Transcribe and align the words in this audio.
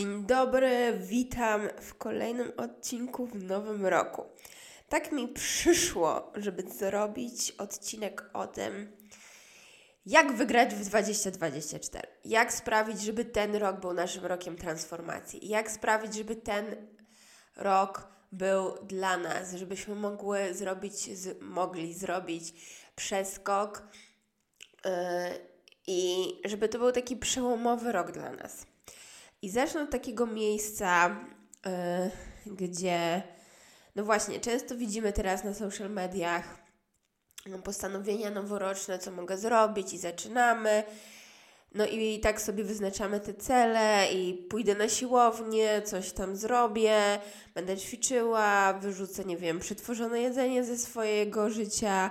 Dzień 0.00 0.26
dobry, 0.26 0.98
witam 1.00 1.68
w 1.80 1.94
kolejnym 1.94 2.52
odcinku 2.56 3.26
w 3.26 3.44
nowym 3.44 3.86
roku. 3.86 4.24
Tak 4.88 5.12
mi 5.12 5.28
przyszło, 5.28 6.32
żeby 6.36 6.62
zrobić 6.62 7.50
odcinek 7.50 8.30
o 8.32 8.46
tym, 8.46 8.96
jak 10.06 10.32
wygrać 10.32 10.74
w 10.74 10.84
2024. 10.84 12.08
Jak 12.24 12.52
sprawić, 12.52 13.00
żeby 13.00 13.24
ten 13.24 13.56
rok 13.56 13.80
był 13.80 13.92
naszym 13.92 14.26
rokiem 14.26 14.56
transformacji. 14.56 15.48
Jak 15.48 15.70
sprawić, 15.70 16.14
żeby 16.14 16.36
ten 16.36 16.88
rok 17.56 18.08
był 18.32 18.86
dla 18.86 19.16
nas, 19.16 19.54
żebyśmy 19.54 19.94
mogły 19.94 20.54
zrobić, 20.54 21.18
z, 21.18 21.42
mogli 21.42 21.94
zrobić 21.94 22.52
przeskok 22.96 23.88
yy, 24.84 24.90
i 25.86 26.32
żeby 26.44 26.68
to 26.68 26.78
był 26.78 26.92
taki 26.92 27.16
przełomowy 27.16 27.92
rok 27.92 28.10
dla 28.12 28.32
nas. 28.32 28.69
I 29.42 29.50
zacznę 29.50 29.82
od 29.82 29.90
takiego 29.90 30.26
miejsca, 30.26 31.16
yy, 32.46 32.54
gdzie, 32.56 33.22
no 33.96 34.04
właśnie, 34.04 34.40
często 34.40 34.76
widzimy 34.76 35.12
teraz 35.12 35.44
na 35.44 35.54
social 35.54 35.90
mediach 35.90 36.60
no, 37.46 37.58
postanowienia 37.58 38.30
noworoczne, 38.30 38.98
co 38.98 39.10
mogę 39.10 39.38
zrobić, 39.38 39.92
i 39.92 39.98
zaczynamy. 39.98 40.84
No 41.74 41.86
i 41.86 42.20
tak 42.20 42.40
sobie 42.40 42.64
wyznaczamy 42.64 43.20
te 43.20 43.34
cele 43.34 44.06
i 44.12 44.34
pójdę 44.34 44.74
na 44.74 44.88
siłownię, 44.88 45.82
coś 45.82 46.12
tam 46.12 46.36
zrobię, 46.36 47.18
będę 47.54 47.76
ćwiczyła, 47.76 48.72
wyrzucę, 48.72 49.24
nie 49.24 49.36
wiem, 49.36 49.58
przetworzone 49.58 50.20
jedzenie 50.20 50.64
ze 50.64 50.78
swojego 50.78 51.50
życia. 51.50 52.10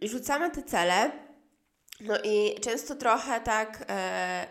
I 0.00 0.08
rzucamy 0.08 0.50
te 0.50 0.62
cele. 0.62 1.12
No 2.02 2.14
i 2.24 2.60
często 2.60 2.94
trochę 2.94 3.40
tak, 3.40 3.84
e, 3.88 4.46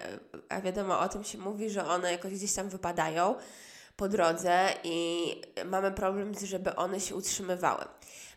a 0.49 0.61
wiadomo, 0.61 0.99
o 0.99 1.09
tym 1.09 1.23
się 1.23 1.37
mówi, 1.37 1.69
że 1.69 1.85
one 1.85 2.11
jakoś 2.11 2.33
gdzieś 2.33 2.53
tam 2.53 2.69
wypadają 2.69 3.35
po 3.95 4.09
drodze 4.09 4.73
i 4.83 5.25
mamy 5.65 5.91
problem, 5.91 6.33
żeby 6.45 6.75
one 6.75 6.99
się 6.99 7.15
utrzymywały. 7.15 7.85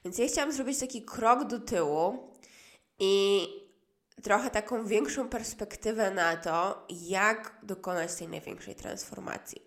Więc 0.04 0.18
ja 0.18 0.26
chciałam 0.26 0.52
zrobić 0.52 0.78
taki 0.78 1.02
krok 1.02 1.44
do 1.44 1.60
tyłu 1.60 2.32
i 2.98 3.46
trochę 4.22 4.50
taką 4.50 4.86
większą 4.86 5.28
perspektywę 5.28 6.10
na 6.10 6.36
to, 6.36 6.86
jak 6.90 7.58
dokonać 7.62 8.14
tej 8.14 8.28
największej 8.28 8.74
transformacji. 8.74 9.62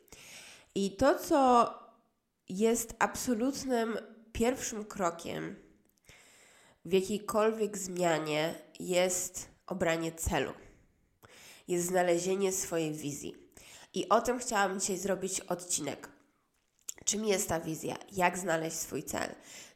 I 0.75 0.92
to, 0.98 1.16
co 1.16 1.73
jest 2.50 2.95
absolutnym 3.00 3.98
pierwszym 4.31 4.86
krokiem 4.86 5.56
w 6.86 6.94
jakiejkolwiek 6.94 7.78
zmianie, 7.78 8.56
jest 8.80 9.50
obranie 9.67 10.11
celu, 10.11 10.53
jest 11.67 11.88
znalezienie 11.88 12.52
swojej 12.52 12.94
wizji. 12.94 13.36
I 13.94 14.09
o 14.09 14.22
tym 14.22 14.39
chciałam 14.39 14.80
dzisiaj 14.80 14.97
zrobić 14.97 15.39
odcinek. 15.39 16.09
Czym 17.06 17.25
jest 17.25 17.50
ta 17.50 17.59
wizja? 17.59 17.95
Jak 18.11 18.38
znaleźć 18.38 18.78
swój 18.78 19.03
cel? 19.03 19.29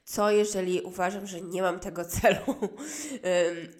Co 0.04 0.32
jeżeli 0.32 0.82
uważam, 0.82 1.28
że 1.28 1.42
nie 1.42 1.62
mam 1.62 1.80
tego 1.80 2.06
celu 2.22 2.56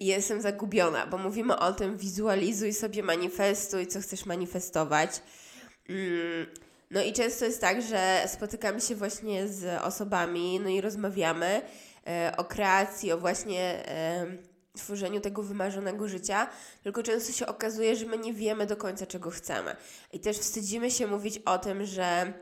i 0.00 0.06
jestem 0.06 0.40
zagubiona? 0.40 1.06
Bo 1.06 1.18
mówimy 1.18 1.58
o 1.58 1.72
tym, 1.72 1.96
wizualizuj 1.96 2.72
sobie 2.72 3.02
manifestuj, 3.02 3.86
co 3.86 4.00
chcesz 4.00 4.26
manifestować. 4.26 5.22
No 6.90 7.02
i 7.02 7.12
często 7.12 7.44
jest 7.44 7.60
tak, 7.60 7.82
że 7.82 8.24
spotykamy 8.26 8.80
się 8.80 8.94
właśnie 8.94 9.48
z 9.48 9.82
osobami, 9.82 10.60
no 10.60 10.68
i 10.68 10.80
rozmawiamy 10.80 11.62
e, 12.06 12.32
o 12.36 12.44
kreacji, 12.44 13.12
o 13.12 13.18
właśnie 13.18 13.88
tworzeniu 14.76 15.20
tego 15.20 15.42
wymarzonego 15.42 16.08
życia, 16.08 16.48
tylko 16.82 17.02
często 17.02 17.32
się 17.32 17.46
okazuje, 17.46 17.96
że 17.96 18.06
my 18.06 18.18
nie 18.18 18.32
wiemy 18.32 18.66
do 18.66 18.76
końca, 18.76 19.06
czego 19.06 19.30
chcemy. 19.30 19.76
I 20.12 20.20
też 20.20 20.38
wstydzimy 20.38 20.90
się 20.90 21.06
mówić 21.06 21.38
o 21.38 21.58
tym, 21.58 21.86
że 21.86 22.32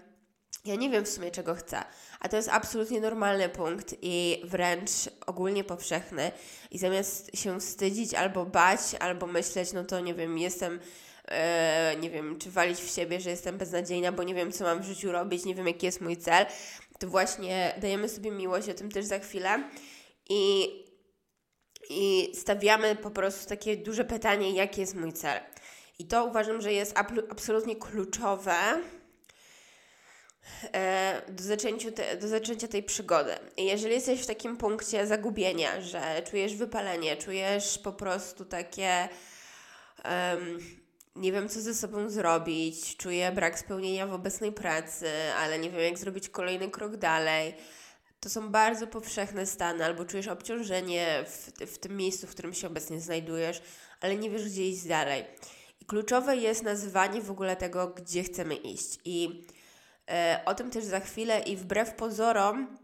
ja 0.64 0.74
nie 0.74 0.90
wiem 0.90 1.04
w 1.04 1.08
sumie, 1.08 1.30
czego 1.30 1.54
chcę. 1.54 1.82
A 2.20 2.28
to 2.28 2.36
jest 2.36 2.48
absolutnie 2.48 3.00
normalny 3.00 3.48
punkt 3.48 3.94
i 4.02 4.42
wręcz 4.44 4.90
ogólnie 5.26 5.64
powszechny. 5.64 6.32
I 6.70 6.78
zamiast 6.78 7.36
się 7.36 7.60
wstydzić 7.60 8.14
albo 8.14 8.46
bać, 8.46 8.80
albo 9.00 9.26
myśleć, 9.26 9.72
no 9.72 9.84
to 9.84 10.00
nie 10.00 10.14
wiem, 10.14 10.38
jestem. 10.38 10.80
E, 11.28 11.96
nie 12.00 12.10
wiem, 12.10 12.38
czy 12.38 12.50
walić 12.50 12.80
w 12.80 12.90
siebie, 12.90 13.20
że 13.20 13.30
jestem 13.30 13.58
beznadziejna, 13.58 14.12
bo 14.12 14.22
nie 14.22 14.34
wiem, 14.34 14.52
co 14.52 14.64
mam 14.64 14.82
w 14.82 14.84
życiu 14.84 15.12
robić, 15.12 15.44
nie 15.44 15.54
wiem, 15.54 15.66
jaki 15.66 15.86
jest 15.86 16.00
mój 16.00 16.16
cel, 16.16 16.46
to 16.98 17.06
właśnie 17.06 17.74
dajemy 17.80 18.08
sobie 18.08 18.30
miłość, 18.30 18.68
o 18.68 18.74
tym 18.74 18.90
też 18.90 19.04
za 19.04 19.18
chwilę. 19.18 19.62
I 20.28 20.68
i 21.90 22.32
stawiamy 22.34 22.96
po 22.96 23.10
prostu 23.10 23.48
takie 23.48 23.76
duże 23.76 24.04
pytanie, 24.04 24.50
jaki 24.50 24.80
jest 24.80 24.94
mój 24.94 25.12
cel. 25.12 25.40
I 25.98 26.06
to 26.06 26.24
uważam, 26.24 26.60
że 26.60 26.72
jest 26.72 26.98
absolutnie 27.30 27.76
kluczowe 27.76 28.80
e, 30.74 31.22
do, 31.28 31.56
te, 31.92 32.16
do 32.16 32.28
zaczęcia 32.28 32.68
tej 32.68 32.82
przygody. 32.82 33.32
Jeżeli 33.56 33.94
jesteś 33.94 34.22
w 34.22 34.26
takim 34.26 34.56
punkcie 34.56 35.06
zagubienia, 35.06 35.80
że 35.80 36.22
czujesz 36.30 36.54
wypalenie, 36.54 37.16
czujesz 37.16 37.78
po 37.78 37.92
prostu 37.92 38.44
takie. 38.44 39.08
Um, 40.04 40.58
nie 41.16 41.32
wiem, 41.32 41.48
co 41.48 41.60
ze 41.60 41.74
sobą 41.74 42.10
zrobić, 42.10 42.96
czuję 42.96 43.32
brak 43.32 43.58
spełnienia 43.58 44.06
w 44.06 44.12
obecnej 44.12 44.52
pracy, 44.52 45.08
ale 45.38 45.58
nie 45.58 45.70
wiem, 45.70 45.80
jak 45.80 45.98
zrobić 45.98 46.28
kolejny 46.28 46.70
krok 46.70 46.96
dalej 46.96 47.54
to 48.20 48.30
są 48.30 48.50
bardzo 48.50 48.86
powszechne 48.86 49.46
stany, 49.46 49.84
albo 49.84 50.04
czujesz 50.04 50.28
obciążenie 50.28 51.24
w, 51.26 51.52
w 51.66 51.78
tym 51.78 51.96
miejscu, 51.96 52.26
w 52.26 52.30
którym 52.30 52.54
się 52.54 52.66
obecnie 52.66 53.00
znajdujesz, 53.00 53.62
ale 54.00 54.16
nie 54.16 54.30
wiesz, 54.30 54.44
gdzie 54.44 54.68
iść 54.68 54.86
dalej. 54.86 55.24
I 55.80 55.84
kluczowe 55.84 56.36
jest 56.36 56.62
nazywanie 56.62 57.22
w 57.22 57.30
ogóle 57.30 57.56
tego, 57.56 57.88
gdzie 57.88 58.22
chcemy 58.22 58.54
iść. 58.54 58.98
I 59.04 59.46
e, 60.10 60.40
o 60.46 60.54
tym 60.54 60.70
też 60.70 60.84
za 60.84 61.00
chwilę. 61.00 61.40
I 61.40 61.56
wbrew 61.56 61.94
pozorom, 61.94 62.78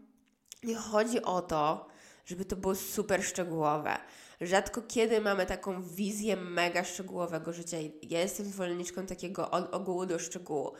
nie 0.63 0.75
chodzi 0.75 1.21
o 1.21 1.41
to, 1.41 1.87
żeby 2.25 2.45
to 2.45 2.55
było 2.55 2.75
super 2.75 3.23
szczegółowe. 3.23 3.97
Rzadko 4.41 4.81
kiedy 4.81 5.21
mamy 5.21 5.45
taką 5.45 5.83
wizję 5.83 6.35
mega 6.35 6.83
szczegółowego 6.83 7.53
życia. 7.53 7.77
Ja 8.01 8.19
jestem 8.19 8.45
zwolenniczką 8.45 9.05
takiego 9.05 9.51
od 9.51 9.73
ogółu 9.73 10.05
do 10.05 10.19
szczegółu 10.19 10.73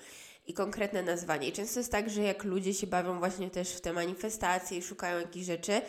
i 0.47 0.53
konkretne 0.53 1.03
nazwanie. 1.03 1.47
I 1.47 1.51
często 1.51 1.79
jest 1.79 1.91
tak, 1.91 2.09
że 2.09 2.21
jak 2.21 2.43
ludzie 2.43 2.73
się 2.73 2.87
bawią 2.87 3.19
właśnie 3.19 3.49
też 3.49 3.73
w 3.73 3.81
te 3.81 3.93
manifestacje 3.93 4.77
i 4.77 4.81
szukają 4.81 5.19
jakichś 5.19 5.45
rzeczy, 5.45 5.81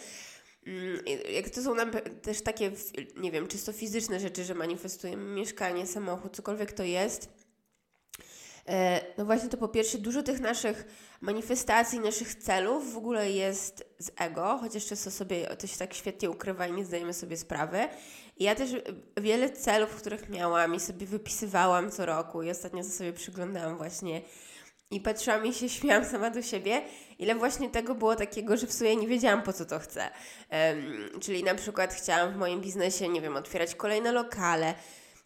mm, 0.67 1.01
jak 1.35 1.51
to 1.51 1.63
są 1.63 1.75
nam 1.75 1.91
też 2.23 2.43
takie, 2.43 2.73
nie 3.17 3.31
wiem, 3.31 3.49
czysto 3.49 3.73
fizyczne 3.73 4.21
rzeczy, 4.21 4.45
że 4.45 4.55
manifestujemy 4.55 5.35
mieszkanie, 5.35 5.87
samochód, 5.87 6.37
cokolwiek 6.37 6.73
to 6.73 6.83
jest, 6.83 7.29
e, 8.69 9.01
no 9.19 9.25
właśnie 9.25 9.49
to 9.49 9.57
po 9.57 9.69
pierwsze 9.69 9.99
dużo 9.99 10.23
tych 10.23 10.41
naszych 10.41 10.85
manifestacji, 11.21 12.01
naszych 12.01 12.35
celów 12.35 12.93
w 12.93 12.97
ogóle 12.97 13.31
jest 13.31 13.85
z 13.99 14.11
ego, 14.17 14.59
chociaż 14.61 14.87
często 14.87 15.11
sobie 15.11 15.47
to 15.47 15.67
się 15.67 15.79
tak 15.79 15.95
świetnie 15.95 16.31
ukrywa 16.31 16.67
i 16.67 16.73
nie 16.73 16.85
zdajemy 16.85 17.15
sobie 17.15 17.37
sprawy. 17.37 17.89
I 18.37 18.45
ja 18.45 18.55
też 18.55 18.71
wiele 19.21 19.51
celów, 19.51 19.91
których 19.91 20.29
miałam 20.29 20.75
i 20.75 20.81
sobie 20.81 21.07
wypisywałam 21.07 21.91
co 21.91 22.07
roku 22.07 22.43
i 22.43 22.51
ostatnio 22.51 22.85
sobie 22.85 23.13
przyglądałam 23.13 23.77
właśnie 23.77 24.23
i 24.91 25.01
patrzyłam 25.01 25.47
i 25.47 25.55
się 25.55 25.69
śmiałam 25.79 26.05
sama 26.05 26.31
do 26.31 26.43
siebie, 26.43 26.83
ile 27.19 27.35
właśnie 27.35 27.71
tego 27.71 27.95
było 27.95 28.17
takiego, 28.17 28.57
że 28.57 28.67
w 28.67 28.73
sumie 28.73 28.97
nie 28.97 29.07
wiedziałam 29.07 29.43
po 29.43 29.53
co 29.53 29.65
to 29.65 29.79
chcę. 29.79 30.11
Um, 30.51 31.21
czyli 31.21 31.45
na 31.45 31.55
przykład 31.55 31.95
chciałam 31.95 32.33
w 32.33 32.37
moim 32.37 32.61
biznesie, 32.61 33.09
nie 33.09 33.21
wiem, 33.21 33.37
otwierać 33.37 33.75
kolejne 33.75 34.13
lokale. 34.13 34.75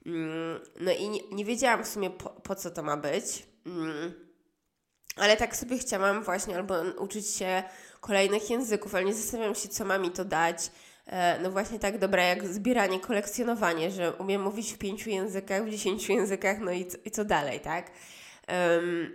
Um, 0.07 0.61
no 0.81 0.93
i 0.93 1.09
nie, 1.09 1.21
nie, 1.33 1.45
wiedziałam 1.45 1.85
w 1.85 1.89
sumie 1.89 2.11
po, 2.11 2.31
po 2.31 2.55
co 2.55 2.71
to 2.71 2.83
ma 2.83 2.97
być. 2.97 3.47
Um, 3.67 4.13
ale 5.17 5.37
tak 5.37 5.57
sobie 5.57 5.79
chciałam 5.79 6.23
właśnie 6.23 6.57
albo 6.57 6.75
uczyć 6.99 7.27
się 7.27 7.63
kolejnych 8.01 8.51
języków, 8.51 8.95
ale 8.95 9.05
nie 9.05 9.15
zastanawiam 9.15 9.55
się, 9.55 9.69
co 9.69 9.85
ma 9.85 9.99
mi 9.99 10.11
to 10.11 10.25
dać. 10.25 10.71
E, 11.07 11.39
no 11.43 11.51
właśnie 11.51 11.79
tak 11.79 11.99
dobre 11.99 12.29
jak 12.29 12.49
zbieranie, 12.49 13.01
kolekcjonowanie, 13.01 13.91
że 13.91 14.13
umiem 14.13 14.43
mówić 14.43 14.73
w 14.73 14.79
pięciu 14.79 15.11
językach, 15.11 15.65
w 15.65 15.71
dziesięciu 15.71 16.13
językach, 16.13 16.59
no 16.61 16.73
i 16.73 16.87
co, 16.87 16.99
i 17.05 17.11
co 17.11 17.25
dalej, 17.25 17.61
tak? 17.61 17.91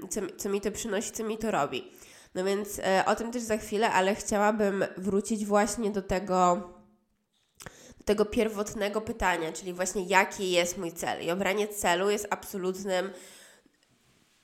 Co, 0.10 0.22
co 0.38 0.50
mi 0.50 0.62
to 0.62 0.72
przynosi, 0.72 1.12
co 1.12 1.24
mi 1.24 1.38
to 1.38 1.52
robi. 1.52 1.92
No 2.36 2.44
więc 2.44 2.80
e, 2.80 3.04
o 3.06 3.16
tym 3.16 3.32
też 3.32 3.42
za 3.44 3.58
chwilę, 3.58 3.92
ale 3.92 4.16
chciałabym 4.16 4.86
wrócić 4.98 5.46
właśnie 5.46 5.92
do 5.92 6.02
tego, 6.02 6.70
tego 8.06 8.26
pierwotnego 8.26 9.02
pytania, 9.02 9.52
czyli 9.52 9.74
właśnie 9.74 10.04
jaki 10.06 10.52
jest 10.52 10.78
mój 10.78 10.92
cel. 10.92 11.24
I 11.24 11.32
obranie 11.32 11.68
celu 11.68 12.10
jest 12.10 12.28
absolutnym 12.30 13.10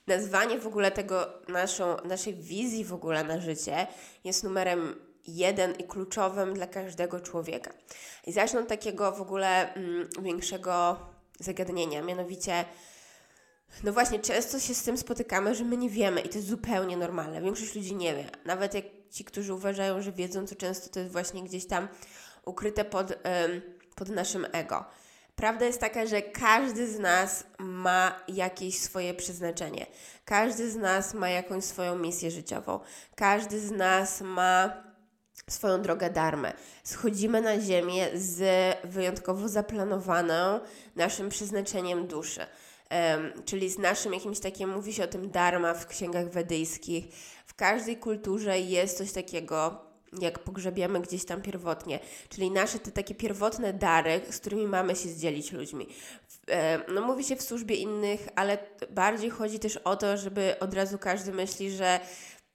nazwanie 0.06 0.58
w 0.58 0.66
ogóle 0.66 0.90
tego, 0.90 1.26
naszą, 1.48 1.96
naszej 2.04 2.34
wizji 2.34 2.84
w 2.84 2.92
ogóle 2.92 3.24
na 3.24 3.40
życie 3.40 3.86
jest 4.24 4.44
numerem 4.44 4.94
jeden 5.26 5.74
i 5.74 5.84
kluczowym 5.84 6.54
dla 6.54 6.66
każdego 6.66 7.20
człowieka. 7.20 7.72
I 8.26 8.32
zacznę 8.32 8.60
od 8.60 8.68
takiego 8.68 9.12
w 9.12 9.20
ogóle 9.20 9.74
mm, 9.74 10.08
większego 10.22 10.96
zagadnienia, 11.40 12.02
mianowicie 12.02 12.64
no 13.82 13.92
właśnie, 13.92 14.18
często 14.18 14.60
się 14.60 14.74
z 14.74 14.82
tym 14.82 14.98
spotykamy, 14.98 15.54
że 15.54 15.64
my 15.64 15.76
nie 15.76 15.90
wiemy 15.90 16.20
i 16.20 16.28
to 16.28 16.34
jest 16.34 16.48
zupełnie 16.48 16.96
normalne. 16.96 17.42
Większość 17.42 17.74
ludzi 17.74 17.94
nie 17.94 18.14
wie. 18.14 18.24
Nawet 18.44 18.74
jak 18.74 18.84
ci, 19.10 19.24
którzy 19.24 19.54
uważają, 19.54 20.02
że 20.02 20.12
wiedzą, 20.12 20.46
to 20.46 20.54
często 20.54 20.90
to 20.90 21.00
jest 21.00 21.12
właśnie 21.12 21.42
gdzieś 21.42 21.66
tam 21.66 21.88
ukryte 22.44 22.84
pod, 22.84 23.12
pod 23.94 24.08
naszym 24.08 24.46
ego. 24.52 24.84
Prawda 25.36 25.66
jest 25.66 25.80
taka, 25.80 26.06
że 26.06 26.22
każdy 26.22 26.88
z 26.88 26.98
nas 26.98 27.44
ma 27.58 28.20
jakieś 28.28 28.78
swoje 28.78 29.14
przeznaczenie. 29.14 29.86
Każdy 30.24 30.70
z 30.70 30.76
nas 30.76 31.14
ma 31.14 31.28
jakąś 31.30 31.64
swoją 31.64 31.98
misję 31.98 32.30
życiową. 32.30 32.80
Każdy 33.14 33.60
z 33.60 33.70
nas 33.70 34.20
ma 34.20 34.70
swoją 35.48 35.82
drogę 35.82 36.10
darmę. 36.10 36.52
Schodzimy 36.84 37.40
na 37.40 37.60
ziemię 37.60 38.08
z 38.14 38.42
wyjątkowo 38.84 39.48
zaplanowaną 39.48 40.60
naszym 40.96 41.28
przeznaczeniem 41.28 42.06
duszy. 42.06 42.46
Czyli 43.44 43.70
z 43.70 43.78
naszym 43.78 44.12
jakimś 44.12 44.40
takim, 44.40 44.70
mówi 44.70 44.92
się 44.92 45.04
o 45.04 45.06
tym 45.06 45.30
dharma 45.30 45.74
w 45.74 45.86
księgach 45.86 46.30
wedyjskich. 46.30 47.04
W 47.46 47.54
każdej 47.54 47.96
kulturze 47.96 48.60
jest 48.60 48.98
coś 48.98 49.12
takiego, 49.12 49.84
jak 50.20 50.38
pogrzebiamy 50.38 51.00
gdzieś 51.00 51.24
tam 51.24 51.42
pierwotnie, 51.42 51.98
czyli 52.28 52.50
nasze 52.50 52.78
te 52.78 52.90
takie 52.90 53.14
pierwotne 53.14 53.72
dary, 53.72 54.20
z 54.30 54.38
którymi 54.38 54.66
mamy 54.66 54.96
się 54.96 55.08
zdzielić 55.08 55.52
ludźmi. 55.52 55.86
No 56.94 57.00
mówi 57.00 57.24
się 57.24 57.36
w 57.36 57.42
służbie 57.42 57.76
innych, 57.76 58.28
ale 58.36 58.58
bardziej 58.90 59.30
chodzi 59.30 59.58
też 59.58 59.76
o 59.76 59.96
to, 59.96 60.16
żeby 60.16 60.54
od 60.60 60.74
razu 60.74 60.98
każdy 60.98 61.32
myśli, 61.32 61.70
że 61.70 62.00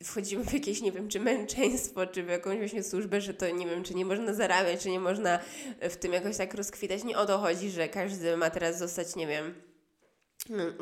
wchodzimy 0.04 0.46
w 0.46 0.54
jakieś, 0.54 0.82
nie 0.82 0.92
wiem, 0.92 1.08
czy 1.08 1.20
męczeństwo, 1.20 2.08
czy 2.08 2.24
w 2.24 2.28
jakąś 2.28 2.58
właśnie 2.58 2.84
służbę, 2.84 3.22
że 3.22 3.34
to 3.34 3.50
nie 3.50 3.68
wiem, 3.68 3.84
czy 3.84 3.96
nie 3.96 4.06
można 4.06 4.34
zarabiać, 4.34 4.84
czy 4.84 4.90
nie 4.90 5.00
można 5.00 5.40
w 5.82 5.96
tym 5.96 6.14
jakoś 6.14 6.38
tak 6.38 6.54
rozkwitać. 6.54 7.04
Nie 7.04 7.18
o 7.18 7.26
to 7.26 7.38
chodzi, 7.38 7.70
że 7.70 7.90
każdy 7.90 8.38
ma 8.38 8.50
teraz 8.50 8.78
zostać, 8.78 9.16
nie 9.16 9.28
wiem, 9.28 9.69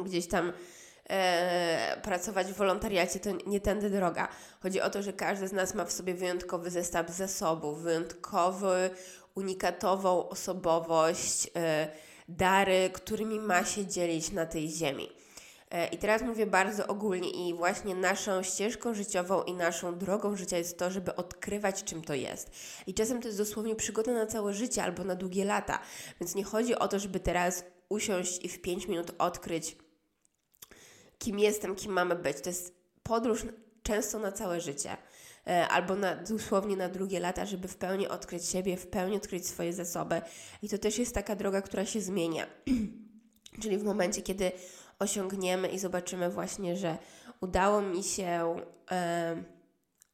gdzieś 0.05 0.27
tam 0.27 0.53
e, 1.09 2.01
pracować 2.03 2.47
w 2.47 2.55
wolontariacie, 2.55 3.19
to 3.19 3.29
nie 3.47 3.59
tędy 3.59 3.89
droga. 3.89 4.27
Chodzi 4.59 4.81
o 4.81 4.89
to, 4.89 5.03
że 5.03 5.13
każdy 5.13 5.47
z 5.47 5.51
nas 5.51 5.75
ma 5.75 5.85
w 5.85 5.91
sobie 5.91 6.13
wyjątkowy 6.13 6.69
zestaw 6.69 7.09
zasobów, 7.09 7.81
wyjątkowy, 7.81 8.89
unikatową 9.35 10.29
osobowość, 10.29 11.49
e, 11.55 11.87
dary, 12.29 12.89
którymi 12.93 13.39
ma 13.39 13.65
się 13.65 13.85
dzielić 13.85 14.31
na 14.31 14.45
tej 14.45 14.69
ziemi. 14.69 15.09
E, 15.71 15.87
I 15.87 15.97
teraz 15.97 16.21
mówię 16.21 16.45
bardzo 16.45 16.87
ogólnie 16.87 17.29
i 17.29 17.53
właśnie 17.53 17.95
naszą 17.95 18.43
ścieżką 18.43 18.93
życiową 18.93 19.43
i 19.43 19.53
naszą 19.53 19.97
drogą 19.97 20.35
życia 20.35 20.57
jest 20.57 20.79
to, 20.79 20.91
żeby 20.91 21.15
odkrywać, 21.15 21.83
czym 21.83 22.01
to 22.01 22.13
jest. 22.13 22.51
I 22.87 22.93
czasem 22.93 23.21
to 23.21 23.27
jest 23.27 23.37
dosłownie 23.37 23.75
przygoda 23.75 24.11
na 24.11 24.25
całe 24.25 24.53
życie 24.53 24.83
albo 24.83 25.03
na 25.03 25.15
długie 25.15 25.45
lata. 25.45 25.79
Więc 26.19 26.35
nie 26.35 26.43
chodzi 26.43 26.75
o 26.75 26.87
to, 26.87 26.99
żeby 26.99 27.19
teraz 27.19 27.63
usiąść 27.89 28.45
i 28.45 28.49
w 28.49 28.61
5 28.61 28.87
minut 28.87 29.11
odkryć, 29.17 29.77
kim 31.19 31.39
jestem, 31.39 31.75
kim 31.75 31.91
mamy 31.91 32.15
być. 32.15 32.41
To 32.41 32.49
jest 32.49 32.75
podróż 33.03 33.45
często 33.83 34.19
na 34.19 34.31
całe 34.31 34.61
życie. 34.61 34.97
E, 35.47 35.67
albo 35.67 35.95
na, 35.95 36.15
dosłownie 36.15 36.77
na 36.77 36.89
drugie 36.89 37.19
lata, 37.19 37.45
żeby 37.45 37.67
w 37.67 37.77
pełni 37.77 38.07
odkryć 38.07 38.45
siebie, 38.45 38.77
w 38.77 38.87
pełni 38.87 39.15
odkryć 39.17 39.47
swoje 39.47 39.73
zasoby. 39.73 40.21
I 40.61 40.69
to 40.69 40.77
też 40.77 40.97
jest 40.97 41.15
taka 41.15 41.35
droga, 41.35 41.61
która 41.61 41.85
się 41.85 42.01
zmienia. 42.01 42.47
Czyli 43.61 43.77
w 43.77 43.83
momencie, 43.83 44.21
kiedy 44.21 44.51
osiągniemy 44.99 45.67
i 45.67 45.79
zobaczymy 45.79 46.29
właśnie, 46.29 46.77
że 46.77 46.97
udało 47.41 47.81
mi 47.81 48.03
się 48.03 48.55
e, 48.91 49.43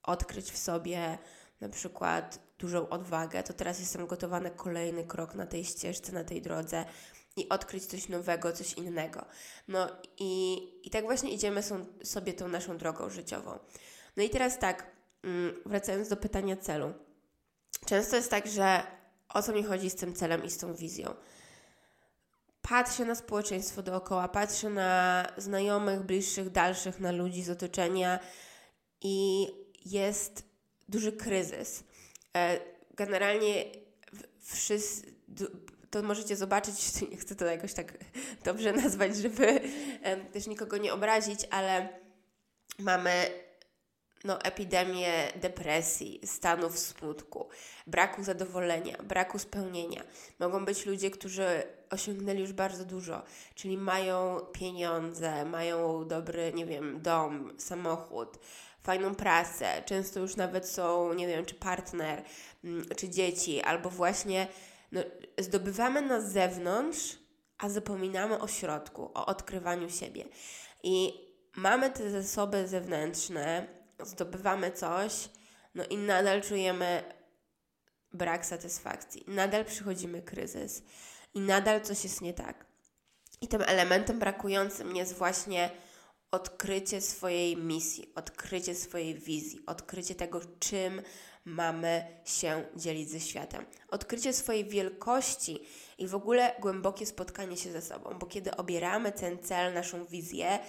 odkryć 0.04 0.52
w 0.52 0.58
sobie 0.58 1.18
na 1.62 1.70
przykład 1.70 2.40
dużą 2.60 2.90
odwagę, 2.90 3.44
to 3.44 3.54
teraz 3.54 3.80
jestem 3.80 4.08
gotowa 4.08 4.40
na 4.40 4.50
kolejny 4.50 5.04
krok 5.04 5.36
na 5.36 5.46
tej 5.46 5.66
ścieżce, 5.66 6.12
na 6.12 6.24
tej 6.24 6.42
drodze 6.42 6.86
i 7.36 7.50
odkryć 7.50 7.86
coś 7.86 8.10
nowego, 8.10 8.52
coś 8.52 8.74
innego. 8.74 9.26
No 9.68 9.88
i, 10.20 10.64
i 10.84 10.90
tak 10.90 11.04
właśnie 11.06 11.32
idziemy 11.32 11.64
są, 11.64 11.86
sobie 12.04 12.34
tą 12.34 12.48
naszą 12.48 12.78
drogą 12.78 13.10
życiową. 13.10 13.60
No 14.18 14.24
i 14.24 14.30
teraz 14.30 14.60
tak, 14.60 14.92
mm, 15.24 15.54
wracając 15.66 16.10
do 16.10 16.18
pytania 16.18 16.58
celu. 16.58 16.94
Często 17.86 18.16
jest 18.16 18.30
tak, 18.30 18.48
że 18.48 18.84
o 19.30 19.44
co 19.44 19.54
mi 19.54 19.64
chodzi 19.64 19.90
z 19.90 19.96
tym 19.96 20.14
celem 20.14 20.44
i 20.44 20.50
z 20.50 20.58
tą 20.58 20.74
wizją? 20.74 21.16
patrzę 22.70 23.06
na 23.06 23.16
społeczeństwo 23.16 23.84
dookoła, 23.84 24.28
patrzę 24.28 24.70
na 24.70 25.28
znajomych, 25.38 26.02
bliższych, 26.02 26.50
dalszych, 26.50 27.00
na 27.00 27.12
ludzi 27.12 27.44
z 27.44 27.50
otoczenia 27.50 28.20
i 29.02 29.48
jest 29.86 30.44
duży 30.90 31.12
kryzys. 31.12 31.84
E, 32.36 32.60
generalnie 32.96 33.66
wszyscy, 34.40 35.14
to 35.94 36.04
możecie 36.04 36.36
zobaczyć, 36.36 36.75
nie 37.12 37.18
chcę 37.18 37.36
to 37.36 37.45
jakoś 37.45 37.74
tak 37.74 37.94
dobrze 38.44 38.74
nazwać, 38.84 39.18
żeby 39.18 39.62
też 40.34 40.48
nikogo 40.48 40.78
nie 40.78 40.94
obrazić, 40.94 41.40
ale 41.51 41.90
mamy 42.80 43.30
no, 44.24 44.42
epidemię 44.42 45.12
depresji, 45.36 46.19
stanów 46.25 46.80
smutku, 46.80 47.50
braku 47.88 48.24
zadowolenia, 48.24 48.98
braku 49.04 49.40
spełnienia. 49.40 50.04
Mogą 50.40 50.66
być 50.66 50.86
ludzie, 50.86 51.12
którzy 51.12 51.63
osiągnęli 51.90 52.39
już 52.39 52.54
bardzo 52.54 52.86
dużo, 52.86 53.24
czyli 53.56 53.78
mają 53.78 54.39
pieniądze, 54.39 55.46
mają 55.46 56.07
dobry, 56.07 56.54
nie 56.54 56.66
wiem, 56.66 57.01
dom, 57.01 57.54
samochód, 57.57 58.39
fajną 58.84 59.16
pracę, 59.16 59.84
często 59.86 60.19
już 60.19 60.36
nawet 60.36 60.69
są, 60.69 61.13
nie 61.13 61.28
wiem, 61.28 61.46
czy 61.46 61.56
partner, 61.56 62.24
mm, 62.63 62.86
czy 62.98 63.10
dzieci, 63.10 63.62
albo 63.62 63.89
właśnie 63.89 64.48
no, 64.94 65.01
zdobywamy 65.40 66.01
na 66.01 66.22
zewnątrz, 66.22 67.18
a 67.57 67.69
zapominamy 67.69 68.40
o 68.40 68.48
środku, 68.48 69.12
o 69.13 69.25
odkrywaniu 69.25 69.90
siebie. 69.90 70.25
I 70.84 71.13
mamy 71.56 71.92
te 71.92 72.12
zasoby 72.12 72.68
zewnętrzne, 72.68 73.68
zdobywamy 74.04 74.72
coś, 74.72 75.30
no 75.75 75.86
i 75.86 75.98
nadal 75.98 76.42
czujemy 76.42 77.04
brak 78.13 78.45
satysfakcji, 78.45 79.24
nadal 79.28 79.66
przychodzimy 79.66 80.22
kryzys 80.22 80.84
i 81.34 81.39
nadal 81.39 81.81
coś 81.81 82.04
jest 82.04 82.22
nie 82.22 82.34
tak. 82.34 82.66
I 83.42 83.48
tym 83.48 83.62
elementem 83.62 84.19
brakującym 84.19 84.96
jest 84.96 85.13
właśnie 85.13 85.70
odkrycie 86.32 87.01
swojej 87.01 87.58
misji, 87.58 88.13
odkrycie 88.15 88.75
swojej 88.75 89.15
wizji, 89.15 89.60
odkrycie 89.65 90.15
tego, 90.15 90.41
czym 90.60 91.01
mamy 91.46 92.22
się 92.26 92.64
dzielić 92.76 93.10
ze 93.10 93.20
światem. 93.20 93.66
Odkrycie 93.90 94.34
swojej 94.34 94.66
wielkości 94.66 95.60
i 95.98 96.08
w 96.08 96.16
ogóle 96.16 96.56
głębokie 96.60 97.06
spotkanie 97.06 97.58
się 97.58 97.72
ze 97.72 97.82
sobą, 97.82 98.10
bo 98.20 98.26
kiedy 98.26 98.56
obieramy 98.56 99.12
ten 99.12 99.40
cel, 99.44 99.74
naszą 99.74 100.06
wizję, 100.06 100.60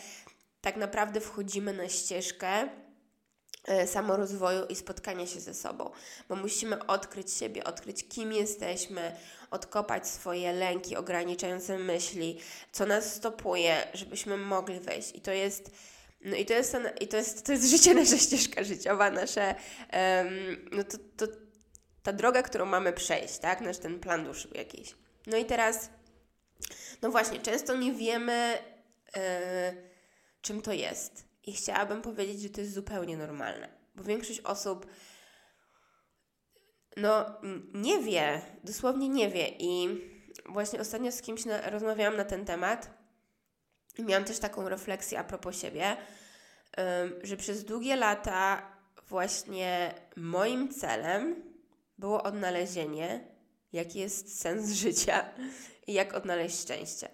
tak 0.60 0.76
naprawdę 0.76 1.20
wchodzimy 1.20 1.72
na 1.72 1.88
ścieżkę 1.88 2.68
E, 3.64 3.86
samorozwoju 3.86 4.66
i 4.66 4.76
spotkania 4.76 5.26
się 5.26 5.40
ze 5.40 5.54
sobą, 5.54 5.90
bo 6.28 6.36
musimy 6.36 6.86
odkryć 6.86 7.32
siebie, 7.32 7.64
odkryć 7.64 8.08
kim 8.08 8.32
jesteśmy, 8.32 9.16
odkopać 9.50 10.08
swoje 10.08 10.52
lęki, 10.52 10.96
ograniczające 10.96 11.78
myśli, 11.78 12.40
co 12.72 12.86
nas 12.86 13.14
stopuje, 13.14 13.88
żebyśmy 13.94 14.36
mogli 14.36 14.80
wejść. 14.80 15.14
I 15.14 15.20
to 15.20 15.32
jest. 15.32 15.70
No 16.24 16.36
i 16.36 16.44
to 16.46 16.52
jest, 16.52 16.76
i 17.00 17.08
to 17.08 17.16
jest, 17.16 17.46
to 17.46 17.52
jest 17.52 17.70
życie, 17.70 17.94
nasza 18.00 18.18
ścieżka 18.18 18.64
życiowa, 18.64 19.10
nasze, 19.10 19.54
um, 19.92 20.68
no 20.72 20.84
to, 20.84 20.98
to 21.16 21.26
ta 22.02 22.12
droga, 22.12 22.42
którą 22.42 22.66
mamy 22.66 22.92
przejść, 22.92 23.38
tak? 23.38 23.60
Nasz 23.60 23.78
ten 23.78 24.00
plan 24.00 24.24
duszy 24.24 24.48
jakiś. 24.54 24.94
No 25.26 25.36
i 25.36 25.44
teraz, 25.44 25.90
no 27.02 27.10
właśnie, 27.10 27.40
często 27.40 27.76
nie 27.76 27.92
wiemy, 27.92 28.58
yy, 29.16 29.22
czym 30.40 30.62
to 30.62 30.72
jest. 30.72 31.24
I 31.46 31.52
chciałabym 31.52 32.02
powiedzieć, 32.02 32.40
że 32.40 32.48
to 32.48 32.60
jest 32.60 32.74
zupełnie 32.74 33.16
normalne, 33.16 33.68
bo 33.94 34.04
większość 34.04 34.40
osób 34.40 34.86
no 36.96 37.40
nie 37.74 38.02
wie, 38.02 38.40
dosłownie 38.64 39.08
nie 39.08 39.30
wie 39.30 39.48
i 39.58 40.00
właśnie 40.46 40.80
ostatnio 40.80 41.12
z 41.12 41.22
kimś 41.22 41.44
na, 41.44 41.70
rozmawiałam 41.70 42.16
na 42.16 42.24
ten 42.24 42.44
temat 42.44 42.90
miałam 43.98 44.24
też 44.24 44.38
taką 44.38 44.68
refleksję 44.68 45.18
a 45.18 45.24
propos 45.24 45.60
siebie, 45.60 45.96
że 47.22 47.36
przez 47.36 47.64
długie 47.64 47.96
lata 47.96 48.62
właśnie 49.08 49.94
moim 50.16 50.68
celem 50.68 51.42
było 51.98 52.22
odnalezienie, 52.22 53.24
jaki 53.72 53.98
jest 53.98 54.40
sens 54.40 54.70
życia 54.82 55.24
i 55.86 55.92
jak 55.92 56.14
odnaleźć 56.14 56.60
szczęście. 56.60 57.08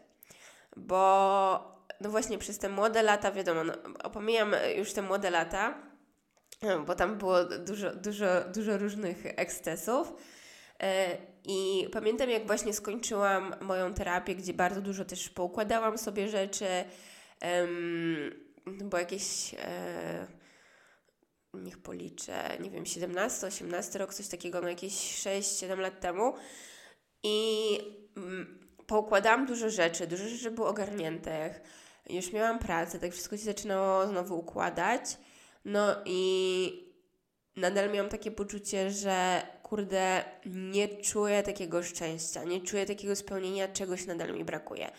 Bo 0.77 1.81
no 2.01 2.11
właśnie 2.11 2.39
przez 2.39 2.59
te 2.59 2.69
młode 2.69 3.03
lata, 3.03 3.33
wiadomo, 3.33 3.65
no, 3.65 3.73
opomijam 4.05 4.55
już 4.77 4.93
te 4.93 5.03
młode 5.03 5.31
lata, 5.31 5.75
bo 6.87 6.95
tam 6.95 7.19
było 7.19 7.45
dużo, 7.45 7.95
dużo, 7.95 8.27
dużo 8.55 8.79
różnych 8.79 9.27
ekscesów. 9.27 10.13
I 11.45 11.89
pamiętam, 11.93 12.31
jak 12.31 12.47
właśnie 12.47 12.73
skończyłam 12.73 13.55
moją 13.61 13.95
terapię, 13.95 14.35
gdzie 14.35 14.55
bardzo 14.55 14.81
dużo 14.81 15.05
też 15.05 15.29
poukładałam 15.29 15.99
sobie 15.99 16.29
rzeczy, 16.29 16.67
bo 18.67 18.99
jakieś, 18.99 19.55
e, 19.59 20.27
niech 21.55 21.79
policzę, 21.79 22.57
nie 22.61 22.71
wiem, 22.71 22.87
17, 22.87 23.47
18 23.47 23.99
rok, 23.99 24.15
coś 24.15 24.29
takiego, 24.29 24.61
no 24.61 24.69
jakieś 24.69 24.93
6-7 24.93 25.79
lat 25.79 26.01
temu. 26.01 26.35
I 27.23 27.79
mm, 28.17 28.69
poukładałam 28.87 29.47
dużo 29.47 29.71
rzeczy, 29.71 30.07
dużo 30.07 30.29
rzeczy 30.29 30.51
było 30.51 30.69
ogarniętych. 30.69 31.61
Już 32.11 32.33
miałam 32.33 32.59
pracę, 32.59 32.99
tak 32.99 33.13
wszystko 33.13 33.37
się 33.37 33.45
zaczynało 33.45 34.07
znowu 34.07 34.39
układać. 34.39 35.03
No 35.65 35.97
i 36.05 36.93
nadal 37.57 37.93
miałam 37.93 38.11
takie 38.11 38.31
poczucie, 38.31 38.91
że 38.91 39.43
kurde, 39.71 40.25
nie 40.47 40.89
czuję 40.89 41.43
takiego 41.43 41.83
szczęścia, 41.83 42.45
nie 42.45 42.61
czuję 42.61 42.87
takiego 42.87 43.17
spełnienia, 43.17 43.69
czegoś 43.69 44.07
nadal 44.07 44.35
mi 44.35 44.45
brakuje. 44.45 44.91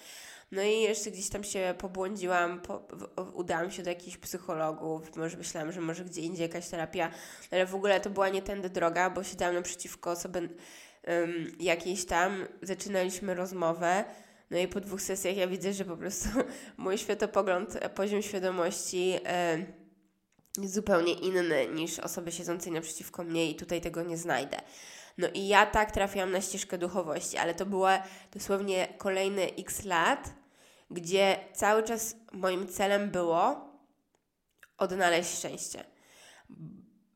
No 0.51 0.61
i 0.61 0.81
jeszcze 0.81 1.11
gdzieś 1.11 1.29
tam 1.29 1.43
się 1.43 1.75
pobłądziłam, 1.77 2.61
po, 2.61 2.87
udałam 3.33 3.71
się 3.71 3.83
do 3.83 3.89
jakichś 3.89 4.17
psychologów, 4.17 5.15
może 5.15 5.37
myślałam, 5.37 5.71
że 5.71 5.81
może 5.81 6.05
gdzie 6.05 6.21
indziej 6.21 6.47
jakaś 6.47 6.67
terapia, 6.67 7.11
ale 7.51 7.65
w 7.65 7.75
ogóle 7.75 7.99
to 7.99 8.09
była 8.09 8.29
nie 8.29 8.41
tędy 8.41 8.69
droga, 8.69 9.09
bo 9.09 9.23
siedziałam 9.23 9.55
naprzeciwko 9.55 10.11
osoby 10.11 10.39
um, 10.39 11.51
jakiejś 11.59 12.05
tam, 12.05 12.47
zaczynaliśmy 12.61 13.33
rozmowę, 13.33 14.03
no 14.51 14.57
i 14.57 14.67
po 14.67 14.81
dwóch 14.81 15.01
sesjach 15.01 15.37
ja 15.37 15.47
widzę, 15.47 15.73
że 15.73 15.85
po 15.85 15.97
prostu 15.97 16.29
mój 16.77 16.97
światopogląd, 16.97 17.79
poziom 17.95 18.21
świadomości 18.21 19.19
zupełnie 20.57 21.13
inny 21.13 21.67
niż 21.67 21.99
osoby 21.99 22.31
siedzącej 22.31 22.71
naprzeciwko 22.71 23.23
mnie 23.23 23.51
i 23.51 23.55
tutaj 23.55 23.81
tego 23.81 24.03
nie 24.03 24.17
znajdę. 24.17 24.57
No 25.17 25.27
i 25.33 25.47
ja 25.47 25.65
tak 25.65 25.91
trafiłam 25.91 26.31
na 26.31 26.41
ścieżkę 26.41 26.77
duchowości, 26.77 27.37
ale 27.37 27.55
to 27.55 27.65
było 27.65 27.89
dosłownie 28.33 28.87
kolejne 28.97 29.41
x 29.41 29.83
lat, 29.83 30.33
gdzie 30.91 31.39
cały 31.53 31.83
czas 31.83 32.15
moim 32.31 32.67
celem 32.67 33.09
było 33.09 33.71
odnaleźć 34.77 35.37
szczęście. 35.37 35.83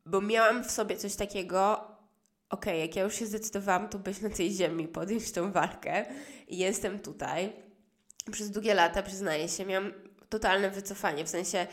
Bo 0.06 0.20
miałam 0.20 0.64
w 0.64 0.70
sobie 0.70 0.96
coś 0.96 1.16
takiego, 1.16 1.74
okej, 2.50 2.72
okay, 2.72 2.76
jak 2.76 2.96
ja 2.96 3.02
już 3.02 3.14
się 3.14 3.26
zdecydowałam 3.26 3.88
tu 3.88 3.98
być 3.98 4.20
na 4.20 4.30
tej 4.30 4.52
ziemi, 4.52 4.88
podjąć 4.88 5.32
tą 5.32 5.52
walkę 5.52 6.06
i 6.48 6.58
jestem 6.58 6.98
tutaj, 6.98 7.52
przez 8.32 8.50
długie 8.50 8.74
lata, 8.74 9.02
przyznaję 9.02 9.48
się, 9.48 9.66
miałam 9.66 9.92
totalne 10.28 10.70
wycofanie, 10.70 11.24
w 11.24 11.28
sensie 11.28 11.66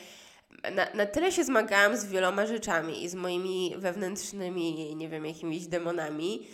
na, 0.72 0.88
na 0.94 1.06
tyle 1.06 1.32
się 1.32 1.44
zmagałam 1.44 1.98
z 1.98 2.06
wieloma 2.06 2.46
rzeczami 2.46 3.04
i 3.04 3.10
z 3.10 3.16
moimi 3.16 3.76
wewnętrznymi, 3.78 4.96
nie 4.96 5.10
wiem, 5.10 5.26
jakimiś 5.26 5.68
demonami, 5.68 6.48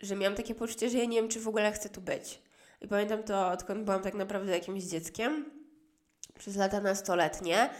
że 0.00 0.16
miałam 0.16 0.36
takie 0.36 0.54
poczucie, 0.54 0.90
że 0.90 0.98
ja 0.98 1.04
nie 1.04 1.16
wiem, 1.16 1.28
czy 1.28 1.40
w 1.40 1.48
ogóle 1.48 1.72
chcę 1.72 1.88
tu 1.88 2.00
być. 2.00 2.42
I 2.80 2.88
pamiętam 2.88 3.22
to, 3.22 3.48
odkąd 3.48 3.84
byłam 3.84 4.02
tak 4.02 4.14
naprawdę 4.14 4.52
jakimś 4.52 4.84
dzieckiem, 4.84 5.44
przez 6.38 6.56
lata 6.56 6.80
nastoletnie 6.80 7.70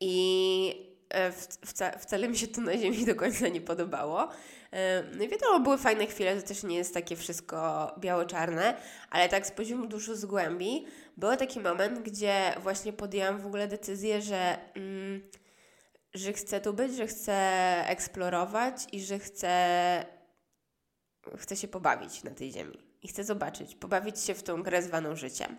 i 0.00 0.94
e, 1.08 1.32
wca, 1.66 1.98
wcale 1.98 2.28
mi 2.28 2.36
się 2.38 2.46
to 2.46 2.60
na 2.60 2.78
ziemi 2.78 3.06
do 3.06 3.14
końca 3.14 3.48
nie 3.48 3.60
podobało. 3.60 4.28
E, 4.72 5.04
no 5.16 5.24
i 5.24 5.28
wiadomo, 5.28 5.60
były 5.60 5.78
fajne 5.78 6.06
chwile, 6.06 6.36
to 6.36 6.48
też 6.48 6.62
nie 6.62 6.76
jest 6.76 6.94
takie 6.94 7.16
wszystko 7.16 7.90
biało-czarne, 7.98 8.76
ale 9.10 9.28
tak 9.28 9.46
z 9.46 9.50
poziomu 9.50 9.86
duszy, 9.86 10.16
z 10.16 10.24
głębi, 10.24 10.86
był 11.16 11.36
taki 11.36 11.60
moment, 11.60 11.98
gdzie 11.98 12.54
właśnie 12.62 12.92
podjęłam 12.92 13.38
w 13.38 13.46
ogóle 13.46 13.68
decyzję, 13.68 14.22
że, 14.22 14.58
mm, 14.74 15.22
że 16.14 16.32
chcę 16.32 16.60
tu 16.60 16.72
być, 16.72 16.96
że 16.96 17.06
chcę 17.06 17.34
eksplorować 17.86 18.86
i 18.92 19.02
że 19.02 19.18
chcę, 19.18 20.06
chcę 21.36 21.56
się 21.56 21.68
pobawić 21.68 22.24
na 22.24 22.30
tej 22.30 22.52
ziemi. 22.52 22.78
I 23.02 23.08
chcę 23.08 23.24
zobaczyć, 23.24 23.74
pobawić 23.74 24.20
się 24.20 24.34
w 24.34 24.42
tą 24.42 24.62
grę 24.62 24.82
zwaną 24.82 25.16
życiem. 25.16 25.56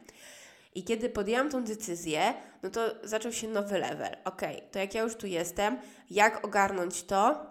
I 0.76 0.84
kiedy 0.84 1.10
podjęłam 1.10 1.50
tą 1.50 1.64
decyzję, 1.64 2.34
no 2.64 2.70
to 2.70 2.96
zaczął 3.04 3.32
się 3.32 3.48
nowy 3.48 3.80
level. 3.80 4.18
Ok, 4.26 4.42
to 4.72 4.80
jak 4.80 4.96
ja 4.96 5.02
już 5.02 5.16
tu 5.16 5.28
jestem, 5.28 5.78
jak 6.10 6.46
ogarnąć 6.46 7.04
to, 7.04 7.46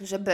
żeby 0.00 0.32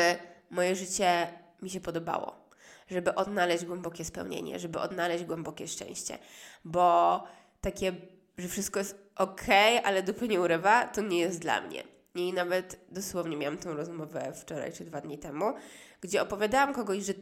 moje 0.51 0.77
życie 0.77 1.29
mi 1.63 1.71
się 1.71 1.81
podobało? 1.81 2.44
Żeby 2.91 3.15
odnaleźć 3.15 3.65
głębokie 3.65 4.05
spełnienie, 4.05 4.59
żeby 4.59 4.79
odnaleźć 4.79 5.25
głębokie 5.25 5.69
szczęście. 5.69 6.19
Bo 6.65 7.23
takie, 7.61 7.93
że 8.39 8.49
wszystko 8.49 8.79
jest 8.79 9.05
ok, 9.17 9.47
ale 9.85 10.03
dupy 10.03 10.29
nie 10.29 10.41
urywa, 10.41 10.87
to 10.87 11.03
nie 11.03 11.19
jest 11.19 11.41
dla 11.41 11.61
mnie. 11.61 11.85
I 12.15 12.33
nawet 12.33 12.81
dosłownie 12.89 13.37
miałam 13.37 13.59
tę 13.59 13.73
rozmowę 13.73 14.33
wczoraj 14.35 14.73
czy 14.73 14.85
dwa 14.85 15.01
dni 15.01 15.19
temu, 15.19 15.55
gdzie 16.01 16.23
opowiadałam 16.23 16.75
kogoś, 16.75 17.05
że 17.05 17.13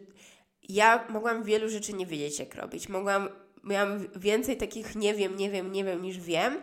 ja 0.69 1.05
mogłam 1.09 1.45
wielu 1.45 1.69
rzeczy 1.69 1.93
nie 1.93 2.07
wiedzieć, 2.07 2.39
jak 2.39 2.55
robić. 2.55 2.89
Mogłam, 2.89 3.29
miałam 3.65 4.09
więcej 4.17 4.57
takich 4.57 4.97
nie 4.97 5.15
wiem, 5.15 5.37
nie 5.37 5.51
wiem, 5.51 5.73
nie 5.73 5.85
wiem 5.85 6.03
niż 6.03 6.19
wiem. 6.19 6.63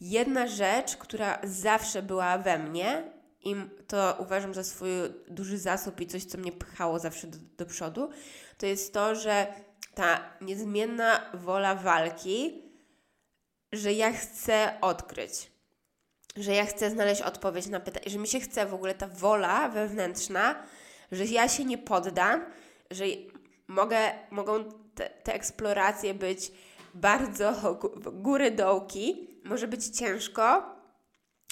Jedna 0.00 0.46
rzecz, 0.46 0.96
która 0.96 1.38
zawsze 1.44 2.02
była 2.02 2.38
we 2.38 2.58
mnie 2.58 3.12
i 3.44 3.56
to 3.86 4.16
uważam 4.18 4.54
za 4.54 4.64
swój 4.64 4.88
duży 5.28 5.58
zasób 5.58 6.00
i 6.00 6.06
coś, 6.06 6.24
co 6.24 6.38
mnie 6.38 6.52
pchało 6.52 6.98
zawsze 6.98 7.26
do, 7.26 7.38
do 7.56 7.66
przodu, 7.66 8.10
to 8.58 8.66
jest 8.66 8.94
to, 8.94 9.14
że 9.14 9.46
ta 9.94 10.20
niezmienna 10.40 11.30
wola 11.34 11.74
walki, 11.74 12.62
że 13.72 13.92
ja 13.92 14.12
chcę 14.12 14.78
odkryć, 14.80 15.52
że 16.36 16.54
ja 16.54 16.66
chcę 16.66 16.90
znaleźć 16.90 17.22
odpowiedź 17.22 17.66
na 17.66 17.80
pytanie, 17.80 18.10
że 18.10 18.18
mi 18.18 18.28
się 18.28 18.40
chce 18.40 18.66
w 18.66 18.74
ogóle 18.74 18.94
ta 18.94 19.06
wola 19.06 19.68
wewnętrzna, 19.68 20.62
że 21.12 21.24
ja 21.24 21.48
się 21.48 21.64
nie 21.64 21.78
poddam, 21.78 22.44
że 22.90 23.04
mogę, 23.68 23.98
mogą 24.30 24.64
te, 24.94 25.10
te 25.10 25.34
eksploracje 25.34 26.14
być 26.14 26.52
bardzo 26.94 27.78
góry 28.12 28.50
dołki, 28.50 29.28
może 29.44 29.68
być 29.68 29.86
ciężko, 29.86 30.71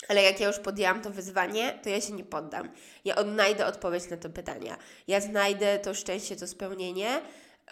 ale 0.08 0.22
jak 0.22 0.40
ja 0.40 0.46
już 0.46 0.58
podjęłam 0.58 1.02
to 1.02 1.10
wyzwanie, 1.10 1.78
to 1.82 1.88
ja 1.88 2.00
się 2.00 2.12
nie 2.12 2.24
poddam. 2.24 2.68
Ja 3.04 3.16
odnajdę 3.16 3.66
odpowiedź 3.66 4.10
na 4.10 4.16
to 4.16 4.30
pytania. 4.30 4.76
Ja 5.08 5.20
znajdę 5.20 5.78
to 5.78 5.94
szczęście, 5.94 6.36
to 6.36 6.46
spełnienie, 6.46 7.20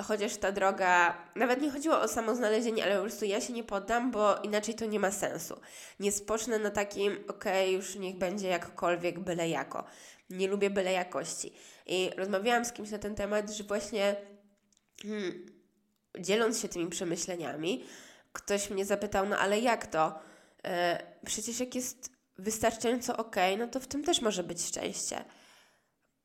chociaż 0.03 0.37
ta 0.37 0.53
droga, 0.53 1.19
nawet 1.35 1.63
nie 1.63 1.71
chodziło 1.71 2.01
o 2.01 2.09
samo 2.09 2.35
znalezienie, 2.35 2.85
ale 2.85 2.97
po 2.97 3.03
prostu 3.03 3.25
ja 3.25 3.41
się 3.41 3.53
nie 3.53 3.65
poddam, 3.65 4.11
bo 4.11 4.37
inaczej 4.37 4.75
to 4.75 4.87
nie 4.87 5.01
ma 5.01 5.11
sensu. 5.11 5.61
Nie 6.01 6.13
spocznę 6.13 6.59
na 6.59 6.71
takim, 6.71 7.13
okej, 7.13 7.69
okay, 7.69 7.71
już 7.71 7.95
niech 7.95 8.19
będzie 8.19 8.49
jakkolwiek, 8.49 9.19
byle 9.19 9.49
jako. 9.49 9.85
Nie 10.31 10.49
lubię 10.49 10.71
byle 10.71 10.93
jakości. 10.93 11.53
I 11.87 12.11
rozmawiałam 12.17 12.65
z 12.65 12.73
kimś 12.73 12.91
na 12.91 12.99
ten 12.99 13.15
temat, 13.15 13.51
że 13.51 13.65
właśnie 13.65 14.17
hmm, 15.03 15.47
dzieląc 16.19 16.61
się 16.61 16.69
tymi 16.69 16.87
przemyśleniami, 16.87 17.85
ktoś 18.33 18.71
mnie 18.71 18.85
zapytał, 18.85 19.29
no 19.29 19.39
ale 19.39 19.61
jak 19.61 19.87
to? 19.87 20.19
E, 20.65 21.03
przecież 21.27 21.61
jak 21.61 21.75
jest 21.75 22.18
wystarczająco 22.39 23.17
ok, 23.17 23.37
no 23.59 23.69
to 23.69 23.81
w 23.81 23.87
tym 23.87 24.05
też 24.05 24.21
może 24.21 24.43
być 24.43 24.63
szczęście. 24.63 25.25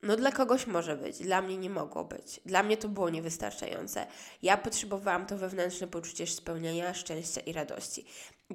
No 0.04 0.16
dla 0.16 0.32
kogoś 0.32 0.68
może 0.68 0.98
być, 0.98 1.20
dla 1.20 1.42
mnie 1.42 1.58
nie 1.58 1.70
mogło 1.70 2.06
być. 2.06 2.42
Dla 2.46 2.64
mnie 2.64 2.78
to 2.78 2.90
było 2.90 3.10
niewystarczające. 3.10 4.08
Ja 4.42 4.58
potrzebowałam 4.58 5.26
to 5.26 5.38
wewnętrzne 5.38 5.88
poczucie 5.88 6.28
spełnienia, 6.28 6.94
szczęścia 6.94 7.42
i 7.42 7.54
radości. 7.54 8.06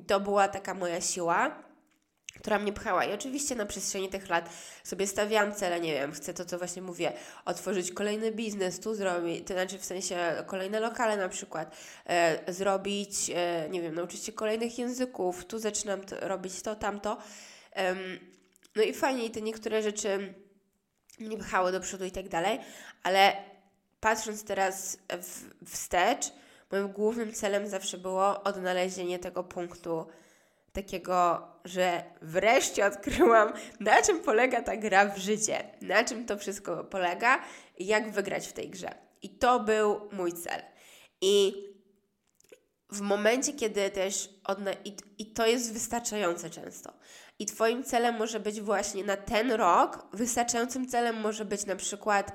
To 0.07 0.21
była 0.21 0.49
taka 0.49 0.75
moja 0.75 1.01
siła, 1.01 1.63
która 2.35 2.59
mnie 2.59 2.73
pchała. 2.73 3.05
I 3.05 3.13
oczywiście 3.13 3.55
na 3.55 3.67
przestrzeni 3.67 4.09
tych 4.09 4.29
lat 4.29 4.51
sobie 4.85 5.07
stawiałam 5.07 5.55
cele, 5.55 5.81
nie 5.81 5.95
wiem, 5.95 6.13
chcę 6.13 6.35
to, 6.35 6.45
co 6.45 6.59
właśnie 6.59 6.83
mówię, 6.83 7.13
otworzyć 7.45 7.93
kolejny 7.93 8.33
biznes, 8.33 8.81
tu 8.81 8.95
zrobić, 8.95 9.47
to 9.47 9.55
znaczy 9.55 9.79
w 9.79 9.85
sensie 9.85 10.45
kolejne 10.47 10.81
lokale 10.81 11.17
na 11.17 11.29
przykład, 11.29 11.77
e, 12.07 12.53
zrobić, 12.53 13.31
e, 13.35 13.69
nie 13.71 13.83
wiem, 13.83 13.95
nauczyć 13.95 14.25
się 14.25 14.33
kolejnych 14.33 14.79
języków, 14.79 15.45
tu 15.45 15.59
zaczynam 15.59 16.05
to, 16.05 16.29
robić 16.29 16.63
to, 16.63 16.77
tamto. 16.77 17.19
E, 17.77 17.95
no 18.77 18.83
i 18.83 18.95
fajnie, 18.95 19.31
te 19.31 19.41
niektóre 19.41 19.83
rzeczy 19.83 20.35
mnie 21.19 21.39
pchały 21.39 21.73
do 21.73 21.81
przodu 21.81 22.05
i 22.05 22.11
tak 22.11 22.29
dalej, 22.29 22.59
ale 23.03 23.37
patrząc 24.01 24.45
teraz 24.45 24.99
w, 25.23 25.65
wstecz, 25.71 26.33
moim 26.71 26.89
głównym 26.89 27.33
celem 27.33 27.69
zawsze 27.69 27.99
było 27.99 28.43
odnalezienie 28.43 29.19
tego 29.19 29.45
punktu, 29.45 30.07
takiego, 30.83 31.49
że 31.65 32.05
wreszcie 32.23 32.87
odkryłam, 32.87 33.53
na 33.81 34.03
czym 34.03 34.21
polega 34.21 34.63
ta 34.63 34.77
gra 34.77 35.07
w 35.07 35.19
życie, 35.19 35.65
na 35.81 36.05
czym 36.05 36.27
to 36.27 36.39
wszystko 36.39 36.85
polega 36.85 37.43
i 37.79 37.87
jak 37.87 38.11
wygrać 38.11 38.49
w 38.49 38.53
tej 38.53 38.71
grze. 38.71 38.95
I 39.23 39.39
to 39.39 39.61
był 39.61 40.01
mój 40.13 40.33
cel. 40.33 40.63
I 41.21 41.65
w 42.93 43.01
momencie, 43.01 43.53
kiedy 43.53 43.91
też 43.91 44.29
odna- 44.45 44.77
i, 44.85 44.97
i 45.19 45.33
to 45.33 45.47
jest 45.47 45.73
wystarczające 45.73 46.51
często. 46.51 46.93
I 47.39 47.47
Twoim 47.47 47.85
celem 47.85 48.17
może 48.17 48.41
być 48.41 48.61
właśnie 48.61 49.05
na 49.05 49.17
ten 49.17 49.53
rok, 49.53 50.07
wystarczającym 50.13 50.89
celem 50.89 51.21
może 51.21 51.45
być 51.45 51.67
na 51.67 51.77
przykład 51.77 52.33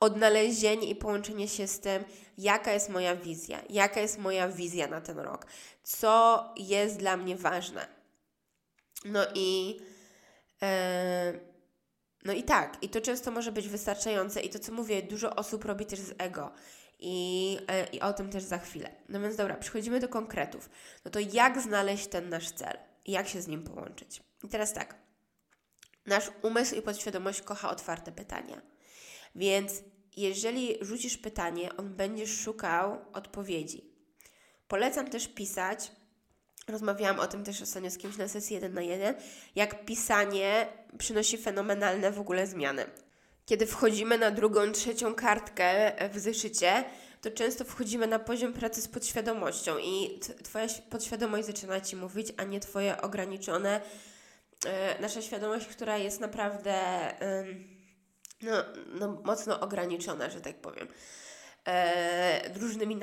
odnalezienie 0.00 0.88
i 0.88 0.94
połączenie 0.94 1.48
się 1.48 1.66
z 1.66 1.80
tym, 1.80 2.04
jaka 2.38 2.72
jest 2.72 2.88
moja 2.88 3.16
wizja, 3.16 3.62
jaka 3.70 4.00
jest 4.00 4.18
moja 4.18 4.48
wizja 4.48 4.86
na 4.86 5.00
ten 5.00 5.18
rok, 5.18 5.46
co 5.82 6.44
jest 6.56 6.96
dla 6.96 7.16
mnie 7.16 7.36
ważne. 7.36 7.86
No 9.04 9.20
i. 9.34 9.80
E, 10.62 11.32
no 12.24 12.32
i 12.32 12.42
tak, 12.42 12.82
i 12.82 12.88
to 12.88 13.00
często 13.00 13.30
może 13.30 13.52
być 13.52 13.68
wystarczające, 13.68 14.40
i 14.40 14.50
to 14.50 14.58
co 14.58 14.72
mówię, 14.72 15.02
dużo 15.02 15.36
osób 15.36 15.64
robi 15.64 15.86
też 15.86 16.00
z 16.00 16.14
ego. 16.18 16.52
I, 16.98 17.58
e, 17.68 17.86
I 17.86 18.00
o 18.00 18.12
tym 18.12 18.30
też 18.30 18.42
za 18.42 18.58
chwilę. 18.58 18.90
No 19.08 19.20
więc 19.20 19.36
dobra, 19.36 19.56
przechodzimy 19.56 20.00
do 20.00 20.08
konkretów. 20.08 20.70
No 21.04 21.10
to 21.10 21.18
jak 21.32 21.60
znaleźć 21.60 22.06
ten 22.06 22.28
nasz 22.28 22.50
cel? 22.50 22.78
jak 23.06 23.28
się 23.28 23.42
z 23.42 23.48
nim 23.48 23.64
połączyć. 23.64 24.22
I 24.44 24.48
teraz 24.48 24.72
tak. 24.72 24.94
Nasz 26.06 26.30
umysł 26.42 26.74
i 26.74 26.82
podświadomość 26.82 27.42
kocha 27.42 27.70
otwarte 27.70 28.12
pytania. 28.12 28.62
Więc 29.36 29.72
jeżeli 30.16 30.76
rzucisz 30.80 31.16
pytanie, 31.16 31.76
on 31.76 31.94
będzie 31.94 32.26
szukał 32.26 32.98
odpowiedzi. 33.12 33.84
Polecam 34.68 35.10
też 35.10 35.28
pisać. 35.28 35.92
Rozmawiałam 36.68 37.20
o 37.20 37.26
tym 37.26 37.44
też 37.44 37.62
ostatnio 37.62 37.90
z 37.90 37.98
kimś 37.98 38.16
na 38.16 38.28
sesji 38.28 38.54
1 38.54 38.74
na 38.74 38.82
1, 38.82 39.14
jak 39.54 39.84
pisanie 39.84 40.66
przynosi 40.98 41.38
fenomenalne 41.38 42.12
w 42.12 42.20
ogóle 42.20 42.46
zmiany. 42.46 42.86
Kiedy 43.46 43.66
wchodzimy 43.66 44.18
na 44.18 44.30
drugą, 44.30 44.72
trzecią 44.72 45.14
kartkę 45.14 45.92
w 46.12 46.18
zeszycie, 46.18 46.84
to 47.20 47.30
często 47.30 47.64
wchodzimy 47.64 48.06
na 48.06 48.18
poziom 48.18 48.52
pracy 48.52 48.82
z 48.82 48.88
podświadomością 48.88 49.78
i 49.78 50.20
Twoja 50.44 50.66
podświadomość 50.90 51.46
zaczyna 51.46 51.80
Ci 51.80 51.96
mówić, 51.96 52.32
a 52.36 52.44
nie 52.44 52.60
Twoje 52.60 53.00
ograniczone, 53.02 53.80
e, 54.66 55.00
nasza 55.00 55.22
świadomość, 55.22 55.66
która 55.66 55.98
jest 55.98 56.20
naprawdę 56.20 56.74
no, 58.42 58.52
no, 59.00 59.22
mocno 59.24 59.60
ograniczona, 59.60 60.30
że 60.30 60.40
tak 60.40 60.56
powiem. 60.56 60.88
E, 61.66 62.58
różnymi 62.58 62.98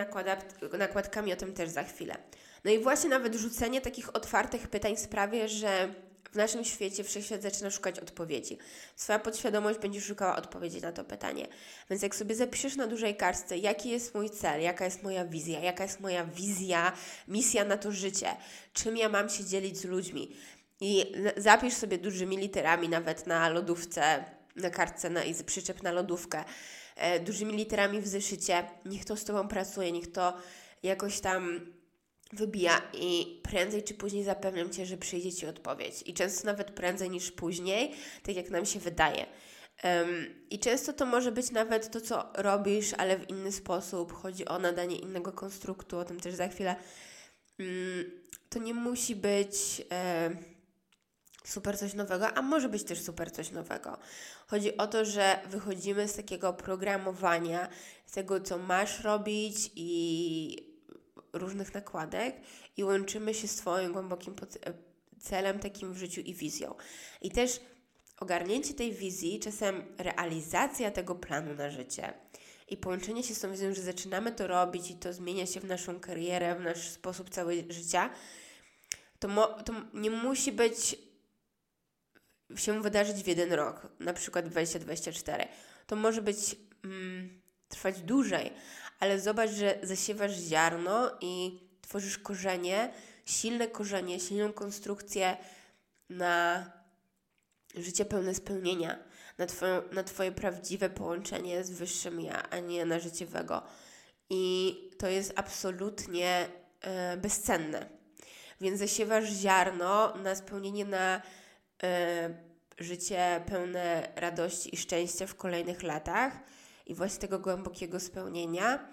nakładkami, 0.77 1.33
o 1.33 1.35
tym 1.35 1.53
też 1.53 1.69
za 1.69 1.83
chwilę. 1.83 2.17
No 2.63 2.71
i 2.71 2.79
właśnie 2.79 3.09
nawet 3.09 3.35
rzucenie 3.35 3.81
takich 3.81 4.15
otwartych 4.15 4.67
pytań 4.67 4.97
sprawia, 4.97 5.47
że 5.47 5.93
w 6.31 6.35
naszym 6.35 6.63
świecie 6.63 7.03
wszechświat 7.03 7.41
zaczyna 7.41 7.71
szukać 7.71 7.99
odpowiedzi. 7.99 8.57
Swoja 8.95 9.19
podświadomość 9.19 9.79
będzie 9.79 10.01
szukała 10.01 10.35
odpowiedzi 10.35 10.81
na 10.81 10.91
to 10.91 11.03
pytanie. 11.03 11.47
Więc 11.89 12.01
jak 12.03 12.15
sobie 12.15 12.35
zapiszesz 12.35 12.75
na 12.75 12.87
dużej 12.87 13.15
kartce, 13.15 13.57
jaki 13.57 13.89
jest 13.89 14.15
mój 14.15 14.29
cel, 14.29 14.61
jaka 14.61 14.85
jest 14.85 15.03
moja 15.03 15.25
wizja, 15.25 15.59
jaka 15.59 15.83
jest 15.83 15.99
moja 15.99 16.25
wizja, 16.25 16.91
misja 17.27 17.65
na 17.65 17.77
to 17.77 17.91
życie, 17.91 18.35
czym 18.73 18.97
ja 18.97 19.09
mam 19.09 19.29
się 19.29 19.45
dzielić 19.45 19.77
z 19.77 19.85
ludźmi 19.85 20.35
i 20.81 21.13
zapisz 21.37 21.73
sobie 21.73 21.97
dużymi 21.97 22.37
literami 22.37 22.89
nawet 22.89 23.27
na 23.27 23.49
lodówce, 23.49 24.25
na 24.55 24.69
kartce 24.69 25.10
na, 25.10 25.24
i 25.24 25.43
przyczep 25.43 25.83
na 25.83 25.91
lodówkę, 25.91 26.43
e, 26.95 27.19
dużymi 27.19 27.53
literami 27.53 28.01
w 28.01 28.07
zeszycie, 28.07 28.63
niech 28.86 29.05
to 29.05 29.17
z 29.17 29.24
Tobą 29.24 29.48
pracuje, 29.48 29.91
niech 29.91 30.12
to 30.12 30.38
jakoś 30.83 31.19
tam 31.19 31.60
wybija 32.33 32.81
i 32.93 33.39
prędzej 33.43 33.83
czy 33.83 33.93
później 33.93 34.24
zapewniam 34.24 34.69
Cię, 34.69 34.86
że 34.86 34.98
przyjdzie 34.98 35.33
Ci 35.33 35.48
odpowiedź. 35.48 36.03
I 36.05 36.13
często 36.13 36.45
nawet 36.45 36.72
prędzej 36.72 37.10
niż 37.10 37.31
później, 37.31 37.91
tak 38.24 38.36
jak 38.36 38.50
nam 38.50 38.65
się 38.65 38.79
wydaje. 38.79 39.25
Um, 39.83 40.25
I 40.50 40.60
często 40.60 40.93
to 40.93 41.05
może 41.05 41.31
być 41.31 41.51
nawet 41.51 41.91
to, 41.91 42.01
co 42.01 42.29
robisz, 42.33 42.93
ale 42.98 43.17
w 43.17 43.29
inny 43.29 43.51
sposób. 43.51 44.13
Chodzi 44.13 44.45
o 44.45 44.60
nadanie 44.60 44.95
innego 44.95 45.31
konstruktu, 45.31 45.98
o 45.98 46.05
tym 46.05 46.19
też 46.19 46.36
za 46.36 46.48
chwilę. 46.48 46.75
Um, 47.60 48.12
to 48.50 48.60
nie 48.60 48.74
musi 48.74 49.15
być 49.15 49.86
e, 49.91 50.29
super 51.43 51.79
coś 51.79 51.93
nowego, 51.93 52.27
a 52.33 52.41
może 52.41 52.69
być 52.69 52.83
też 52.83 53.01
super 53.01 53.31
coś 53.31 53.51
nowego. 53.51 53.97
Chodzi 54.47 54.77
o 54.77 54.88
to, 54.88 55.05
że 55.05 55.39
wychodzimy 55.50 56.07
z 56.07 56.15
takiego 56.15 56.53
programowania, 56.53 57.69
z 58.05 58.12
tego, 58.12 58.41
co 58.41 58.57
masz 58.57 59.00
robić 59.00 59.71
i 59.75 60.73
różnych 61.33 61.73
nakładek 61.73 62.35
i 62.77 62.83
łączymy 62.83 63.33
się 63.33 63.47
z 63.47 63.55
Twoim 63.55 63.93
głębokim 63.93 64.35
e, 64.65 64.73
celem 65.19 65.59
takim 65.59 65.93
w 65.93 65.97
życiu 65.97 66.21
i 66.21 66.33
wizją. 66.33 66.75
I 67.21 67.31
też 67.31 67.59
ogarnięcie 68.19 68.73
tej 68.73 68.93
wizji, 68.93 69.39
czasem 69.39 69.83
realizacja 69.97 70.91
tego 70.91 71.15
planu 71.15 71.53
na 71.53 71.69
życie 71.69 72.13
i 72.69 72.77
połączenie 72.77 73.23
się 73.23 73.35
z 73.35 73.39
tą 73.39 73.51
wizją, 73.51 73.73
że 73.73 73.81
zaczynamy 73.81 74.31
to 74.31 74.47
robić 74.47 74.91
i 74.91 74.95
to 74.95 75.13
zmienia 75.13 75.45
się 75.45 75.59
w 75.59 75.65
naszą 75.65 76.00
karierę, 76.00 76.55
w 76.55 76.59
nasz 76.59 76.89
sposób 76.89 77.29
całego 77.29 77.73
życia, 77.73 78.09
to, 79.19 79.27
to 79.63 79.73
nie 79.93 80.09
musi 80.09 80.51
być 80.51 80.97
się 82.56 82.82
wydarzyć 82.82 83.24
w 83.24 83.27
jeden 83.27 83.53
rok, 83.53 83.88
na 84.00 84.14
przykład 84.14 84.50
2024. 84.50 85.48
To 85.88 85.96
może 85.96 86.22
być 86.22 86.56
mm, 86.84 87.42
trwać 87.68 88.01
dłużej, 88.01 88.53
ale 89.00 89.20
zobacz, 89.20 89.51
że 89.51 89.79
zasiewasz 89.84 90.38
ziarno 90.38 91.12
i 91.22 91.60
tworzysz 91.82 92.18
korzenie, 92.18 92.94
silne 93.25 93.68
korzenie, 93.68 94.20
silną 94.20 94.53
konstrukcję 94.53 95.38
na 96.10 96.66
życie 97.75 98.06
pełne 98.06 98.36
spełnienia, 98.36 99.00
na, 99.38 99.46
twoją, 99.46 99.82
na 99.92 100.03
Twoje 100.03 100.32
prawdziwe 100.32 100.90
połączenie 100.90 101.64
z 101.64 101.72
wyższym 101.72 102.22
ja, 102.22 102.50
a 102.50 102.60
nie 102.60 102.86
na 102.86 103.00
życie 103.00 103.25
wego. 103.25 103.62
I 104.29 104.75
to 105.00 105.08
jest 105.08 105.34
absolutnie 105.36 106.48
e, 106.82 107.18
bezcenne. 107.18 107.90
Więc 108.62 108.79
zasiewasz 108.79 109.29
ziarno 109.29 110.18
na 110.18 110.36
spełnienie, 110.36 110.86
na 110.86 111.22
życie 112.79 113.41
pełne 113.46 114.11
radości 114.15 114.75
i 114.75 114.77
szczęścia 114.77 115.27
w 115.27 115.35
kolejnych 115.35 115.83
latach 115.83 116.33
i 116.85 116.96
właśnie 116.96 117.19
tego 117.19 117.39
głębokiego 117.39 118.00
spełnienia. 118.00 118.87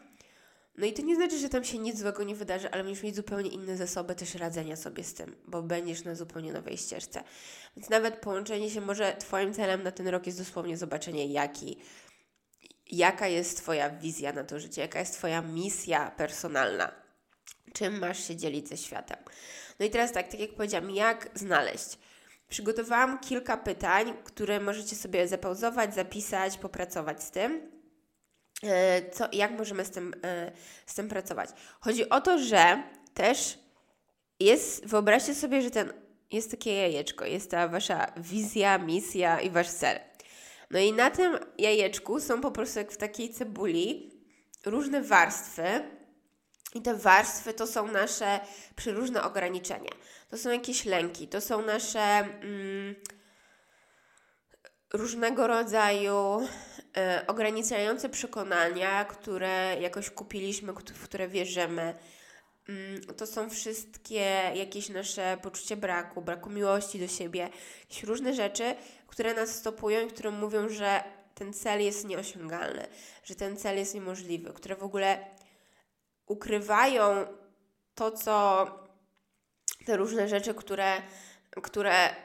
No 0.79 0.87
i 0.87 0.92
to 0.92 1.03
nie 1.03 1.16
znaczy, 1.16 1.38
że 1.38 1.48
tam 1.48 1.64
się 1.64 1.79
nic 1.79 1.98
złego 1.98 2.24
nie 2.24 2.35
wydarzy, 2.35 2.70
ale 2.70 2.85
musisz 2.85 3.03
mieć 3.03 3.16
zupełnie 3.16 3.50
inne 3.50 3.76
zasoby 3.76 4.14
też 4.14 4.35
radzenia 4.35 4.76
sobie 4.76 5.05
z 5.05 5.14
tym, 5.14 5.37
bo 5.46 5.62
będziesz 5.62 6.05
na 6.05 6.14
zupełnie 6.14 6.53
nowej 6.53 6.76
ścieżce. 6.76 7.22
Więc 7.76 7.90
nawet 7.90 8.16
połączenie 8.16 8.70
się 8.70 8.81
może 8.81 9.16
Twoim 9.18 9.55
celem 9.55 9.83
na 9.83 9.92
ten 9.92 10.09
rok 10.09 10.26
jest 10.26 10.38
dosłownie 10.38 10.76
zobaczenie, 10.76 11.26
jaki, 11.26 11.79
jaka 12.90 13.29
jest 13.29 13.57
Twoja 13.57 13.90
wizja 13.90 14.33
na 14.33 14.44
to 14.44 14.61
życie, 14.61 14.81
jaka 14.83 15.00
jest 15.00 15.14
Twoja 15.14 15.42
misja 15.42 16.11
personalna, 16.11 16.92
czym 17.72 17.98
masz 17.98 18.29
się 18.29 18.37
dzielić 18.37 18.68
ze 18.68 18.76
światem. 18.76 19.18
No 19.79 19.87
i 19.87 19.90
teraz 19.90 20.12
tak, 20.12 20.29
tak 20.29 20.40
jak 20.40 20.55
powiedziałam, 20.55 20.90
jak 20.90 21.31
znaleźć? 21.35 21.98
Przygotowałam 22.51 23.19
kilka 23.19 23.57
pytań, 23.57 24.15
które 24.25 24.61
możecie 24.61 24.97
sobie 24.97 25.29
zapauzować, 25.29 25.95
zapisać, 25.95 26.59
popracować 26.59 27.23
z 27.23 27.31
tym. 27.31 27.71
E, 28.63 29.11
co, 29.11 29.29
jak 29.33 29.51
możemy 29.59 29.85
z 29.85 29.91
tym, 29.91 30.15
e, 30.25 30.53
z 30.87 30.95
tym 30.95 31.09
pracować? 31.09 31.51
Chodzi 31.81 32.09
o 32.09 32.21
to, 32.21 32.39
że 32.39 32.83
też 33.15 33.59
jest, 34.41 34.87
wyobraźcie 34.87 35.35
sobie, 35.35 35.63
że 35.63 35.71
ten, 35.71 35.93
jest 36.31 36.51
takie 36.51 36.75
jajeczko, 36.75 37.25
jest 37.25 37.51
ta 37.51 37.69
wasza 37.69 38.13
wizja, 38.17 38.79
misja 38.79 39.41
i 39.41 39.51
wasz 39.51 39.71
cel. 39.71 39.99
No 40.71 40.79
i 40.79 40.93
na 40.93 41.11
tym 41.11 41.39
jajeczku 41.59 42.21
są 42.21 42.41
po 42.41 42.51
prostu 42.51 42.79
jak 42.79 42.93
w 42.93 42.97
takiej 42.97 43.31
cebuli 43.31 44.11
różne 44.67 45.03
warstwy, 45.03 45.63
i 46.74 46.83
te 46.83 46.94
warstwy 46.94 47.54
to 47.54 47.66
są 47.66 47.87
nasze 47.87 48.40
przeróżne 48.76 49.22
ograniczenia. 49.22 49.90
To 50.28 50.38
są 50.38 50.50
jakieś 50.50 50.85
lęki, 50.85 51.28
to 51.28 51.40
są 51.40 51.62
nasze 51.62 52.00
mm, 52.00 52.94
różnego 54.92 55.46
rodzaju 55.46 56.40
y, 56.42 57.26
ograniczające 57.26 58.09
przekonania, 58.09 59.04
które 59.04 59.76
jakoś 59.80 60.11
kupiliśmy, 60.11 60.72
w 60.72 61.04
które 61.04 61.28
wierzymy. 61.28 61.94
Mm, 62.68 63.04
to 63.16 63.26
są 63.26 63.50
wszystkie 63.50 64.52
jakieś 64.54 64.88
nasze 64.88 65.38
poczucie 65.42 65.76
braku, 65.76 66.22
braku 66.22 66.50
miłości 66.50 67.00
do 67.00 67.09
siebie, 67.09 67.48
jakieś 67.80 68.02
różne 68.02 68.35
rzeczy, 68.35 68.74
które 69.06 69.35
nas 69.35 69.56
stopują 69.56 70.06
i 70.06 70.11
które 70.11 70.30
mówią, 70.30 70.68
że 70.68 71.04
ten 71.35 71.52
cel 71.52 71.80
jest 71.80 72.04
nieosiągalny, 72.04 72.87
że 73.24 73.35
ten 73.35 73.56
cel 73.56 73.78
jest 73.78 73.94
niemożliwy, 73.94 74.52
które 74.52 74.76
w 74.76 74.83
ogóle 74.83 75.24
ukrywają 76.31 77.27
to, 77.95 78.11
co 78.11 78.66
te 79.87 79.97
różne 79.97 80.29
rzeczy, 80.29 80.55
które, 80.55 81.03
które 81.62 82.16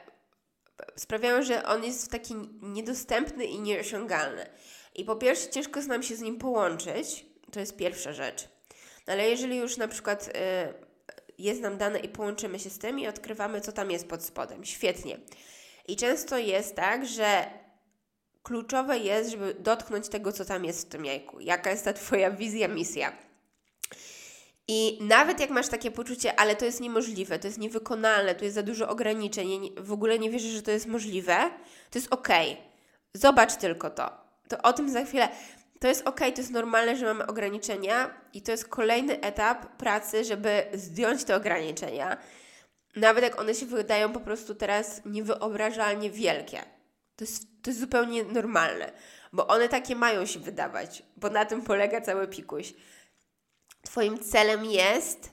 sprawiają, 0.96 1.42
że 1.42 1.64
on 1.64 1.84
jest 1.84 2.10
taki 2.10 2.34
niedostępny 2.62 3.44
i 3.44 3.60
nieosiągalny. 3.60 4.46
I 4.94 5.04
po 5.04 5.16
pierwsze, 5.16 5.50
ciężko 5.50 5.78
jest 5.78 5.88
nam 5.88 6.02
się 6.02 6.16
z 6.16 6.20
nim 6.20 6.38
połączyć, 6.38 7.26
to 7.52 7.60
jest 7.60 7.76
pierwsza 7.76 8.12
rzecz. 8.12 8.48
No 9.06 9.12
ale 9.12 9.30
jeżeli 9.30 9.56
już 9.56 9.76
na 9.76 9.88
przykład 9.88 10.28
y, 10.28 10.32
jest 11.38 11.60
nam 11.60 11.78
dane 11.78 11.98
i 11.98 12.08
połączymy 12.08 12.58
się 12.58 12.70
z 12.70 12.78
tym 12.78 12.98
i 12.98 13.06
odkrywamy, 13.06 13.60
co 13.60 13.72
tam 13.72 13.90
jest 13.90 14.08
pod 14.08 14.24
spodem, 14.24 14.64
świetnie. 14.64 15.18
I 15.88 15.96
często 15.96 16.38
jest 16.38 16.76
tak, 16.76 17.06
że 17.06 17.50
kluczowe 18.42 18.98
jest, 18.98 19.30
żeby 19.30 19.54
dotknąć 19.54 20.08
tego, 20.08 20.32
co 20.32 20.44
tam 20.44 20.64
jest 20.64 20.86
w 20.86 20.88
tym 20.88 21.04
jajku. 21.04 21.40
Jaka 21.40 21.70
jest 21.70 21.84
ta 21.84 21.92
Twoja 21.92 22.30
wizja, 22.30 22.68
misja. 22.68 23.25
I 24.68 24.98
nawet 25.00 25.40
jak 25.40 25.50
masz 25.50 25.68
takie 25.68 25.90
poczucie, 25.90 26.40
ale 26.40 26.56
to 26.56 26.64
jest 26.64 26.80
niemożliwe, 26.80 27.38
to 27.38 27.46
jest 27.46 27.58
niewykonalne, 27.58 28.34
tu 28.34 28.44
jest 28.44 28.54
za 28.54 28.62
dużo 28.62 28.88
ograniczeń, 28.88 29.70
w 29.76 29.92
ogóle 29.92 30.18
nie 30.18 30.30
wierzę, 30.30 30.48
że 30.48 30.62
to 30.62 30.70
jest 30.70 30.86
możliwe, 30.86 31.36
to 31.90 31.98
jest 31.98 32.12
ok. 32.12 32.28
Zobacz 33.14 33.56
tylko 33.56 33.90
to. 33.90 34.10
To 34.48 34.62
o 34.62 34.72
tym 34.72 34.90
za 34.90 35.04
chwilę. 35.04 35.28
To 35.80 35.88
jest 35.88 36.06
ok, 36.08 36.20
to 36.20 36.40
jest 36.40 36.50
normalne, 36.50 36.96
że 36.96 37.06
mamy 37.06 37.26
ograniczenia 37.26 38.10
i 38.32 38.42
to 38.42 38.52
jest 38.52 38.68
kolejny 38.68 39.20
etap 39.20 39.76
pracy, 39.76 40.24
żeby 40.24 40.66
zdjąć 40.74 41.24
te 41.24 41.36
ograniczenia. 41.36 42.16
Nawet 42.96 43.24
jak 43.24 43.40
one 43.40 43.54
się 43.54 43.66
wydają 43.66 44.12
po 44.12 44.20
prostu 44.20 44.54
teraz 44.54 45.02
niewyobrażalnie 45.04 46.10
wielkie. 46.10 46.62
To 47.16 47.24
jest, 47.24 47.46
to 47.62 47.70
jest 47.70 47.80
zupełnie 47.80 48.24
normalne, 48.24 48.92
bo 49.32 49.46
one 49.46 49.68
takie 49.68 49.96
mają 49.96 50.26
się 50.26 50.40
wydawać, 50.40 51.02
bo 51.16 51.30
na 51.30 51.44
tym 51.44 51.62
polega 51.62 52.00
cały 52.00 52.28
pikuś. 52.28 52.74
Twoim 53.86 54.18
celem 54.18 54.64
jest 54.64 55.30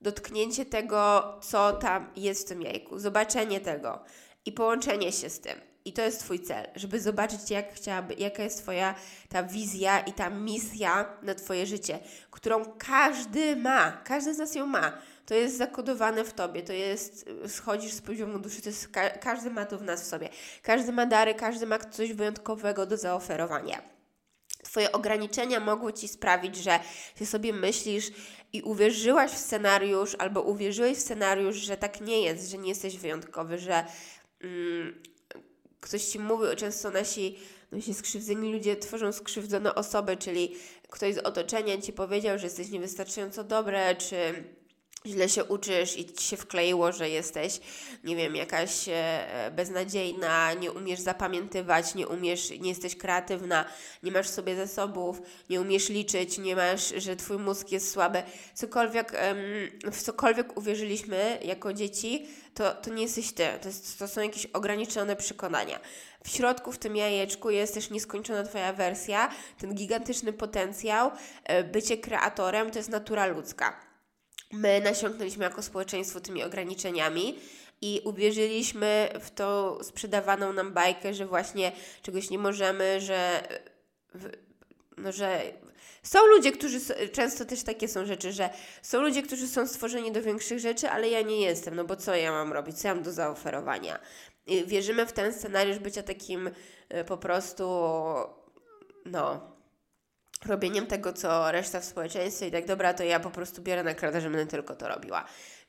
dotknięcie 0.00 0.64
tego, 0.64 1.34
co 1.42 1.72
tam 1.72 2.10
jest 2.16 2.46
w 2.46 2.48
tym 2.48 2.62
jajku, 2.62 2.98
zobaczenie 2.98 3.60
tego 3.60 4.04
i 4.44 4.52
połączenie 4.52 5.12
się 5.12 5.30
z 5.30 5.40
tym. 5.40 5.60
I 5.84 5.92
to 5.92 6.02
jest 6.02 6.20
Twój 6.20 6.40
cel, 6.40 6.66
żeby 6.74 7.00
zobaczyć, 7.00 7.50
jak 7.50 7.74
chciałaby, 7.74 8.14
jaka 8.14 8.42
jest 8.42 8.62
Twoja 8.62 8.94
ta 9.28 9.42
wizja 9.42 10.00
i 10.00 10.12
ta 10.12 10.30
misja 10.30 11.16
na 11.22 11.34
Twoje 11.34 11.66
życie, 11.66 11.98
którą 12.30 12.64
każdy 12.78 13.56
ma, 13.56 13.92
każdy 13.92 14.34
z 14.34 14.38
nas 14.38 14.54
ją 14.54 14.66
ma. 14.66 14.92
To 15.26 15.34
jest 15.34 15.58
zakodowane 15.58 16.24
w 16.24 16.32
Tobie, 16.32 16.62
to 16.62 16.72
jest, 16.72 17.30
schodzisz 17.46 17.92
z 17.92 18.00
poziomu 18.00 18.38
duszy, 18.38 18.62
to 18.62 18.68
jest, 18.68 18.88
ka 18.88 19.10
każdy 19.10 19.50
ma 19.50 19.66
to 19.66 19.78
w 19.78 19.82
nas 19.82 20.02
w 20.02 20.06
sobie. 20.06 20.28
Każdy 20.62 20.92
ma 20.92 21.06
dary, 21.06 21.34
każdy 21.34 21.66
ma 21.66 21.78
coś 21.78 22.12
wyjątkowego 22.12 22.86
do 22.86 22.96
zaoferowania. 22.96 23.99
Twoje 24.62 24.92
ograniczenia 24.92 25.60
mogły 25.60 25.92
ci 25.92 26.08
sprawić, 26.08 26.56
że 26.56 26.80
ty 27.14 27.26
sobie 27.26 27.52
myślisz 27.52 28.10
i 28.52 28.62
uwierzyłaś 28.62 29.30
w 29.30 29.38
scenariusz, 29.38 30.16
albo 30.18 30.42
uwierzyłeś 30.42 30.98
w 30.98 31.00
scenariusz, 31.00 31.56
że 31.56 31.76
tak 31.76 32.00
nie 32.00 32.22
jest, 32.22 32.50
że 32.50 32.58
nie 32.58 32.68
jesteś 32.68 32.96
wyjątkowy, 32.96 33.58
że 33.58 33.84
mm, 34.40 35.02
ktoś 35.80 36.04
ci 36.04 36.18
mówi, 36.18 36.44
często 36.56 36.90
nasi, 36.90 37.38
nasi 37.72 37.94
skrzywdzeni 37.94 38.52
ludzie 38.52 38.76
tworzą 38.76 39.12
skrzywdzone 39.12 39.74
osoby, 39.74 40.16
czyli 40.16 40.56
ktoś 40.88 41.14
z 41.14 41.18
otoczenia 41.18 41.80
ci 41.80 41.92
powiedział, 41.92 42.38
że 42.38 42.46
jesteś 42.46 42.70
niewystarczająco 42.70 43.44
dobre, 43.44 43.96
czy 43.96 44.44
źle 45.06 45.28
się 45.28 45.44
uczysz 45.44 45.98
i 45.98 46.12
ci 46.12 46.24
się 46.24 46.36
wkleiło, 46.36 46.92
że 46.92 47.08
jesteś, 47.08 47.60
nie 48.04 48.16
wiem, 48.16 48.36
jakaś 48.36 48.88
e, 48.88 49.50
beznadziejna, 49.56 50.52
nie 50.54 50.72
umiesz 50.72 51.00
zapamiętywać, 51.00 51.94
nie 51.94 52.08
umiesz, 52.08 52.50
nie 52.50 52.68
jesteś 52.68 52.96
kreatywna, 52.96 53.64
nie 54.02 54.12
masz 54.12 54.28
sobie 54.28 54.56
zasobów, 54.56 55.22
nie 55.50 55.60
umiesz 55.60 55.88
liczyć, 55.88 56.38
nie 56.38 56.56
masz, 56.56 56.94
że 56.96 57.16
twój 57.16 57.38
mózg 57.38 57.72
jest 57.72 57.92
słaby. 57.92 58.22
Cokolwiek, 58.54 59.12
w 59.92 60.02
cokolwiek 60.02 60.56
uwierzyliśmy 60.56 61.38
jako 61.44 61.72
dzieci, 61.72 62.26
to, 62.54 62.74
to 62.74 62.90
nie 62.90 63.02
jesteś 63.02 63.32
ty, 63.32 63.44
to, 63.62 63.68
jest, 63.68 63.98
to 63.98 64.08
są 64.08 64.20
jakieś 64.20 64.46
ograniczone 64.46 65.16
przekonania. 65.16 65.80
W 66.24 66.28
środku, 66.28 66.72
w 66.72 66.78
tym 66.78 66.96
jajeczku 66.96 67.50
jest 67.50 67.74
też 67.74 67.90
nieskończona 67.90 68.42
Twoja 68.42 68.72
wersja, 68.72 69.30
ten 69.58 69.74
gigantyczny 69.74 70.32
potencjał, 70.32 71.10
e, 71.44 71.64
bycie 71.64 71.98
kreatorem 71.98 72.70
to 72.70 72.78
jest 72.78 72.88
natura 72.88 73.26
ludzka 73.26 73.89
my 74.52 74.80
nasiąknęliśmy 74.80 75.44
jako 75.44 75.62
społeczeństwo 75.62 76.20
tymi 76.20 76.42
ograniczeniami 76.42 77.38
i 77.80 78.00
uwierzyliśmy 78.04 79.08
w 79.20 79.30
tą 79.30 79.78
sprzedawaną 79.82 80.52
nam 80.52 80.72
bajkę, 80.72 81.14
że 81.14 81.26
właśnie 81.26 81.72
czegoś 82.02 82.30
nie 82.30 82.38
możemy, 82.38 83.00
że, 83.00 83.48
no, 84.96 85.12
że 85.12 85.42
są 86.02 86.26
ludzie, 86.26 86.52
którzy 86.52 86.80
często 87.12 87.44
też 87.44 87.62
takie 87.62 87.88
są 87.88 88.06
rzeczy, 88.06 88.32
że 88.32 88.50
są 88.82 89.00
ludzie, 89.00 89.22
którzy 89.22 89.48
są 89.48 89.66
stworzeni 89.66 90.12
do 90.12 90.22
większych 90.22 90.58
rzeczy, 90.58 90.90
ale 90.90 91.08
ja 91.08 91.22
nie 91.22 91.40
jestem, 91.40 91.74
no 91.74 91.84
bo 91.84 91.96
co 91.96 92.14
ja 92.14 92.32
mam 92.32 92.52
robić, 92.52 92.78
co 92.78 92.88
ja 92.88 92.94
mam 92.94 93.04
do 93.04 93.12
zaoferowania. 93.12 93.98
I 94.46 94.64
wierzymy 94.66 95.06
w 95.06 95.12
ten 95.12 95.32
scenariusz 95.32 95.78
bycia 95.78 96.02
takim 96.02 96.50
e, 96.88 97.04
po 97.04 97.16
prostu, 97.16 97.64
no, 99.04 99.49
robieniem 100.46 100.86
tego, 100.86 101.12
co 101.12 101.52
reszta 101.52 101.80
w 101.80 101.84
społeczeństwie 101.84 102.48
i 102.48 102.50
tak, 102.50 102.66
dobra, 102.66 102.94
to 102.94 103.04
ja 103.04 103.20
po 103.20 103.30
prostu 103.30 103.62
biorę 103.62 103.82
nagrodę, 103.82 104.20
że 104.20 104.30
będę 104.30 104.46
tylko 104.46 104.76
to 104.76 104.88
robiła. 104.88 105.24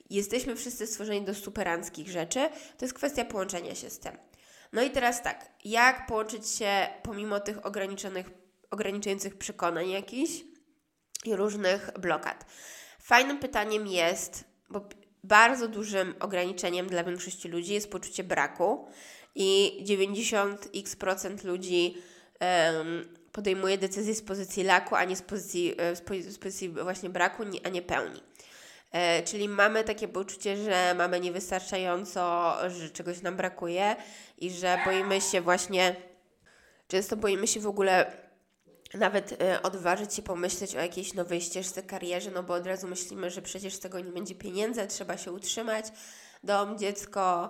Jesteśmy 0.09 0.55
wszyscy 0.55 0.87
stworzeni 0.87 1.25
do 1.25 1.35
superanckich 1.35 2.09
rzeczy, 2.09 2.49
to 2.77 2.85
jest 2.85 2.93
kwestia 2.93 3.25
połączenia 3.25 3.75
się 3.75 3.89
z 3.89 3.99
tym. 3.99 4.17
No 4.73 4.81
i 4.81 4.89
teraz 4.89 5.23
tak, 5.23 5.51
jak 5.65 6.07
połączyć 6.07 6.49
się 6.49 6.87
pomimo 7.03 7.39
tych 7.39 7.65
ograniczonych, 7.65 8.29
ograniczających 8.71 9.37
przekonań 9.37 9.89
jakichś 9.89 10.43
i 11.25 11.35
różnych 11.35 11.89
blokad? 11.99 12.45
Fajnym 12.99 13.39
pytaniem 13.39 13.87
jest, 13.87 14.43
bo 14.69 14.89
bardzo 15.23 15.67
dużym 15.67 16.15
ograniczeniem 16.19 16.87
dla 16.87 17.03
większości 17.03 17.47
ludzi 17.47 17.73
jest 17.73 17.91
poczucie 17.91 18.23
braku 18.23 18.87
i 19.35 19.79
90x% 19.87 21.45
ludzi 21.45 21.97
um, 22.41 23.20
podejmuje 23.31 23.77
decyzję 23.77 24.15
z 24.15 24.21
pozycji 24.21 24.63
laku, 24.63 24.95
a 24.95 25.03
nie 25.03 25.15
z 25.15 25.21
pozycji, 25.21 25.75
e, 25.77 25.95
z 26.31 26.37
pozycji 26.37 26.69
właśnie 26.69 27.09
braku, 27.09 27.43
a 27.63 27.69
nie 27.69 27.81
pełni. 27.81 28.23
E, 28.91 29.23
czyli 29.23 29.49
mamy 29.49 29.83
takie 29.83 30.07
poczucie, 30.07 30.57
że 30.57 30.95
mamy 30.97 31.19
niewystarczająco, 31.19 32.55
że 32.69 32.89
czegoś 32.89 33.21
nam 33.21 33.37
brakuje 33.37 33.95
i 34.37 34.51
że 34.51 34.77
boimy 34.85 35.21
się 35.21 35.41
właśnie, 35.41 35.95
często 36.87 37.17
boimy 37.17 37.47
się 37.47 37.59
w 37.59 37.67
ogóle 37.67 38.11
nawet 38.93 39.41
e, 39.41 39.61
odważyć 39.61 40.13
się 40.13 40.21
pomyśleć 40.21 40.75
o 40.75 40.79
jakiejś 40.79 41.13
nowej 41.13 41.41
ścieżce 41.41 41.83
karierze, 41.83 42.31
no 42.31 42.43
bo 42.43 42.53
od 42.53 42.67
razu 42.67 42.87
myślimy, 42.87 43.29
że 43.29 43.41
przecież 43.41 43.73
z 43.73 43.79
tego 43.79 43.99
nie 43.99 44.11
będzie 44.11 44.35
pieniędzy, 44.35 44.87
trzeba 44.87 45.17
się 45.17 45.31
utrzymać, 45.31 45.85
dom, 46.43 46.77
dziecko, 46.77 47.49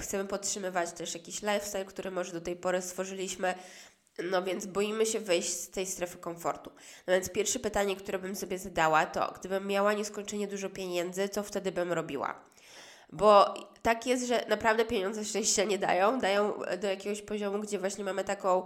chcemy 0.00 0.24
podtrzymywać 0.24 0.92
też 0.92 1.14
jakiś 1.14 1.42
lifestyle, 1.42 1.84
który 1.84 2.10
może 2.10 2.32
do 2.32 2.40
tej 2.40 2.56
pory 2.56 2.82
stworzyliśmy, 2.82 3.54
no 4.22 4.42
więc 4.42 4.66
boimy 4.66 5.06
się 5.06 5.20
wejść 5.20 5.50
z 5.50 5.70
tej 5.70 5.86
strefy 5.86 6.18
komfortu. 6.18 6.70
No 7.06 7.12
więc 7.12 7.30
pierwsze 7.30 7.58
pytanie, 7.58 7.96
które 7.96 8.18
bym 8.18 8.36
sobie 8.36 8.58
zadała, 8.58 9.06
to 9.06 9.34
gdybym 9.40 9.66
miała 9.66 9.92
nieskończenie 9.92 10.48
dużo 10.48 10.70
pieniędzy, 10.70 11.28
co 11.28 11.42
wtedy 11.42 11.72
bym 11.72 11.92
robiła? 11.92 12.40
Bo 13.12 13.54
tak 13.82 14.06
jest, 14.06 14.26
że 14.26 14.44
naprawdę 14.48 14.84
pieniądze 14.84 15.24
szczęścia 15.24 15.64
nie 15.64 15.78
dają, 15.78 16.18
dają 16.18 16.60
do 16.80 16.88
jakiegoś 16.88 17.22
poziomu, 17.22 17.58
gdzie 17.58 17.78
właśnie 17.78 18.04
mamy 18.04 18.24
taką 18.24 18.62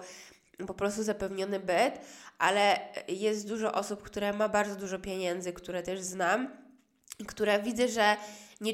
po 0.66 0.74
prostu 0.74 1.02
zapewniony 1.02 1.60
byt, 1.60 2.00
ale 2.38 2.80
jest 3.08 3.48
dużo 3.48 3.72
osób, 3.72 4.02
które 4.02 4.32
ma 4.32 4.48
bardzo 4.48 4.76
dużo 4.76 4.98
pieniędzy, 4.98 5.52
które 5.52 5.82
też 5.82 6.00
znam, 6.00 6.48
które 7.26 7.62
widzę, 7.62 7.88
że 7.88 8.16
nie, 8.60 8.72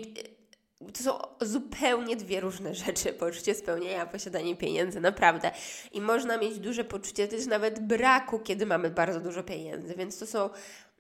to 0.93 1.03
są 1.03 1.19
zupełnie 1.41 2.17
dwie 2.17 2.41
różne 2.41 2.75
rzeczy. 2.75 3.13
Poczucie 3.13 3.55
spełnienia, 3.55 4.07
posiadanie 4.07 4.57
pieniędzy, 4.57 5.01
naprawdę. 5.01 5.51
I 5.93 6.01
można 6.01 6.39
mieć 6.39 6.59
duże 6.59 6.85
poczucie 6.85 7.29
też 7.29 7.47
nawet 7.47 7.81
braku, 7.81 8.39
kiedy 8.39 8.67
mamy 8.67 8.91
bardzo 8.91 9.21
dużo 9.21 9.43
pieniędzy. 9.43 9.95
Więc 9.95 10.19
to 10.19 10.27
są 10.27 10.51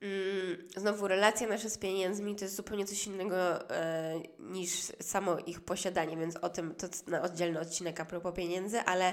mm, 0.00 0.68
znowu 0.76 1.08
relacje 1.08 1.46
nasze 1.46 1.70
z 1.70 1.78
pieniędzmi, 1.78 2.36
to 2.36 2.44
jest 2.44 2.56
zupełnie 2.56 2.86
coś 2.86 3.06
innego 3.06 3.70
e, 3.70 4.14
niż 4.38 4.70
samo 5.00 5.38
ich 5.38 5.60
posiadanie, 5.60 6.16
więc 6.16 6.36
o 6.36 6.48
tym 6.48 6.74
to 6.74 6.86
na 7.06 7.22
oddzielny 7.22 7.60
odcinek 7.60 8.00
a 8.00 8.04
propos 8.04 8.34
pieniędzy, 8.34 8.80
ale 8.80 9.12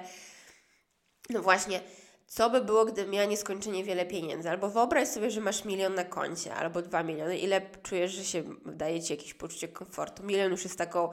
no 1.29 1.41
właśnie 1.41 1.81
co 2.34 2.50
by 2.50 2.62
było, 2.62 2.86
gdybym 2.86 3.12
miała 3.12 3.26
nieskończenie 3.26 3.84
wiele 3.84 4.06
pieniędzy? 4.06 4.50
Albo 4.50 4.70
wyobraź 4.70 5.08
sobie, 5.08 5.32
że 5.32 5.41
masz 5.41 5.65
milion 5.65 5.96
na 5.96 6.04
koncie, 6.04 6.56
albo 6.56 6.82
dwa 6.82 7.04
miliony. 7.04 7.38
Ile 7.38 7.62
czujesz, 7.84 8.12
że 8.12 8.24
się 8.24 8.44
daje 8.65 9.04
Ci 9.04 9.13
jakieś 9.13 9.34
poczucie 9.34 9.67
komfortu? 9.67 10.24
Milion 10.24 10.52
już 10.52 10.63
jest 10.63 10.78
taką 10.78 11.10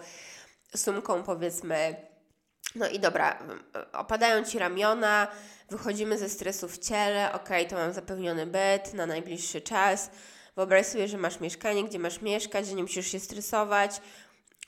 sumką, 0.77 1.23
powiedzmy. 1.23 1.97
No 2.75 2.89
i 2.89 2.99
dobra, 2.99 3.39
opadają 3.93 4.45
Ci 4.45 4.59
ramiona, 4.59 5.29
wychodzimy 5.71 6.19
ze 6.19 6.29
stresu 6.29 6.69
w 6.69 6.79
ciele, 6.79 7.33
ok, 7.33 7.49
to 7.69 7.77
mam 7.77 7.93
zapewniony 7.93 8.47
byt 8.47 8.95
na 8.95 9.07
najbliższy 9.07 9.61
czas. 9.61 10.11
Wyobraź 10.57 10.87
sobie, 10.87 11.09
że 11.09 11.19
masz 11.19 11.41
mieszkanie, 11.41 11.85
gdzie 11.85 11.99
masz 11.99 12.21
mieszkać, 12.21 12.67
że 12.67 12.75
nie 12.75 12.83
musisz 12.83 13.07
się 13.07 13.21
stresować 13.21 14.01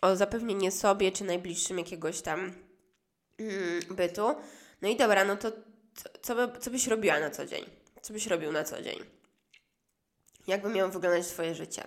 o 0.00 0.16
zapewnienie 0.16 0.70
sobie 0.70 1.12
czy 1.12 1.24
najbliższym 1.24 1.78
jakiegoś 1.78 2.20
tam 2.20 2.52
mm, 3.38 3.80
bytu. 3.90 4.34
No 4.82 4.88
i 4.88 4.96
dobra, 4.96 5.24
no 5.24 5.36
to 5.36 5.52
co, 6.22 6.34
by, 6.34 6.60
co 6.60 6.70
byś 6.70 6.86
robiła 6.86 7.20
na 7.20 7.30
co 7.30 7.46
dzień? 7.46 7.64
Co 8.02 8.12
byś 8.12 8.26
robił 8.26 8.52
na 8.52 8.64
co 8.64 8.82
dzień? 8.82 8.98
Jak 10.46 10.62
by 10.62 10.68
miało 10.68 10.90
wyglądać 10.90 11.26
Twoje 11.26 11.54
życie? 11.54 11.82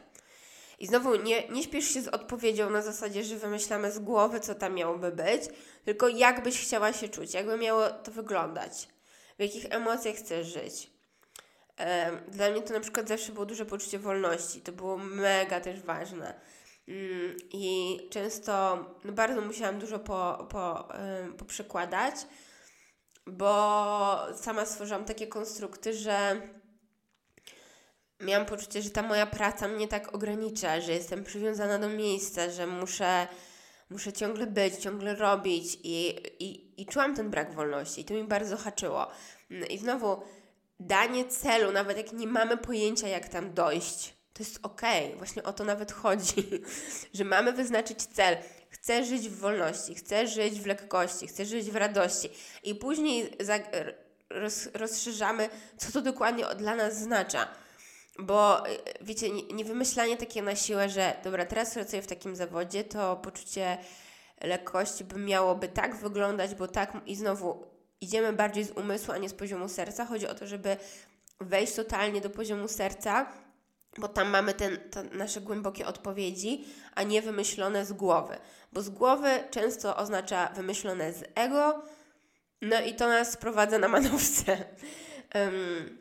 I 0.79 0.87
znowu 0.87 1.15
nie, 1.15 1.47
nie 1.47 1.63
śpiesz 1.63 1.85
się 1.85 2.01
z 2.01 2.07
odpowiedzią 2.07 2.69
na 2.69 2.81
zasadzie, 2.81 3.23
że 3.23 3.35
wymyślamy 3.35 3.91
z 3.91 3.99
głowy, 3.99 4.39
co 4.39 4.55
tam 4.55 4.73
miałoby 4.73 5.11
być, 5.11 5.41
tylko 5.85 6.07
jak 6.07 6.43
byś 6.43 6.61
chciała 6.61 6.93
się 6.93 7.09
czuć, 7.09 7.33
jakby 7.33 7.57
miało 7.57 7.89
to 7.89 8.11
wyglądać, 8.11 8.87
w 9.37 9.41
jakich 9.41 9.65
emocjach 9.69 10.15
chcesz 10.15 10.47
żyć. 10.47 10.89
Dla 12.27 12.49
mnie 12.49 12.61
to 12.61 12.73
na 12.73 12.79
przykład 12.79 13.07
zawsze 13.07 13.31
było 13.31 13.45
duże 13.45 13.65
poczucie 13.65 13.99
wolności, 13.99 14.61
to 14.61 14.71
było 14.71 14.97
mega 14.97 15.61
też 15.61 15.81
ważne. 15.81 16.33
Mm, 16.87 17.37
I 17.51 17.99
często 18.09 18.85
no 19.03 19.13
bardzo 19.13 19.41
musiałam 19.41 19.79
dużo 19.79 19.99
po, 19.99 20.47
po, 20.49 20.87
poprzekładać, 21.37 22.15
bo 23.27 24.17
sama 24.35 24.65
stworzyłam 24.65 25.05
takie 25.05 25.27
konstrukty, 25.27 25.93
że 25.93 26.41
miałam 28.19 28.45
poczucie, 28.45 28.81
że 28.81 28.89
ta 28.89 29.03
moja 29.03 29.25
praca 29.25 29.67
mnie 29.67 29.87
tak 29.87 30.15
ogranicza, 30.15 30.81
że 30.81 30.91
jestem 30.91 31.23
przywiązana 31.23 31.79
do 31.79 31.89
miejsca, 31.89 32.49
że 32.49 32.67
muszę, 32.67 33.27
muszę 33.89 34.13
ciągle 34.13 34.47
być, 34.47 34.75
ciągle 34.75 35.15
robić 35.15 35.77
i, 35.83 36.15
i, 36.39 36.81
i 36.81 36.85
czułam 36.85 37.15
ten 37.15 37.29
brak 37.29 37.53
wolności 37.53 38.01
i 38.01 38.05
to 38.05 38.13
mi 38.13 38.23
bardzo 38.23 38.57
haczyło. 38.57 39.07
I 39.69 39.77
znowu 39.77 40.21
danie 40.79 41.25
celu, 41.25 41.71
nawet 41.71 41.97
jak 41.97 42.13
nie 42.13 42.27
mamy 42.27 42.57
pojęcia, 42.57 43.07
jak 43.07 43.29
tam 43.29 43.53
dojść, 43.53 44.13
to 44.33 44.43
jest 44.43 44.59
okej. 44.63 45.05
Okay. 45.05 45.17
Właśnie 45.17 45.43
o 45.43 45.53
to 45.53 45.63
nawet 45.63 45.91
chodzi, 45.91 46.49
że 47.13 47.23
mamy 47.23 47.53
wyznaczyć 47.53 48.03
cel. 48.03 48.37
Chcę 48.73 49.05
żyć 49.05 49.29
w 49.29 49.39
wolności, 49.39 49.95
chcę 49.95 50.27
żyć 50.27 50.61
w 50.61 50.65
lekkości, 50.65 51.27
chcę 51.27 51.45
żyć 51.45 51.71
w 51.71 51.75
radości. 51.75 52.29
I 52.63 52.75
później 52.75 53.37
roz, 54.29 54.69
rozszerzamy, 54.73 55.49
co 55.77 55.91
to 55.91 56.01
dokładnie 56.01 56.45
dla 56.57 56.75
nas 56.75 56.97
znaczy. 56.97 57.37
Bo 58.19 58.67
y, 58.69 58.77
wiecie, 59.01 59.29
nie 59.31 59.65
wymyślanie 59.65 60.17
takie 60.17 60.41
na 60.41 60.55
siłę, 60.55 60.89
że 60.89 61.15
dobra, 61.23 61.45
teraz 61.45 61.73
pracuję 61.73 62.01
w 62.01 62.07
takim 62.07 62.35
zawodzie, 62.35 62.83
to 62.83 63.15
poczucie 63.15 63.77
lekkości 64.41 65.03
by 65.03 65.19
miałoby 65.19 65.67
tak 65.67 65.95
wyglądać, 65.95 66.55
bo 66.55 66.67
tak 66.67 66.93
i 67.05 67.15
znowu 67.15 67.65
idziemy 68.01 68.33
bardziej 68.33 68.63
z 68.63 68.71
umysłu, 68.71 69.13
a 69.13 69.17
nie 69.17 69.29
z 69.29 69.33
poziomu 69.33 69.69
serca. 69.69 70.05
Chodzi 70.05 70.27
o 70.27 70.35
to, 70.35 70.47
żeby 70.47 70.77
wejść 71.39 71.73
totalnie 71.73 72.21
do 72.21 72.29
poziomu 72.29 72.67
serca, 72.67 73.33
bo 73.97 74.07
tam 74.07 74.29
mamy 74.29 74.53
te 74.53 74.69
nasze 75.11 75.41
głębokie 75.41 75.87
odpowiedzi, 75.87 76.65
a 76.95 77.03
nie 77.03 77.21
wymyślone 77.21 77.85
z 77.85 77.93
głowy. 77.93 78.37
Bo 78.73 78.81
z 78.81 78.89
głowy 78.89 79.29
często 79.51 79.97
oznacza 79.97 80.49
wymyślone 80.55 81.13
z 81.13 81.23
ego, 81.35 81.83
no 82.61 82.81
i 82.81 82.95
to 82.95 83.07
nas 83.07 83.31
sprowadza 83.31 83.79
na 83.79 83.87
manowce. 83.87 84.57
Um, 85.35 85.97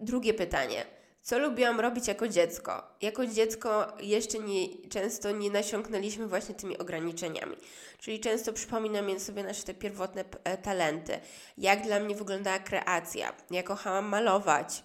drugie 0.00 0.34
pytanie. 0.34 0.84
Co 1.22 1.38
lubiłam 1.38 1.80
robić 1.80 2.08
jako 2.08 2.28
dziecko? 2.28 2.82
Jako 3.00 3.26
dziecko 3.26 3.96
jeszcze 4.00 4.38
nie, 4.38 4.88
często 4.88 5.30
nie 5.30 5.50
nasiąknęliśmy 5.50 6.26
właśnie 6.26 6.54
tymi 6.54 6.78
ograniczeniami. 6.78 7.56
Czyli 7.98 8.20
często 8.20 8.52
przypominam 8.52 9.20
sobie 9.20 9.44
nasze 9.44 9.62
te 9.62 9.74
pierwotne 9.74 10.24
e, 10.44 10.58
talenty. 10.58 11.20
Jak 11.58 11.82
dla 11.82 12.00
mnie 12.00 12.14
wyglądała 12.14 12.58
kreacja. 12.58 13.32
Ja 13.50 13.62
kochałam 13.62 14.04
malować, 14.04 14.84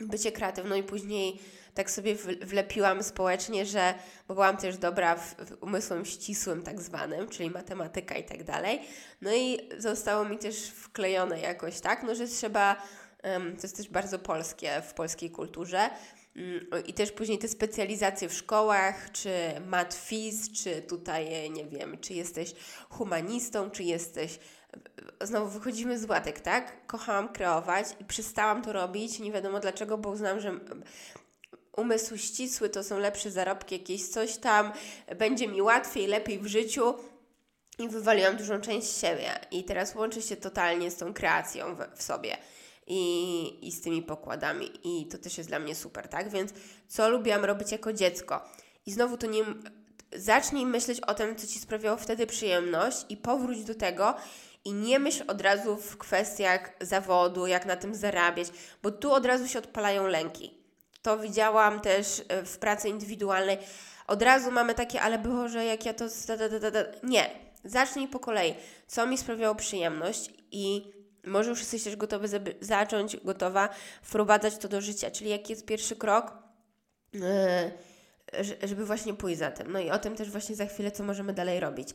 bycie 0.00 0.32
kreatywną 0.32 0.76
i 0.76 0.82
później 0.82 1.40
tak 1.74 1.90
sobie 1.90 2.14
wlepiłam 2.40 3.02
społecznie, 3.02 3.66
że 3.66 3.94
bo 4.28 4.34
byłam 4.34 4.56
też 4.56 4.76
dobra 4.76 5.16
w, 5.16 5.34
w 5.34 5.62
umysłem 5.62 6.04
ścisłym 6.04 6.62
tak 6.62 6.80
zwanym, 6.80 7.28
czyli 7.28 7.50
matematyka 7.50 8.14
i 8.14 8.24
tak 8.24 8.44
dalej. 8.44 8.80
No 9.20 9.34
i 9.34 9.58
zostało 9.78 10.24
mi 10.24 10.38
też 10.38 10.70
wklejone 10.70 11.40
jakoś 11.40 11.80
tak, 11.80 12.02
no 12.02 12.14
że 12.14 12.26
trzeba 12.26 12.76
to 13.56 13.62
jest 13.62 13.76
też 13.76 13.88
bardzo 13.88 14.18
polskie 14.18 14.82
w 14.88 14.94
polskiej 14.94 15.30
kulturze. 15.30 15.90
Mm, 16.36 16.66
I 16.86 16.94
też 16.94 17.12
później 17.12 17.38
te 17.38 17.48
specjalizacje 17.48 18.28
w 18.28 18.34
szkołach, 18.34 19.12
czy 19.12 19.30
matfiz, 19.66 20.52
czy 20.52 20.82
tutaj, 20.82 21.50
nie 21.50 21.66
wiem, 21.66 21.98
czy 21.98 22.14
jesteś 22.14 22.54
humanistą, 22.88 23.70
czy 23.70 23.82
jesteś. 23.82 24.38
Znowu 25.22 25.48
wychodzimy 25.50 25.98
z 25.98 26.04
łatek, 26.04 26.40
tak? 26.40 26.86
Kochałam 26.86 27.28
kreować 27.28 27.86
i 28.00 28.04
przestałam 28.04 28.62
to 28.62 28.72
robić. 28.72 29.18
Nie 29.18 29.32
wiadomo 29.32 29.60
dlaczego, 29.60 29.98
bo 29.98 30.10
uznałam, 30.10 30.40
że 30.40 30.60
umysł 31.76 32.16
ścisły 32.16 32.68
to 32.68 32.84
są 32.84 32.98
lepsze 32.98 33.30
zarobki, 33.30 33.74
jakieś 33.74 34.08
coś 34.08 34.36
tam, 34.36 34.72
będzie 35.18 35.48
mi 35.48 35.62
łatwiej, 35.62 36.06
lepiej 36.06 36.38
w 36.38 36.46
życiu. 36.46 36.94
I 37.78 37.88
wywaliłam 37.88 38.36
dużą 38.36 38.60
część 38.60 38.98
siebie. 38.98 39.30
I 39.50 39.64
teraz 39.64 39.94
łączy 39.94 40.22
się 40.22 40.36
totalnie 40.36 40.90
z 40.90 40.96
tą 40.96 41.14
kreacją 41.14 41.74
w, 41.74 41.98
w 41.98 42.02
sobie 42.02 42.36
i, 42.86 43.68
i 43.68 43.72
z 43.72 43.80
tymi 43.80 44.02
pokładami. 44.02 44.70
I 44.84 45.06
to 45.06 45.18
też 45.18 45.38
jest 45.38 45.50
dla 45.50 45.58
mnie 45.58 45.74
super, 45.74 46.08
tak? 46.08 46.30
Więc 46.30 46.52
co 46.88 47.08
lubiłam 47.08 47.44
robić 47.44 47.72
jako 47.72 47.92
dziecko? 47.92 48.44
I 48.86 48.92
znowu 48.92 49.16
to 49.16 49.26
nie. 49.26 49.44
Zacznij 50.16 50.66
myśleć 50.66 51.00
o 51.00 51.14
tym, 51.14 51.36
co 51.36 51.46
ci 51.46 51.58
sprawiało 51.58 51.96
wtedy 51.96 52.26
przyjemność, 52.26 53.06
i 53.08 53.16
powróć 53.16 53.64
do 53.64 53.74
tego. 53.74 54.14
I 54.64 54.72
nie 54.72 54.98
myśl 54.98 55.24
od 55.26 55.40
razu 55.40 55.76
w 55.76 55.96
kwestiach 55.96 56.70
zawodu, 56.80 57.46
jak 57.46 57.66
na 57.66 57.76
tym 57.76 57.94
zarabiać, 57.94 58.48
bo 58.82 58.90
tu 58.90 59.12
od 59.12 59.26
razu 59.26 59.48
się 59.48 59.58
odpalają 59.58 60.06
lęki. 60.06 60.60
To 61.02 61.18
widziałam 61.18 61.80
też 61.80 62.22
e, 62.28 62.44
w 62.44 62.58
pracy 62.58 62.88
indywidualnej. 62.88 63.58
Od 64.06 64.22
razu 64.22 64.50
mamy 64.50 64.74
takie, 64.74 65.00
ale 65.00 65.18
było, 65.18 65.48
że 65.48 65.64
jak 65.64 65.86
ja 65.86 65.94
to. 65.94 66.04
Nie. 67.02 67.30
Zacznij 67.64 68.08
po 68.08 68.18
kolei. 68.18 68.54
Co 68.86 69.06
mi 69.06 69.18
sprawiało 69.18 69.54
przyjemność 69.54 70.30
i 70.50 70.92
może 71.24 71.50
już 71.50 71.58
jesteś 71.60 71.84
też 71.84 71.96
gotowy 71.96 72.28
zacząć, 72.60 73.16
gotowa 73.16 73.68
wprowadzać 74.02 74.56
to 74.58 74.68
do 74.68 74.80
życia. 74.80 75.10
Czyli 75.10 75.30
jaki 75.30 75.52
jest 75.52 75.66
pierwszy 75.66 75.96
krok, 75.96 76.32
yy, 77.12 77.22
żeby 78.62 78.86
właśnie 78.86 79.14
pójść 79.14 79.38
za 79.38 79.50
tym. 79.50 79.72
No 79.72 79.78
i 79.78 79.90
o 79.90 79.98
tym 79.98 80.16
też 80.16 80.30
właśnie 80.30 80.56
za 80.56 80.66
chwilę, 80.66 80.90
co 80.90 81.04
możemy 81.04 81.32
dalej 81.32 81.60
robić. 81.60 81.88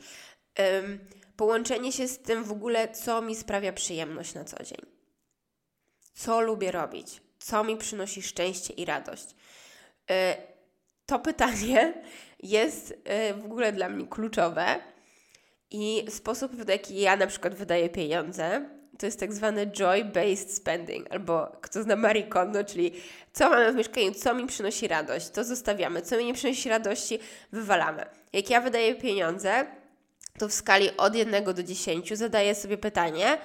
Połączenie 1.38 1.92
się 1.92 2.08
z 2.08 2.20
tym 2.20 2.44
w 2.44 2.52
ogóle, 2.52 2.90
co 2.90 3.22
mi 3.22 3.36
sprawia 3.36 3.74
przyjemność 3.74 4.34
na 4.34 4.44
co 4.44 4.64
dzień. 4.64 4.82
Co 6.14 6.42
lubię 6.42 6.72
robić? 6.72 7.22
Co 7.40 7.64
mi 7.64 7.78
przynosi 7.78 8.22
szczęście 8.22 8.74
i 8.74 8.86
radość? 8.86 9.36
Yy, 10.10 10.16
to 11.06 11.20
pytanie 11.20 11.94
jest 12.44 12.90
yy, 12.90 13.34
w 13.34 13.46
ogóle 13.46 13.72
dla 13.72 13.90
mnie 13.90 14.08
kluczowe. 14.08 14.80
I 15.72 16.06
sposób, 16.10 16.52
w 16.52 16.70
jaki 16.70 17.00
ja 17.00 17.16
na 17.16 17.28
przykład 17.28 17.56
wydaję 17.56 17.90
pieniądze, 17.90 18.70
to 19.00 19.06
jest 19.06 19.20
tak 19.20 19.34
zwany 19.34 19.68
joy-based 19.68 20.50
spending, 20.50 21.12
albo 21.12 21.58
kto 21.62 21.84
zna 21.84 21.96
Marie 21.96 22.24
Kondo, 22.24 22.64
czyli 22.64 22.92
co 23.34 23.50
mamy 23.50 23.72
w 23.72 23.76
mieszkaniu, 23.76 24.14
co 24.14 24.34
mi 24.34 24.48
przynosi 24.48 24.88
radość, 24.88 25.30
to 25.30 25.44
zostawiamy, 25.44 26.02
co 26.02 26.18
mi 26.18 26.26
nie 26.26 26.34
przynosi 26.34 26.70
radości, 26.70 27.20
wywalamy. 27.52 28.06
Jak 28.34 28.50
ja 28.50 28.62
wydaję 28.62 28.96
pieniądze, 28.96 29.66
to 30.40 30.48
w 30.48 30.54
skali 30.54 30.98
od 30.98 31.16
1 31.16 31.44
do 31.44 31.64
10 31.64 32.18
zadaję 32.18 32.56
sobie 32.56 32.78
pytanie, 32.78 33.38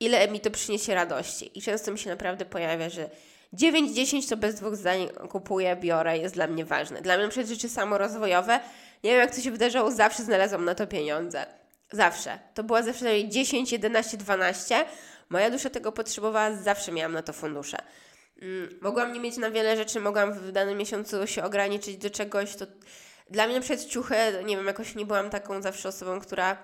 ile 0.00 0.28
mi 0.28 0.40
to 0.40 0.50
przyniesie 0.50 0.94
radości. 0.94 1.58
I 1.58 1.62
często 1.62 1.92
mi 1.92 1.98
się 1.98 2.10
naprawdę 2.10 2.44
pojawia, 2.44 2.90
że 2.90 3.10
9-10 3.52 4.28
to 4.28 4.36
bez 4.36 4.54
dwóch 4.54 4.76
zdań 4.76 5.08
kupuję, 5.30 5.76
biorę, 5.76 6.18
jest 6.18 6.34
dla 6.34 6.46
mnie 6.46 6.64
ważne. 6.64 7.02
Dla 7.02 7.14
mnie 7.14 7.24
na 7.24 7.30
przykład 7.30 7.48
rzeczy 7.48 7.68
samorozwojowe, 7.68 8.60
nie 9.04 9.10
wiem 9.10 9.20
jak 9.20 9.34
to 9.34 9.40
się 9.40 9.50
wydarzało, 9.50 9.90
zawsze 9.90 10.22
znalazłam 10.22 10.64
na 10.64 10.74
to 10.74 10.86
pieniądze. 10.86 11.46
Zawsze. 11.92 12.38
To 12.54 12.64
była 12.64 12.82
zawsze 12.82 13.28
10, 13.28 13.72
11, 13.72 14.16
12. 14.16 14.84
Moja 15.28 15.50
dusza 15.50 15.70
tego 15.70 15.92
potrzebowała, 15.92 16.52
zawsze 16.52 16.92
miałam 16.92 17.12
na 17.12 17.22
to 17.22 17.32
fundusze. 17.32 17.76
Mm, 18.42 18.78
mogłam 18.80 19.12
nie 19.12 19.20
mieć 19.20 19.36
na 19.36 19.50
wiele 19.50 19.76
rzeczy, 19.76 20.00
mogłam 20.00 20.32
w 20.32 20.52
danym 20.52 20.78
miesiącu 20.78 21.26
się 21.26 21.44
ograniczyć 21.44 21.96
do 21.96 22.10
czegoś. 22.10 22.56
To 22.56 22.66
dla 23.30 23.46
mnie 23.46 23.54
na 23.54 23.60
przykład 23.60 23.86
ciuchy, 23.86 24.14
nie 24.44 24.56
wiem, 24.56 24.66
jakoś 24.66 24.94
nie 24.94 25.06
byłam 25.06 25.30
taką 25.30 25.62
zawsze 25.62 25.88
osobą, 25.88 26.20
która 26.20 26.56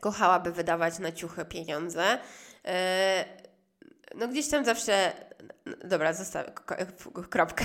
kochałaby 0.00 0.52
wydawać 0.52 0.98
na 0.98 1.12
ciuchy 1.12 1.44
pieniądze. 1.44 2.18
Yy, 2.64 2.70
no 4.14 4.28
gdzieś 4.28 4.48
tam 4.48 4.64
zawsze, 4.64 5.12
dobra, 5.84 6.12
zostawię, 6.12 6.52
kropka. 7.30 7.64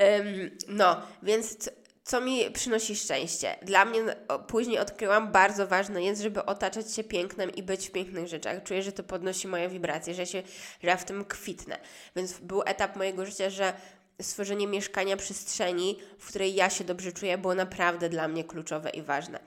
no, 0.68 1.02
więc 1.22 1.70
co 2.04 2.20
mi 2.20 2.50
przynosi 2.50 2.96
szczęście. 2.96 3.56
Dla 3.62 3.84
mnie 3.84 4.00
później 4.46 4.78
odkryłam, 4.78 5.32
bardzo 5.32 5.66
ważne 5.66 6.02
jest, 6.02 6.22
żeby 6.22 6.44
otaczać 6.44 6.94
się 6.94 7.04
pięknem 7.04 7.50
i 7.50 7.62
być 7.62 7.88
w 7.88 7.92
pięknych 7.92 8.28
rzeczach. 8.28 8.62
Czuję, 8.62 8.82
że 8.82 8.92
to 8.92 9.02
podnosi 9.02 9.48
moje 9.48 9.68
wibracje, 9.68 10.14
że, 10.14 10.26
się, 10.26 10.42
że 10.82 10.88
ja 10.88 10.96
w 10.96 11.04
tym 11.04 11.24
kwitnę. 11.24 11.78
Więc 12.16 12.38
był 12.38 12.62
etap 12.66 12.96
mojego 12.96 13.26
życia, 13.26 13.50
że 13.50 13.72
stworzenie 14.20 14.66
mieszkania, 14.66 15.16
przestrzeni, 15.16 15.98
w 16.18 16.28
której 16.28 16.54
ja 16.54 16.70
się 16.70 16.84
dobrze 16.84 17.12
czuję, 17.12 17.38
było 17.38 17.54
naprawdę 17.54 18.08
dla 18.08 18.28
mnie 18.28 18.44
kluczowe 18.44 18.90
i 18.90 19.02
ważne. 19.02 19.40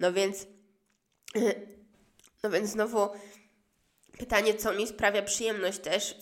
No 0.00 0.12
więc, 0.12 0.46
no 2.42 2.50
więc 2.50 2.70
znowu 2.70 3.08
pytanie, 4.18 4.54
co 4.54 4.72
mi 4.72 4.86
sprawia 4.86 5.22
przyjemność 5.22 5.78
też, 5.78 6.16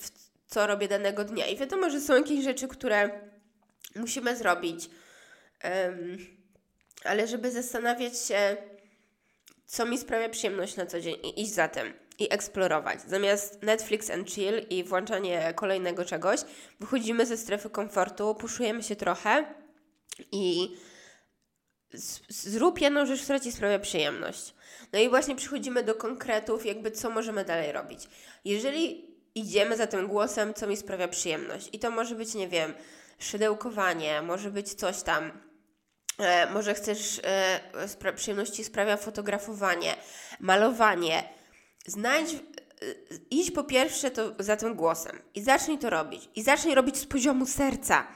co 0.46 0.66
robię 0.66 0.88
danego 0.88 1.24
dnia. 1.24 1.46
I 1.46 1.56
wiadomo, 1.56 1.90
że 1.90 2.00
są 2.00 2.14
jakieś 2.14 2.44
rzeczy, 2.44 2.68
które 2.68 3.20
musimy 3.96 4.36
zrobić 4.36 4.90
ale 7.04 7.26
żeby 7.26 7.50
zastanawiać 7.50 8.18
się, 8.18 8.56
co 9.66 9.86
mi 9.86 9.98
sprawia 9.98 10.28
przyjemność 10.28 10.76
na 10.76 10.86
co 10.86 11.00
dzień 11.00 11.16
i 11.22 11.42
iść 11.42 11.52
za 11.52 11.68
tym 11.68 12.05
i 12.18 12.32
eksplorować. 12.32 13.00
Zamiast 13.02 13.62
Netflix 13.62 14.10
and 14.10 14.30
chill 14.30 14.66
i 14.70 14.84
włączanie 14.84 15.52
kolejnego 15.56 16.04
czegoś, 16.04 16.40
wychodzimy 16.80 17.26
ze 17.26 17.36
strefy 17.36 17.70
komfortu, 17.70 18.34
puszujemy 18.34 18.82
się 18.82 18.96
trochę 18.96 19.54
i 20.32 20.76
zrób 22.28 22.80
jedną 22.80 23.06
rzecz, 23.06 23.22
która 23.22 23.40
Ci 23.40 23.52
sprawia 23.52 23.78
przyjemność. 23.78 24.54
No 24.92 24.98
i 24.98 25.08
właśnie 25.08 25.36
przychodzimy 25.36 25.84
do 25.84 25.94
konkretów, 25.94 26.66
jakby 26.66 26.90
co 26.90 27.10
możemy 27.10 27.44
dalej 27.44 27.72
robić. 27.72 28.08
Jeżeli 28.44 29.14
idziemy 29.34 29.76
za 29.76 29.86
tym 29.86 30.06
głosem, 30.06 30.54
co 30.54 30.66
mi 30.66 30.76
sprawia 30.76 31.08
przyjemność 31.08 31.68
i 31.72 31.78
to 31.78 31.90
może 31.90 32.14
być, 32.14 32.34
nie 32.34 32.48
wiem, 32.48 32.74
szydełkowanie, 33.18 34.22
może 34.22 34.50
być 34.50 34.74
coś 34.74 35.02
tam, 35.02 35.46
E, 36.18 36.50
może 36.50 36.74
chcesz, 36.74 37.20
e, 37.24 37.88
spra 37.88 38.12
przyjemności 38.12 38.64
sprawia 38.64 38.96
fotografowanie, 38.96 39.96
malowanie. 40.40 41.28
Znajdź, 41.86 42.34
e, 42.34 42.38
idź 43.30 43.50
po 43.50 43.64
pierwsze 43.64 44.10
to 44.10 44.32
za 44.38 44.56
tym 44.56 44.74
głosem 44.74 45.18
i 45.34 45.42
zacznij 45.42 45.78
to 45.78 45.90
robić. 45.90 46.28
I 46.34 46.42
zacznij 46.42 46.74
robić 46.74 46.96
z 46.96 47.06
poziomu 47.06 47.46
serca, 47.46 48.06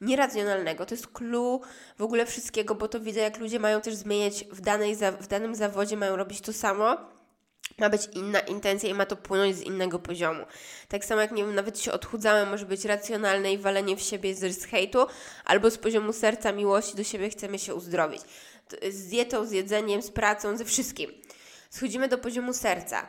nieracjonalnego. 0.00 0.86
To 0.86 0.94
jest 0.94 1.06
clue 1.06 1.60
w 1.98 2.02
ogóle 2.02 2.26
wszystkiego, 2.26 2.74
bo 2.74 2.88
to 2.88 3.00
widzę, 3.00 3.20
jak 3.20 3.38
ludzie 3.38 3.60
mają 3.60 3.80
też 3.80 3.94
zmieniać 3.94 4.44
w, 4.44 4.60
danej, 4.60 4.96
w 4.96 5.26
danym 5.26 5.54
zawodzie, 5.54 5.96
mają 5.96 6.16
robić 6.16 6.40
to 6.40 6.52
samo 6.52 7.16
ma 7.78 7.90
być 7.90 8.08
inna 8.12 8.40
intencja 8.40 8.88
i 8.88 8.94
ma 8.94 9.06
to 9.06 9.16
płynąć 9.16 9.56
z 9.56 9.62
innego 9.62 9.98
poziomu. 9.98 10.44
Tak 10.88 11.04
samo 11.04 11.20
jak, 11.20 11.32
nie 11.32 11.44
wiem, 11.44 11.54
nawet 11.54 11.80
się 11.80 11.92
odchudzamy, 11.92 12.50
może 12.50 12.66
być 12.66 12.84
racjonalne 12.84 13.52
i 13.52 13.58
walenie 13.58 13.96
w 13.96 14.00
siebie 14.00 14.34
z 14.34 14.64
hejtu, 14.64 15.06
albo 15.44 15.70
z 15.70 15.78
poziomu 15.78 16.12
serca, 16.12 16.52
miłości 16.52 16.96
do 16.96 17.04
siebie 17.04 17.30
chcemy 17.30 17.58
się 17.58 17.74
uzdrowić. 17.74 18.22
Z 18.90 19.08
dietą, 19.08 19.46
z 19.46 19.52
jedzeniem, 19.52 20.02
z 20.02 20.10
pracą, 20.10 20.56
ze 20.56 20.64
wszystkim. 20.64 21.10
Schodzimy 21.70 22.08
do 22.08 22.18
poziomu 22.18 22.52
serca. 22.52 23.06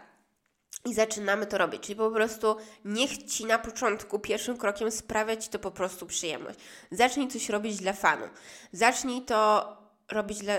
I 0.85 0.93
zaczynamy 0.93 1.45
to 1.45 1.57
robić. 1.57 1.81
Czyli 1.81 1.95
po 1.95 2.11
prostu 2.11 2.55
niech 2.85 3.23
ci 3.23 3.45
na 3.45 3.59
początku 3.59 4.19
pierwszym 4.19 4.57
krokiem 4.57 4.91
sprawia 4.91 5.35
ci 5.35 5.49
to 5.49 5.59
po 5.59 5.71
prostu 5.71 6.05
przyjemność. 6.05 6.59
Zacznij 6.91 7.27
coś 7.27 7.49
robić 7.49 7.77
dla 7.77 7.93
fanu. 7.93 8.25
Zacznij 8.71 9.21
to 9.21 9.67
robić 10.11 10.39
dla, 10.39 10.53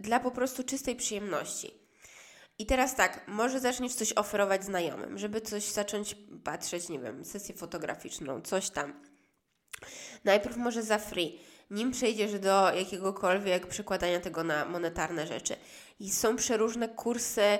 dla 0.00 0.20
po 0.20 0.30
prostu 0.30 0.64
czystej 0.64 0.96
przyjemności. 0.96 1.80
I 2.58 2.66
teraz 2.66 2.96
tak, 2.96 3.28
może 3.28 3.60
zaczniesz 3.60 3.94
coś 3.94 4.12
oferować 4.12 4.64
znajomym, 4.64 5.18
żeby 5.18 5.40
coś 5.40 5.64
zacząć 5.64 6.16
patrzeć, 6.44 6.88
nie 6.88 6.98
wiem, 6.98 7.24
sesję 7.24 7.54
fotograficzną, 7.54 8.40
coś 8.40 8.70
tam. 8.70 9.04
Najpierw 10.24 10.56
może 10.56 10.82
za 10.82 10.98
free, 10.98 11.38
nim 11.70 11.90
przejdziesz 11.90 12.38
do 12.38 12.74
jakiegokolwiek 12.74 13.66
przekładania 13.66 14.20
tego 14.20 14.44
na 14.44 14.64
monetarne 14.64 15.26
rzeczy. 15.26 15.56
I 16.00 16.10
są 16.10 16.36
przeróżne 16.36 16.88
kursy, 16.88 17.58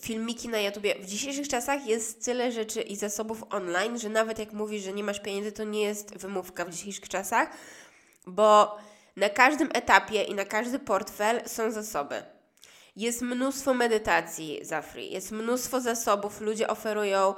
filmiki 0.00 0.48
na 0.48 0.60
YouTubie. 0.60 0.94
W 0.94 1.06
dzisiejszych 1.06 1.48
czasach 1.48 1.86
jest 1.86 2.24
tyle 2.24 2.52
rzeczy 2.52 2.82
i 2.82 2.96
zasobów 2.96 3.44
online, 3.50 3.98
że 3.98 4.08
nawet 4.08 4.38
jak 4.38 4.52
mówisz, 4.52 4.82
że 4.82 4.92
nie 4.92 5.04
masz 5.04 5.20
pieniędzy, 5.20 5.52
to 5.52 5.64
nie 5.64 5.82
jest 5.82 6.16
wymówka 6.16 6.64
w 6.64 6.70
dzisiejszych 6.70 7.08
czasach, 7.08 7.50
bo 8.26 8.78
na 9.16 9.28
każdym 9.28 9.68
etapie 9.74 10.22
i 10.22 10.34
na 10.34 10.44
każdy 10.44 10.78
portfel 10.78 11.42
są 11.46 11.70
zasoby. 11.70 12.22
Jest 12.96 13.22
mnóstwo 13.22 13.74
medytacji 13.74 14.58
za 14.62 14.82
free, 14.82 15.12
jest 15.12 15.32
mnóstwo 15.32 15.80
zasobów, 15.80 16.40
ludzie 16.40 16.68
oferują 16.68 17.34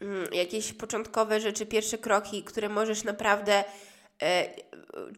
mm, 0.00 0.26
jakieś 0.32 0.72
początkowe 0.72 1.40
rzeczy, 1.40 1.66
pierwsze 1.66 1.98
kroki, 1.98 2.42
które 2.42 2.68
możesz 2.68 3.04
naprawdę 3.04 3.64
e, 4.22 4.48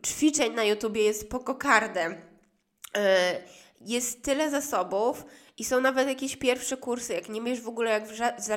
ćwiczeń 0.07 0.55
na 0.55 0.65
YouTubie 0.65 1.03
jest 1.03 1.31
po 1.31 1.41
kokardę. 1.41 2.17
E, 2.97 3.37
jest 3.81 4.23
tyle 4.23 4.51
zasobów, 4.51 5.25
i 5.59 5.65
są 5.65 5.81
nawet 5.81 6.09
jakieś 6.09 6.37
pierwsze 6.37 6.77
kursy, 6.77 7.13
jak 7.13 7.29
nie 7.29 7.43
wiesz 7.43 7.61
w 7.61 7.69
ogóle 7.69 7.91
jak 7.91 8.05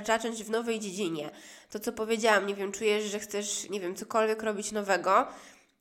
zacząć 0.03 0.43
w 0.43 0.49
nowej 0.49 0.79
dziedzinie. 0.79 1.29
To 1.69 1.79
co 1.79 1.93
powiedziałam, 1.93 2.47
nie 2.47 2.55
wiem, 2.55 2.71
czujesz, 2.71 3.03
że 3.03 3.19
chcesz, 3.19 3.69
nie 3.69 3.79
wiem, 3.79 3.95
cokolwiek 3.95 4.43
robić 4.43 4.71
nowego 4.71 5.27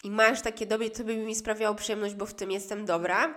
i 0.04 0.10
masz 0.10 0.42
takie 0.42 0.66
dobre, 0.66 0.90
to 0.90 1.04
by 1.04 1.16
mi 1.16 1.34
sprawiało 1.34 1.74
przyjemność, 1.74 2.14
bo 2.14 2.26
w 2.26 2.34
tym 2.34 2.50
jestem 2.50 2.84
dobra. 2.84 3.34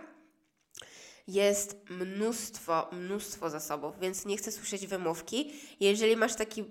Jest 1.27 1.89
mnóstwo, 1.89 2.89
mnóstwo 2.91 3.49
zasobów, 3.49 3.99
więc 3.99 4.25
nie 4.25 4.37
chcę 4.37 4.51
słyszeć 4.51 4.87
wymówki. 4.87 5.53
Jeżeli 5.79 6.15
masz 6.15 6.35
takie 6.35 6.63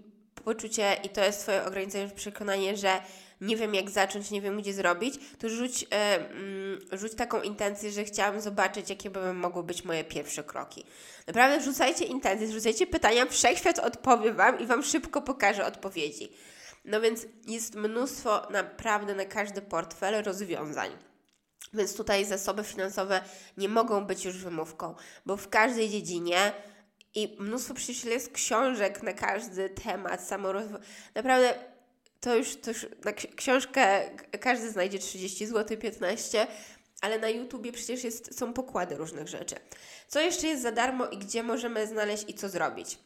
poczucie 0.45 0.97
i 1.05 1.09
to 1.09 1.25
jest 1.25 1.43
Twoje 1.43 1.65
ograniczenie, 1.65 2.09
przekonanie, 2.09 2.77
że 2.77 3.01
nie 3.41 3.57
wiem 3.57 3.75
jak 3.75 3.91
zacząć, 3.91 4.31
nie 4.31 4.41
wiem 4.41 4.61
gdzie 4.61 4.73
zrobić, 4.73 5.15
to 5.39 5.49
rzuć, 5.49 5.87
mm, 5.91 6.81
rzuć 6.93 7.15
taką 7.15 7.43
intencję, 7.43 7.91
że 7.91 8.05
chciałam 8.05 8.41
zobaczyć, 8.41 8.91
jakie 8.91 9.11
by 9.11 9.35
mogły 9.35 9.63
być 9.63 9.85
moje 9.85 10.05
pierwsze 10.05 10.45
kroki. 10.45 10.85
Naprawdę 11.27 11.65
rzucajcie 11.65 12.05
intencje, 12.05 12.53
rzucajcie 12.53 12.87
pytania, 12.87 13.27
wszechświat 13.27 13.79
odpowie 13.79 14.33
Wam 14.33 14.61
i 14.61 14.67
Wam 14.67 14.83
szybko 14.83 15.23
pokaże 15.23 15.67
odpowiedzi. 15.67 16.33
No 16.85 17.01
więc 17.01 17.27
jest 17.47 17.75
mnóstwo 17.75 18.47
naprawdę 18.51 19.15
na 19.15 19.25
każdy 19.25 19.63
portfel 19.63 20.23
rozwiązań. 20.23 20.91
Więc 21.75 21.97
tutaj 21.97 22.25
zasoby 22.25 22.65
finansowe 22.65 23.21
nie 23.57 23.69
mogą 23.69 24.05
być 24.05 24.25
już 24.25 24.37
wymówką, 24.37 24.95
bo 25.27 25.37
w 25.37 25.49
każdej 25.49 25.91
dziedzinie 25.91 26.53
i 27.15 27.37
mnóstwo 27.41 27.75
przecież 27.75 28.05
jest 28.05 28.33
książek 28.33 29.03
na 29.03 29.13
każdy 29.13 29.71
temat 29.71 30.23
samorozwoju. 30.23 30.83
Naprawdę 31.15 31.55
to 32.21 32.37
już, 32.37 32.57
to 32.57 32.71
już 32.71 32.87
na 33.05 33.13
książkę 33.13 34.11
każdy 34.41 34.71
znajdzie 34.71 34.99
30 34.99 35.47
zł, 35.47 35.79
15 35.79 36.47
ale 37.01 37.19
na 37.19 37.29
YouTubie 37.29 37.73
przecież 37.73 38.05
jest, 38.05 38.39
są 38.39 38.53
pokłady 38.53 38.97
różnych 38.97 39.29
rzeczy. 39.29 39.57
Co 40.09 40.21
jeszcze 40.21 40.47
jest 40.47 40.63
za 40.63 40.73
darmo 40.73 41.07
i 41.07 41.19
gdzie 41.19 41.43
możemy 41.43 41.87
znaleźć 41.87 42.25
i 42.29 42.35
co 42.35 42.49
zrobić? 42.49 42.99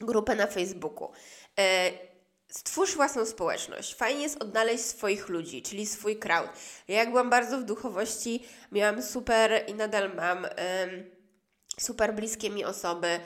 Grupę 0.00 0.34
na 0.34 0.46
Facebooku. 0.46 1.12
E, 1.58 1.90
stwórz 2.48 2.94
własną 2.94 3.26
społeczność. 3.26 3.94
Fajnie 3.94 4.22
jest 4.22 4.42
odnaleźć 4.42 4.84
swoich 4.84 5.28
ludzi, 5.28 5.62
czyli 5.62 5.86
swój 5.86 6.16
crowd. 6.18 6.50
Ja 6.88 6.96
jak 6.96 7.10
byłam 7.10 7.30
bardzo 7.30 7.58
w 7.58 7.64
duchowości, 7.64 8.46
miałam 8.72 9.02
super 9.02 9.64
i 9.66 9.74
nadal 9.74 10.14
mam 10.14 10.46
super 11.80 12.14
bliskie 12.14 12.50
mi 12.50 12.64
osoby, 12.64 13.20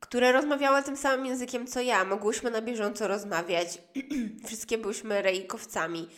które 0.00 0.32
rozmawiały 0.32 0.82
tym 0.82 0.96
samym 0.96 1.26
językiem 1.26 1.66
co 1.66 1.80
ja. 1.80 2.04
Mogłyśmy 2.04 2.50
na 2.50 2.62
bieżąco 2.62 3.08
rozmawiać. 3.08 3.78
Wszystkie 4.46 4.78
byłyśmy 4.78 5.22
rejkowcami. 5.22 6.08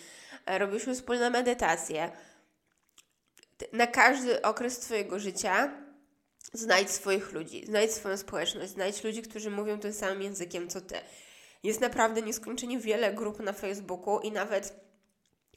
E, 0.47 0.59
robiłyśmy 0.59 0.95
wspólne 0.95 1.31
medytacje. 1.31 2.11
Na 3.73 3.87
każdy 3.87 4.43
okres 4.43 4.79
Twojego 4.79 5.19
życia 5.19 5.73
znajdź 6.53 6.91
swoich 6.91 7.33
ludzi, 7.33 7.67
znajdź 7.67 7.93
swoją 7.93 8.17
społeczność, 8.17 8.73
znajdź 8.73 9.05
ludzi, 9.05 9.23
którzy 9.23 9.51
mówią 9.51 9.79
tym 9.79 9.93
samym 9.93 10.23
językiem 10.23 10.69
co 10.69 10.81
Ty. 10.81 10.95
Jest 11.63 11.81
naprawdę 11.81 12.23
nieskończenie 12.23 12.79
wiele 12.79 13.15
grup 13.15 13.41
na 13.41 13.53
Facebooku 13.53 14.21
i 14.21 14.33
nawet 14.33 14.75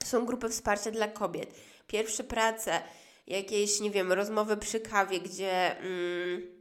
są 0.04 0.26
grupy 0.26 0.50
wsparcia 0.50 0.92
dla 0.92 1.08
kobiet. 1.08 1.50
Pierwsze 1.88 2.24
prace, 2.24 2.82
jakieś, 3.28 3.80
nie 3.80 3.92
wiem, 3.92 4.14
rozmowy 4.14 4.58
przy 4.58 4.80
kawie, 4.80 5.20
gdzie... 5.20 5.80
Mm, 5.80 6.55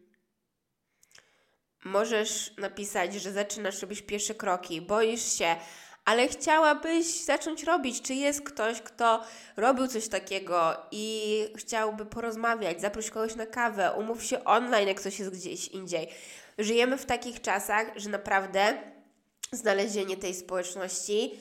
możesz 1.85 2.57
napisać, 2.59 3.15
że 3.15 3.33
zaczynasz 3.33 3.83
robić 3.83 4.03
pierwsze 4.03 4.35
kroki, 4.35 4.81
boisz 4.81 5.39
się, 5.39 5.57
ale 6.05 6.29
chciałabyś 6.29 7.07
zacząć 7.25 7.65
robić. 7.65 8.03
Czy 8.03 8.15
jest 8.15 8.43
ktoś, 8.43 8.81
kto 8.83 9.25
robił 9.57 9.87
coś 9.87 10.09
takiego 10.09 10.77
i 10.91 11.47
chciałby 11.57 12.07
porozmawiać, 12.07 12.81
zaproś 12.81 13.11
kogoś 13.11 13.35
na 13.35 13.47
kawę, 13.47 13.93
umów 13.99 14.25
się 14.25 14.45
online, 14.45 14.89
jak 14.89 15.01
coś 15.01 15.19
jest 15.19 15.33
gdzieś 15.33 15.69
indziej. 15.69 16.09
Żyjemy 16.59 16.99
w 16.99 17.07
takich 17.07 17.41
czasach, 17.41 17.87
że 17.97 18.11
naprawdę 18.11 18.79
znalezienie 19.53 20.17
tej 20.17 20.35
społeczności 20.35 21.35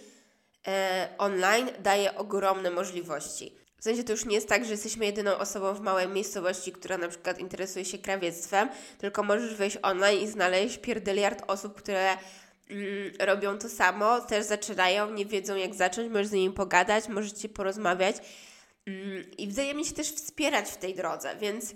e, 0.68 1.10
online 1.18 1.70
daje 1.80 2.16
ogromne 2.16 2.72
możliwości. 2.72 3.63
W 3.84 3.86
sensie 3.86 4.04
to 4.04 4.12
już 4.12 4.26
nie 4.26 4.36
jest 4.36 4.50
tak, 4.50 4.66
że 4.66 4.72
jesteśmy 4.72 5.06
jedyną 5.06 5.38
osobą 5.38 5.74
w 5.74 5.82
małej 5.82 6.08
miejscowości, 6.08 6.72
która 6.72 6.98
na 6.98 7.08
przykład 7.08 7.40
interesuje 7.40 7.86
się 7.86 7.98
krawiectwem, 7.98 8.70
tylko 8.98 9.24
możesz 9.24 9.56
wejść 9.56 9.78
online 9.82 10.24
i 10.24 10.28
znaleźć 10.28 10.78
pierdeliard 10.78 11.44
osób, 11.48 11.76
które 11.76 12.18
mm, 12.70 13.14
robią 13.20 13.58
to 13.58 13.70
samo, 13.70 14.22
też 14.22 14.46
zaczynają, 14.46 15.12
nie 15.12 15.26
wiedzą 15.26 15.56
jak 15.56 15.76
zacząć, 15.76 16.12
możesz 16.12 16.28
z 16.28 16.32
nimi 16.32 16.54
pogadać, 16.54 17.08
możecie 17.08 17.50
porozmawiać 17.50 18.16
mm, 18.88 19.32
i 19.38 19.48
wzajemnie 19.48 19.86
się 19.86 19.94
też 19.94 20.12
wspierać 20.12 20.70
w 20.70 20.78
tej 20.78 20.96
drodze, 20.96 21.36
więc 21.42 21.74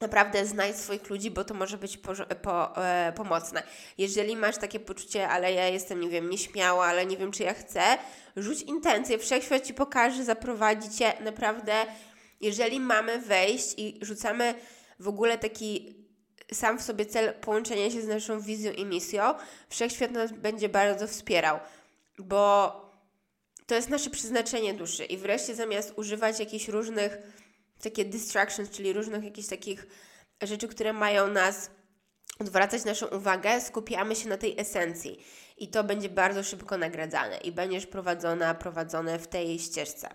naprawdę 0.00 0.46
znajdź 0.46 0.76
swoich 0.76 1.10
ludzi, 1.10 1.30
bo 1.30 1.44
to 1.44 1.54
może 1.54 1.78
być 1.78 1.96
po, 1.96 2.12
po, 2.42 2.84
e, 2.84 3.12
pomocne. 3.16 3.62
Jeżeli 3.98 4.36
masz 4.36 4.56
takie 4.56 4.80
poczucie, 4.80 5.28
ale 5.28 5.52
ja 5.52 5.68
jestem, 5.68 6.00
nie 6.00 6.08
wiem, 6.08 6.30
nieśmiała, 6.30 6.86
ale 6.86 7.06
nie 7.06 7.16
wiem, 7.16 7.32
czy 7.32 7.42
ja 7.42 7.54
chcę, 7.54 7.82
rzuć 8.36 8.62
intencję, 8.62 9.18
wszechświat 9.18 9.66
Ci 9.66 9.74
pokaże, 9.74 10.24
zaprowadzi 10.24 10.90
Cię. 10.90 11.12
Naprawdę, 11.20 11.72
jeżeli 12.40 12.80
mamy 12.80 13.18
wejść 13.18 13.74
i 13.76 13.98
rzucamy 14.02 14.54
w 15.00 15.08
ogóle 15.08 15.38
taki 15.38 15.96
sam 16.52 16.78
w 16.78 16.82
sobie 16.82 17.06
cel 17.06 17.34
połączenia 17.34 17.90
się 17.90 18.02
z 18.02 18.06
naszą 18.06 18.40
wizją 18.40 18.72
i 18.72 18.84
misją, 18.84 19.34
wszechświat 19.68 20.10
nas 20.10 20.32
będzie 20.32 20.68
bardzo 20.68 21.06
wspierał, 21.06 21.58
bo 22.18 22.72
to 23.66 23.74
jest 23.74 23.88
nasze 23.88 24.10
przeznaczenie 24.10 24.74
duszy. 24.74 25.04
I 25.04 25.16
wreszcie 25.16 25.54
zamiast 25.54 25.92
używać 25.96 26.40
jakichś 26.40 26.68
różnych 26.68 27.18
takie 27.82 28.04
distractions, 28.04 28.70
czyli 28.70 28.92
różnych 28.92 29.24
jakichś 29.24 29.48
takich 29.48 29.86
rzeczy, 30.42 30.68
które 30.68 30.92
mają 30.92 31.28
nas 31.28 31.70
odwracać 32.38 32.84
naszą 32.84 33.06
uwagę, 33.06 33.60
skupiamy 33.60 34.16
się 34.16 34.28
na 34.28 34.36
tej 34.36 34.60
esencji 34.60 35.24
i 35.56 35.68
to 35.68 35.84
będzie 35.84 36.08
bardzo 36.08 36.42
szybko 36.42 36.78
nagradzane 36.78 37.38
i 37.38 37.52
będziesz 37.52 37.86
prowadzona, 37.86 38.54
prowadzone 38.54 39.18
w 39.18 39.26
tej 39.26 39.58
ścieżce. 39.58 40.08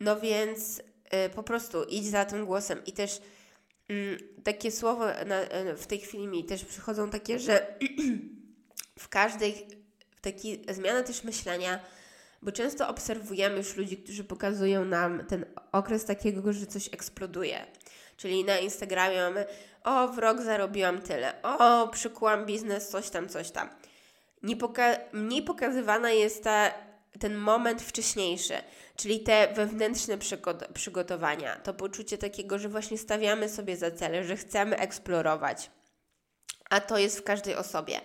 No 0.00 0.20
więc 0.20 0.78
y, 0.78 1.30
po 1.34 1.42
prostu 1.42 1.84
idź 1.84 2.06
za 2.06 2.24
tym 2.24 2.46
głosem 2.46 2.84
i 2.86 2.92
też 2.92 3.20
y, 3.90 4.18
takie 4.44 4.70
słowo 4.70 5.04
na, 5.26 5.42
y, 5.42 5.76
w 5.76 5.86
tej 5.86 6.00
chwili 6.00 6.26
mi 6.26 6.44
też 6.44 6.64
przychodzą 6.64 7.10
takie, 7.10 7.38
że 7.38 7.78
w 8.98 9.08
każdej 9.08 9.66
w 10.16 10.20
taki 10.20 10.62
zmiana 10.68 11.02
też 11.02 11.24
myślenia 11.24 11.80
bo 12.44 12.52
często 12.52 12.88
obserwujemy 12.88 13.56
już 13.56 13.76
ludzi, 13.76 13.96
którzy 13.96 14.24
pokazują 14.24 14.84
nam 14.84 15.26
ten 15.26 15.44
okres 15.72 16.04
takiego, 16.04 16.52
że 16.52 16.66
coś 16.66 16.88
eksploduje. 16.92 17.66
Czyli 18.16 18.44
na 18.44 18.58
Instagramie 18.58 19.16
mamy, 19.16 19.46
o, 19.84 20.08
w 20.08 20.18
rok 20.18 20.42
zarobiłam 20.42 21.02
tyle, 21.02 21.42
o, 21.42 21.88
przykułam 21.88 22.46
biznes, 22.46 22.88
coś 22.88 23.10
tam, 23.10 23.28
coś 23.28 23.50
tam. 23.50 23.68
Nie 24.42 24.56
poka 24.56 24.96
mniej 25.12 25.42
pokazywana 25.42 26.10
jest 26.10 26.44
ta, 26.44 26.70
ten 27.20 27.34
moment 27.34 27.82
wcześniejszy, 27.82 28.54
czyli 28.96 29.20
te 29.20 29.48
wewnętrzne 29.54 30.18
przygotowania, 30.74 31.56
to 31.56 31.74
poczucie 31.74 32.18
takiego, 32.18 32.58
że 32.58 32.68
właśnie 32.68 32.98
stawiamy 32.98 33.48
sobie 33.48 33.76
za 33.76 33.90
cele, 33.90 34.24
że 34.24 34.36
chcemy 34.36 34.78
eksplorować. 34.78 35.70
A 36.70 36.80
to 36.80 36.98
jest 36.98 37.18
w 37.18 37.22
każdej 37.22 37.56
osobie. 37.56 38.00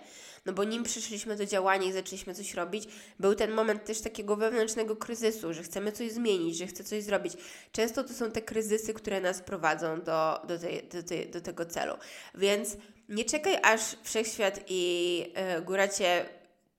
No 0.46 0.52
bo 0.52 0.64
nim 0.64 0.82
przyszliśmy 0.82 1.36
do 1.36 1.46
działania 1.46 1.86
i 1.86 1.92
zaczęliśmy 1.92 2.34
coś 2.34 2.54
robić, 2.54 2.88
był 3.18 3.34
ten 3.34 3.50
moment 3.50 3.84
też 3.84 4.00
takiego 4.00 4.36
wewnętrznego 4.36 4.96
kryzysu, 4.96 5.54
że 5.54 5.62
chcemy 5.62 5.92
coś 5.92 6.12
zmienić, 6.12 6.56
że 6.56 6.66
chcę 6.66 6.84
coś 6.84 7.02
zrobić. 7.02 7.32
Często 7.72 8.04
to 8.04 8.14
są 8.14 8.30
te 8.30 8.42
kryzysy, 8.42 8.94
które 8.94 9.20
nas 9.20 9.40
prowadzą 9.40 10.00
do, 10.00 10.40
do, 10.48 10.58
tej, 10.58 10.82
do, 10.82 11.02
tej, 11.02 11.30
do 11.30 11.40
tego 11.40 11.66
celu. 11.66 11.94
Więc 12.34 12.76
nie 13.08 13.24
czekaj, 13.24 13.58
aż 13.62 13.80
wszechświat 14.02 14.60
i 14.68 15.18
yy, 15.56 15.62
góra 15.62 15.88
cię 15.88 16.24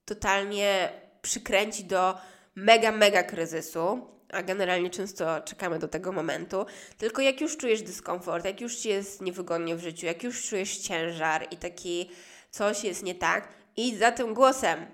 totalnie 0.06 0.92
przykręci 1.22 1.84
do 1.84 2.18
mega, 2.56 2.92
mega 2.92 3.24
kryzysu, 3.24 4.08
a 4.30 4.44
generalnie 4.44 4.90
często 4.90 5.42
czekamy 5.42 5.80
do 5.80 5.88
tego 5.88 6.12
momentu, 6.12 6.66
tylko 6.98 7.22
jak 7.22 7.42
już 7.42 7.58
czujesz 7.58 7.82
dyskomfort, 7.82 8.46
jak 8.46 8.62
już 8.62 8.76
ci 8.76 8.90
jest 8.90 9.22
niewygodnie 9.22 9.76
w 9.76 9.80
życiu, 9.80 10.06
jak 10.06 10.24
już 10.24 10.50
czujesz 10.50 10.78
ciężar 10.78 11.48
i 11.52 11.58
taki 11.58 12.10
coś 12.52 12.84
jest 12.84 13.04
nie 13.04 13.16
tak, 13.16 13.48
idź 13.78 14.00
za 14.00 14.12
tym 14.12 14.34
głosem 14.34 14.86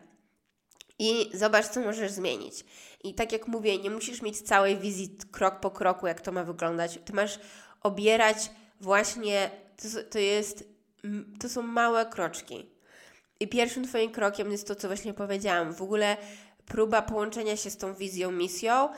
i 1.00 1.30
zobacz, 1.34 1.68
co 1.68 1.80
możesz 1.80 2.12
zmienić. 2.12 2.66
I 3.04 3.14
tak 3.14 3.32
jak 3.32 3.48
mówię, 3.48 3.78
nie 3.78 3.90
musisz 3.90 4.22
mieć 4.22 4.42
całej 4.42 4.78
wizji 4.78 5.18
krok 5.32 5.60
po 5.60 5.72
kroku, 5.72 6.08
jak 6.08 6.22
to 6.22 6.32
ma 6.32 6.44
wyglądać. 6.44 7.00
Ty 7.06 7.14
masz 7.14 7.40
obierać 7.82 8.38
właśnie, 8.82 9.52
to, 9.78 10.04
to 10.10 10.20
jest, 10.20 10.64
to 11.40 11.50
są 11.50 11.62
małe 11.62 12.06
kroczki. 12.06 12.66
I 13.40 13.48
pierwszym 13.48 13.88
Twoim 13.88 14.12
krokiem 14.12 14.52
jest 14.52 14.68
to, 14.68 14.76
co 14.76 14.88
właśnie 14.88 15.14
powiedziałam. 15.14 15.74
W 15.74 15.82
ogóle 15.82 16.18
próba 16.66 17.02
połączenia 17.02 17.58
się 17.58 17.70
z 17.70 17.78
tą 17.78 17.94
wizją, 17.94 18.32
misją 18.32 18.90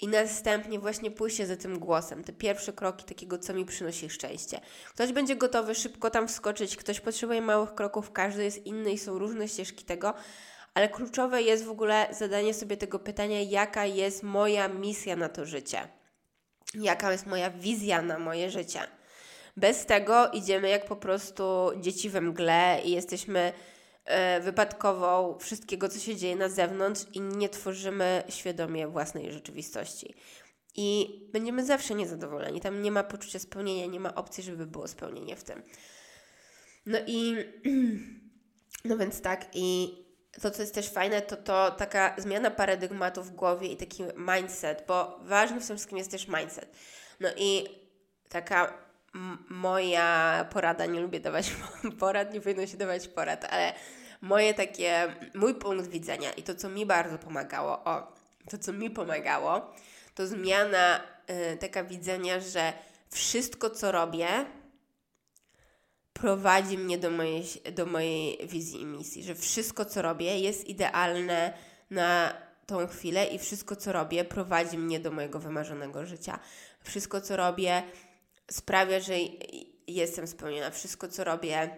i 0.00 0.08
następnie 0.08 0.78
właśnie 0.78 1.10
pójście 1.10 1.46
za 1.46 1.56
tym 1.56 1.78
głosem. 1.78 2.24
Te 2.24 2.32
pierwsze 2.32 2.72
kroki 2.72 3.04
takiego, 3.04 3.38
co 3.38 3.54
mi 3.54 3.64
przynosi 3.64 4.10
szczęście. 4.10 4.60
Ktoś 4.94 5.12
będzie 5.12 5.36
gotowy 5.36 5.74
szybko 5.74 6.10
tam 6.10 6.28
wskoczyć, 6.28 6.76
ktoś 6.76 7.00
potrzebuje 7.00 7.42
małych 7.42 7.74
kroków, 7.74 8.12
każdy 8.12 8.44
jest 8.44 8.66
inny 8.66 8.92
i 8.92 8.98
są 8.98 9.18
różne 9.18 9.48
ścieżki 9.48 9.84
tego, 9.84 10.14
ale 10.74 10.88
kluczowe 10.88 11.42
jest 11.42 11.64
w 11.64 11.70
ogóle 11.70 12.08
zadanie 12.10 12.54
sobie 12.54 12.76
tego 12.76 12.98
pytania, 12.98 13.40
jaka 13.40 13.86
jest 13.86 14.22
moja 14.22 14.68
misja 14.68 15.16
na 15.16 15.28
to 15.28 15.46
życie. 15.46 15.88
Jaka 16.74 17.12
jest 17.12 17.26
moja 17.26 17.50
wizja 17.50 18.02
na 18.02 18.18
moje 18.18 18.50
życie. 18.50 18.80
Bez 19.56 19.86
tego 19.86 20.30
idziemy 20.30 20.68
jak 20.68 20.86
po 20.86 20.96
prostu 20.96 21.70
dzieci 21.80 22.10
we 22.10 22.20
mgle 22.20 22.80
i 22.84 22.90
jesteśmy 22.90 23.52
wypadkową 24.40 25.38
wszystkiego, 25.38 25.88
co 25.88 25.98
się 25.98 26.16
dzieje 26.16 26.36
na 26.36 26.48
zewnątrz 26.48 27.06
i 27.12 27.20
nie 27.20 27.48
tworzymy 27.48 28.22
świadomie 28.28 28.88
własnej 28.88 29.32
rzeczywistości. 29.32 30.14
I 30.76 31.20
będziemy 31.32 31.64
zawsze 31.64 31.94
niezadowoleni. 31.94 32.60
Tam 32.60 32.82
nie 32.82 32.90
ma 32.90 33.04
poczucia 33.04 33.38
spełnienia, 33.38 33.86
nie 33.86 34.00
ma 34.00 34.14
opcji, 34.14 34.44
żeby 34.44 34.66
było 34.66 34.88
spełnienie 34.88 35.36
w 35.36 35.44
tym. 35.44 35.62
No 36.86 36.98
i 37.06 37.36
no 38.84 38.96
więc 38.96 39.20
tak, 39.20 39.46
i 39.52 39.98
to, 40.42 40.50
co 40.50 40.62
jest 40.62 40.74
też 40.74 40.90
fajne, 40.90 41.22
to 41.22 41.36
to 41.36 41.70
taka 41.70 42.14
zmiana 42.18 42.50
paradygmatu 42.50 43.22
w 43.22 43.30
głowie 43.30 43.68
i 43.68 43.76
taki 43.76 44.02
mindset, 44.16 44.84
bo 44.88 45.18
ważny 45.22 45.60
w 45.60 45.66
tym 45.66 45.76
wszystkim 45.76 45.98
jest 45.98 46.10
też 46.10 46.28
mindset. 46.28 46.76
No 47.20 47.28
i 47.36 47.68
taka 48.28 48.83
moja 49.48 50.46
porada, 50.50 50.86
nie 50.86 51.00
lubię 51.00 51.20
dawać 51.20 51.52
porad, 52.00 52.34
nie 52.34 52.40
powinno 52.40 52.66
się 52.66 52.76
dawać 52.76 53.08
porad, 53.08 53.44
ale 53.44 53.72
moje 54.20 54.54
takie, 54.54 55.14
mój 55.34 55.54
punkt 55.54 55.86
widzenia 55.86 56.32
i 56.32 56.42
to, 56.42 56.54
co 56.54 56.68
mi 56.68 56.86
bardzo 56.86 57.18
pomagało, 57.18 57.84
o, 57.84 58.12
to, 58.50 58.58
co 58.58 58.72
mi 58.72 58.90
pomagało, 58.90 59.74
to 60.14 60.26
zmiana 60.26 61.00
y, 61.52 61.56
taka 61.56 61.84
widzenia, 61.84 62.40
że 62.40 62.72
wszystko, 63.10 63.70
co 63.70 63.92
robię, 63.92 64.28
prowadzi 66.12 66.78
mnie 66.78 66.98
do 66.98 67.10
mojej, 67.10 67.44
do 67.72 67.86
mojej 67.86 68.46
wizji 68.46 68.80
i 68.80 68.84
misji, 68.84 69.22
że 69.22 69.34
wszystko, 69.34 69.84
co 69.84 70.02
robię, 70.02 70.38
jest 70.38 70.68
idealne 70.68 71.52
na 71.90 72.34
tą 72.66 72.86
chwilę 72.86 73.26
i 73.26 73.38
wszystko, 73.38 73.76
co 73.76 73.92
robię, 73.92 74.24
prowadzi 74.24 74.78
mnie 74.78 75.00
do 75.00 75.10
mojego 75.10 75.38
wymarzonego 75.38 76.06
życia. 76.06 76.38
Wszystko, 76.80 77.20
co 77.20 77.36
robię, 77.36 77.82
sprawia, 78.50 79.00
że 79.00 79.14
jestem 79.86 80.26
spełniona. 80.26 80.70
Wszystko, 80.70 81.08
co 81.08 81.24
robię, 81.24 81.70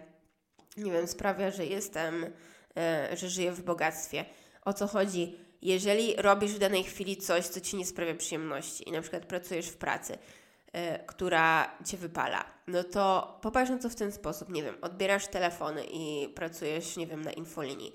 nie 0.77 0.91
wiem, 0.91 1.07
sprawia, 1.07 1.51
że 1.51 1.65
jestem, 1.65 2.25
e, 2.77 3.17
że 3.17 3.29
żyję 3.29 3.51
w 3.51 3.63
bogactwie. 3.63 4.25
O 4.65 4.73
co 4.73 4.87
chodzi? 4.87 5.37
Jeżeli 5.61 6.15
robisz 6.15 6.51
w 6.51 6.59
danej 6.59 6.83
chwili 6.83 7.17
coś, 7.17 7.47
co 7.47 7.61
ci 7.61 7.75
nie 7.77 7.85
sprawia 7.85 8.15
przyjemności 8.15 8.89
i 8.89 8.91
na 8.91 9.01
przykład 9.01 9.25
pracujesz 9.25 9.67
w 9.67 9.77
pracy, 9.77 10.17
e, 10.73 11.05
która 11.05 11.77
cię 11.85 11.97
wypala, 11.97 12.45
no 12.67 12.83
to 12.83 13.37
popatrz 13.41 13.71
na 13.71 13.77
to 13.77 13.89
w 13.89 13.95
ten 13.95 14.11
sposób. 14.11 14.49
Nie 14.49 14.63
wiem, 14.63 14.75
odbierasz 14.81 15.27
telefony 15.27 15.85
i 15.91 16.29
pracujesz, 16.29 16.97
nie 16.97 17.07
wiem, 17.07 17.21
na 17.21 17.31
infolinii. 17.31 17.93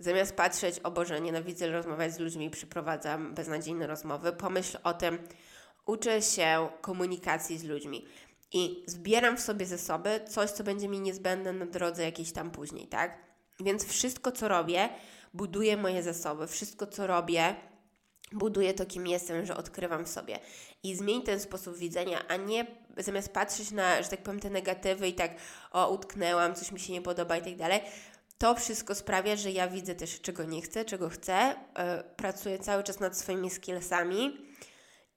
Zamiast 0.00 0.36
patrzeć, 0.36 0.78
o 0.78 0.90
Boże, 0.90 1.20
nienawidzę 1.20 1.72
rozmawiać 1.72 2.14
z 2.14 2.18
ludźmi, 2.18 2.50
przyprowadzam 2.50 3.34
beznadziejne 3.34 3.86
rozmowy, 3.86 4.32
pomyśl 4.32 4.78
o 4.82 4.94
tym, 4.94 5.18
uczę 5.86 6.22
się 6.22 6.68
komunikacji 6.80 7.58
z 7.58 7.64
ludźmi 7.64 8.04
i 8.52 8.84
zbieram 8.86 9.36
w 9.36 9.40
sobie 9.40 9.66
zasoby 9.66 10.20
coś, 10.28 10.50
co 10.50 10.64
będzie 10.64 10.88
mi 10.88 11.00
niezbędne 11.00 11.52
na 11.52 11.66
drodze 11.66 12.02
jakiejś 12.02 12.32
tam 12.32 12.50
później, 12.50 12.86
tak? 12.86 13.18
Więc 13.60 13.84
wszystko, 13.86 14.32
co 14.32 14.48
robię, 14.48 14.88
buduje 15.34 15.76
moje 15.76 16.02
zasoby. 16.02 16.46
Wszystko, 16.46 16.86
co 16.86 17.06
robię, 17.06 17.56
buduje 18.32 18.74
to, 18.74 18.86
kim 18.86 19.06
jestem, 19.06 19.46
że 19.46 19.56
odkrywam 19.56 20.04
w 20.04 20.08
sobie. 20.08 20.38
I 20.82 20.96
zmień 20.96 21.22
ten 21.22 21.40
sposób 21.40 21.78
widzenia, 21.78 22.28
a 22.28 22.36
nie 22.36 22.66
zamiast 22.98 23.32
patrzeć 23.32 23.70
na, 23.70 24.02
że 24.02 24.08
tak 24.08 24.22
powiem, 24.22 24.40
te 24.40 24.50
negatywy 24.50 25.08
i 25.08 25.14
tak, 25.14 25.34
o, 25.72 25.90
utknęłam, 25.90 26.54
coś 26.54 26.72
mi 26.72 26.80
się 26.80 26.92
nie 26.92 27.02
podoba 27.02 27.36
i 27.36 27.42
tak 27.42 27.56
dalej, 27.56 27.80
to 28.38 28.54
wszystko 28.54 28.94
sprawia, 28.94 29.36
że 29.36 29.50
ja 29.50 29.68
widzę 29.68 29.94
też, 29.94 30.20
czego 30.20 30.44
nie 30.44 30.62
chcę, 30.62 30.84
czego 30.84 31.08
chcę, 31.08 31.54
yy, 31.78 31.84
pracuję 32.16 32.58
cały 32.58 32.82
czas 32.82 33.00
nad 33.00 33.18
swoimi 33.18 33.50
skillsami 33.50 34.43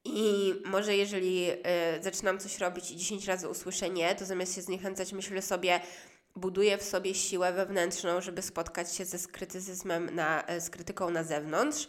i 0.08 0.54
może 0.66 0.96
jeżeli 0.96 1.52
y, 1.52 1.56
zaczynam 2.02 2.40
coś 2.40 2.60
robić 2.60 2.92
i 2.92 2.96
10 2.96 3.28
razy 3.28 3.50
usłyszę 3.50 3.90
nie, 3.90 4.16
to 4.16 4.26
zamiast 4.26 4.56
się 4.56 4.62
zniechęcać, 4.62 5.14
myślę 5.14 5.42
sobie, 5.42 5.80
buduję 6.36 6.78
w 6.78 6.84
sobie 6.84 7.16
siłę 7.16 7.54
wewnętrzną, 7.54 8.22
żeby 8.22 8.42
spotkać 8.42 8.96
się 8.96 9.06
ze 9.06 9.18
skrytycyzmem, 9.18 10.16
na, 10.16 10.46
e, 10.46 10.62
z 10.62 10.70
krytyką 10.70 11.10
na 11.10 11.24
zewnątrz. 11.24 11.88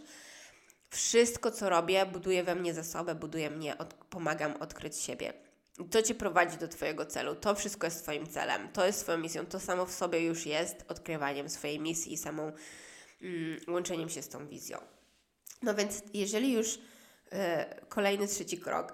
Wszystko, 0.90 1.50
co 1.50 1.68
robię, 1.68 2.06
buduje 2.06 2.44
we 2.44 2.54
mnie 2.54 2.74
zasobę, 2.74 3.14
buduje 3.14 3.50
mnie, 3.50 3.78
od, 3.78 3.94
pomagam 3.94 4.56
odkryć 4.56 4.96
siebie. 4.96 5.32
I 5.78 5.84
to 5.84 6.02
Cię 6.02 6.14
prowadzi 6.14 6.56
do 6.56 6.68
Twojego 6.68 7.06
celu. 7.06 7.34
To 7.34 7.54
wszystko 7.54 7.86
jest 7.86 8.02
Twoim 8.02 8.26
celem. 8.26 8.68
To 8.72 8.86
jest 8.86 9.00
Twoją 9.00 9.18
misją. 9.18 9.46
To 9.46 9.60
samo 9.60 9.86
w 9.86 9.92
sobie 9.92 10.20
już 10.20 10.46
jest 10.46 10.84
odkrywaniem 10.88 11.48
swojej 11.48 11.80
misji 11.80 12.12
i 12.12 12.16
samą 12.16 12.52
mm, 13.22 13.60
łączeniem 13.68 14.08
się 14.08 14.22
z 14.22 14.28
tą 14.28 14.48
wizją. 14.48 14.78
No 15.62 15.74
więc 15.74 16.02
jeżeli 16.14 16.52
już 16.52 16.78
kolejny 17.88 18.28
trzeci 18.28 18.58
krok. 18.58 18.92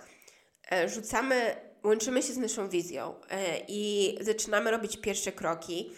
E, 0.72 0.88
rzucamy, 0.88 1.56
łączymy 1.84 2.22
się 2.22 2.32
z 2.32 2.38
naszą 2.38 2.68
wizją 2.68 3.14
e, 3.30 3.58
i 3.68 4.14
zaczynamy 4.20 4.70
robić 4.70 4.96
pierwsze 4.96 5.32
kroki. 5.32 5.92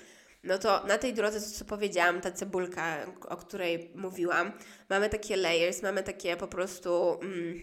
No 0.44 0.58
to 0.58 0.86
na 0.86 0.98
tej 0.98 1.14
drodze, 1.14 1.40
co 1.40 1.64
powiedziałam, 1.64 2.20
ta 2.20 2.30
cebulka, 2.30 3.06
o 3.28 3.36
której 3.36 3.92
mówiłam, 3.94 4.52
mamy 4.90 5.08
takie 5.08 5.36
layers, 5.36 5.82
mamy 5.82 6.02
takie 6.02 6.36
po 6.36 6.48
prostu 6.48 7.20
mm, 7.22 7.60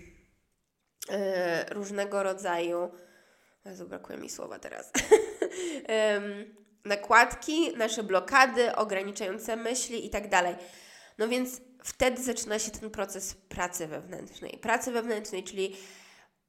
różnego 1.71 2.23
rodzaju. 2.23 2.91
Jezu, 3.65 3.89
mi 4.21 4.29
słowa 4.29 4.59
teraz. 4.59 4.91
nakładki, 6.85 7.77
nasze 7.77 8.03
blokady, 8.03 8.75
ograniczające 8.75 9.55
myśli 9.55 10.05
i 10.05 10.09
tak 10.09 10.29
dalej. 10.29 10.55
No 11.17 11.27
więc 11.27 11.61
wtedy 11.83 12.23
zaczyna 12.23 12.59
się 12.59 12.71
ten 12.71 12.89
proces 12.89 13.33
pracy 13.33 13.87
wewnętrznej. 13.87 14.57
Pracy 14.61 14.91
wewnętrznej, 14.91 15.43
czyli 15.43 15.75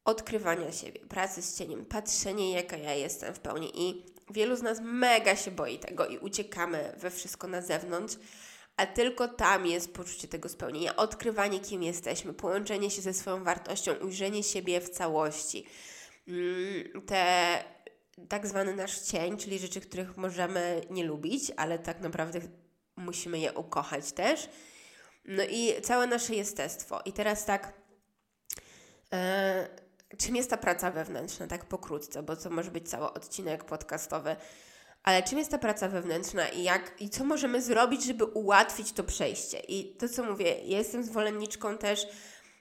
odkrywania 0.04 0.72
siebie, 0.72 1.00
pracy 1.00 1.42
z 1.42 1.58
cieniem, 1.58 1.86
patrzenie, 1.86 2.52
jaka 2.52 2.76
ja 2.76 2.94
jestem 2.94 3.34
w 3.34 3.40
pełni. 3.40 3.88
I 3.88 4.04
wielu 4.30 4.56
z 4.56 4.62
nas 4.62 4.80
mega 4.82 5.36
się 5.36 5.50
boi 5.50 5.78
tego 5.78 6.06
i 6.06 6.18
uciekamy 6.18 6.92
we 6.98 7.10
wszystko 7.10 7.48
na 7.48 7.62
zewnątrz, 7.62 8.16
a 8.76 8.86
tylko 8.86 9.28
tam 9.28 9.66
jest 9.66 9.92
poczucie 9.92 10.28
tego 10.28 10.48
spełnienia, 10.48 10.96
odkrywanie, 10.96 11.60
kim 11.60 11.82
jesteśmy, 11.82 12.32
połączenie 12.32 12.90
się 12.90 13.02
ze 13.02 13.14
swoją 13.14 13.44
wartością, 13.44 13.94
ujrzenie 13.94 14.42
siebie 14.42 14.80
w 14.80 14.88
całości. 14.88 15.66
Mm, 16.28 17.06
te 17.06 17.64
tak 18.28 18.46
zwany 18.46 18.76
nasz 18.76 18.98
cień, 18.98 19.36
czyli 19.36 19.58
rzeczy, 19.58 19.80
których 19.80 20.16
możemy 20.16 20.80
nie 20.90 21.04
lubić, 21.04 21.52
ale 21.56 21.78
tak 21.78 22.00
naprawdę 22.00 22.40
musimy 22.96 23.38
je 23.38 23.52
ukochać 23.52 24.12
też 24.12 24.48
no 25.24 25.42
i 25.50 25.82
całe 25.82 26.06
nasze 26.06 26.34
jestestwo. 26.34 27.00
I 27.04 27.12
teraz 27.12 27.44
tak, 27.44 27.72
e, 29.12 29.68
czym 30.18 30.36
jest 30.36 30.50
ta 30.50 30.56
praca 30.56 30.90
wewnętrzna, 30.90 31.46
tak 31.46 31.64
pokrótce, 31.64 32.22
bo 32.22 32.36
to 32.36 32.50
może 32.50 32.70
być 32.70 32.90
cały 32.90 33.12
odcinek 33.12 33.64
podcastowy, 33.64 34.36
ale 35.02 35.22
czym 35.22 35.38
jest 35.38 35.50
ta 35.50 35.58
praca 35.58 35.88
wewnętrzna 35.88 36.48
i 36.48 36.62
jak, 36.62 36.92
i 37.00 37.10
co 37.10 37.24
możemy 37.24 37.62
zrobić, 37.62 38.04
żeby 38.04 38.24
ułatwić 38.24 38.92
to 38.92 39.04
przejście? 39.04 39.60
I 39.60 39.96
to, 39.96 40.08
co 40.08 40.24
mówię, 40.24 40.54
jestem 40.64 41.04
zwolenniczką 41.04 41.78
też 41.78 42.06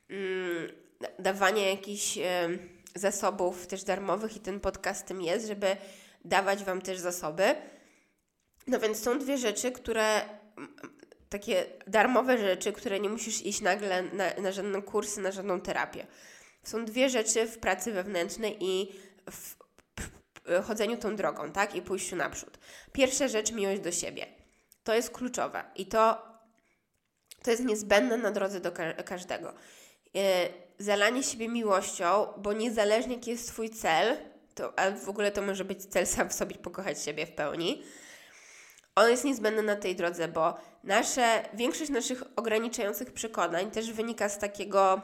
mm, 0.09 0.72
dawania 1.20 1.70
jakichś 1.70 2.18
e, 2.18 2.49
zasobów 2.95 3.68
też 3.68 3.84
darmowych 3.84 4.38
i 4.38 4.39
ten 4.39 4.59
podcast 4.59 5.05
tym 5.05 5.22
jest, 5.22 5.47
żeby 5.47 5.78
dawać 6.26 6.64
Wam 6.64 6.82
też 6.82 6.99
zasoby, 6.99 7.55
No 8.68 8.80
więc 8.80 9.03
są 9.03 9.20
dwie 9.20 9.38
rzeczy, 9.38 9.72
które 9.72 10.22
takie 11.34 11.65
darmowe 11.88 12.38
rzeczy, 12.38 12.73
które 12.73 12.99
nie 12.99 13.09
musisz 13.09 13.45
iść 13.45 13.61
nagle 13.61 14.03
na, 14.03 14.34
na 14.41 14.51
żadne 14.51 14.81
kursy, 14.81 15.21
na 15.21 15.31
żadną 15.31 15.61
terapię. 15.61 16.07
Są 16.63 16.86
dwie 16.86 17.09
rzeczy 17.09 17.47
w 17.47 17.57
pracy 17.57 17.91
wewnętrznej 17.91 18.57
i 18.59 18.91
w 19.31 19.55
chodzeniu 20.63 20.97
tą 20.97 21.15
drogą, 21.15 21.51
tak? 21.51 21.75
I 21.75 21.81
pójściu 21.81 22.15
naprzód. 22.15 22.59
Pierwsza 22.91 23.27
rzecz, 23.27 23.51
miłość 23.51 23.81
do 23.81 23.91
siebie. 23.91 24.25
To 24.84 24.93
jest 24.93 25.09
kluczowe 25.09 25.63
i 25.75 25.86
to, 25.86 26.21
to 27.43 27.51
jest 27.51 27.63
niezbędne 27.63 28.17
na 28.17 28.31
drodze 28.31 28.59
do 28.59 28.71
ka 28.71 28.93
każdego. 28.93 29.53
Yy, 30.13 30.21
zalanie 30.79 31.23
siebie 31.23 31.49
miłością, 31.49 32.27
bo 32.38 32.53
niezależnie 32.53 33.15
jaki 33.15 33.31
jest 33.31 33.47
Twój 33.47 33.69
cel, 33.69 34.17
to, 34.55 34.79
ale 34.79 34.95
w 34.95 35.09
ogóle 35.09 35.31
to 35.31 35.41
może 35.41 35.65
być 35.65 35.86
cel 35.86 36.07
sam 36.07 36.29
w 36.29 36.34
sobie, 36.34 36.55
pokochać 36.55 37.03
siebie 37.03 37.25
w 37.25 37.31
pełni, 37.31 37.84
on 38.95 39.09
jest 39.09 39.23
niezbędny 39.23 39.63
na 39.63 39.75
tej 39.75 39.95
drodze, 39.95 40.27
bo 40.27 40.57
nasze, 40.83 41.43
większość 41.53 41.91
naszych 41.91 42.23
ograniczających 42.35 43.13
przekonań 43.13 43.71
też 43.71 43.91
wynika 43.91 44.29
z 44.29 44.39
takiego 44.39 45.01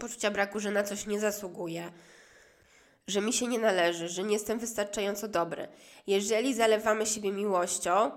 poczucia 0.00 0.30
braku, 0.30 0.60
że 0.60 0.70
na 0.70 0.82
coś 0.82 1.06
nie 1.06 1.20
zasługuję, 1.20 1.92
że 3.06 3.20
mi 3.20 3.32
się 3.32 3.46
nie 3.46 3.58
należy, 3.58 4.08
że 4.08 4.22
nie 4.22 4.32
jestem 4.32 4.58
wystarczająco 4.58 5.28
dobry. 5.28 5.68
Jeżeli 6.06 6.54
zalewamy 6.54 7.06
siebie 7.06 7.32
miłością, 7.32 8.10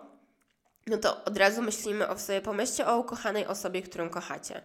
no 0.87 0.97
to 0.97 1.23
od 1.23 1.37
razu 1.37 1.61
myślimy 1.61 2.07
o 2.07 2.17
sobie, 2.17 2.41
pomyślcie 2.41 2.87
o 2.87 2.97
ukochanej 2.97 3.45
osobie, 3.45 3.81
którą 3.81 4.09
kochacie. 4.09 4.61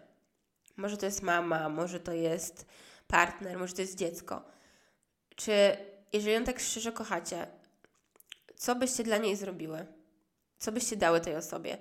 Może 0.76 0.96
to 0.96 1.06
jest 1.06 1.22
mama, 1.22 1.68
może 1.68 2.00
to 2.00 2.12
jest 2.12 2.66
partner, 3.06 3.58
może 3.58 3.74
to 3.74 3.82
jest 3.82 3.98
dziecko. 3.98 4.42
Czy 5.36 5.76
jeżeli 6.12 6.34
ją 6.34 6.44
tak 6.44 6.60
szczerze 6.60 6.92
kochacie, 6.92 7.46
co 8.56 8.74
byście 8.74 9.04
dla 9.04 9.18
niej 9.18 9.36
zrobiły? 9.36 9.86
Co 10.60 10.72
byście 10.72 10.96
dały 10.96 11.20
tej 11.20 11.36
osobie? 11.36 11.78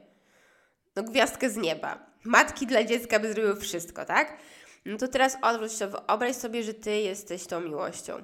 No 0.95 1.03
gwiazdkę 1.03 1.49
z 1.49 1.57
nieba. 1.57 2.05
Matki 2.23 2.67
dla 2.67 2.83
dziecka 2.83 3.19
by 3.19 3.33
zrobiły 3.33 3.55
wszystko, 3.55 4.05
tak? 4.05 4.37
No 4.85 4.97
to 4.97 5.07
teraz 5.07 5.37
odwróć 5.41 5.73
się, 5.73 5.87
wyobraź 5.87 6.35
sobie, 6.35 6.63
że 6.63 6.73
Ty 6.73 6.97
jesteś 6.97 7.45
tą 7.45 7.61
miłością. 7.61 8.23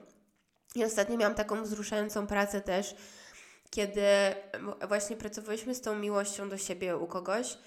I 0.75 0.83
ostatnio 0.83 1.17
miałam 1.17 1.35
taką 1.35 1.63
wzruszającą 1.63 2.27
pracę 2.27 2.61
też, 2.61 2.95
kiedy 3.69 4.01
właśnie 4.87 5.15
pracowaliśmy 5.15 5.75
z 5.75 5.81
tą 5.81 5.95
miłością 5.95 6.49
do 6.49 6.57
siebie 6.57 6.97
u 6.97 7.07
kogoś 7.07 7.57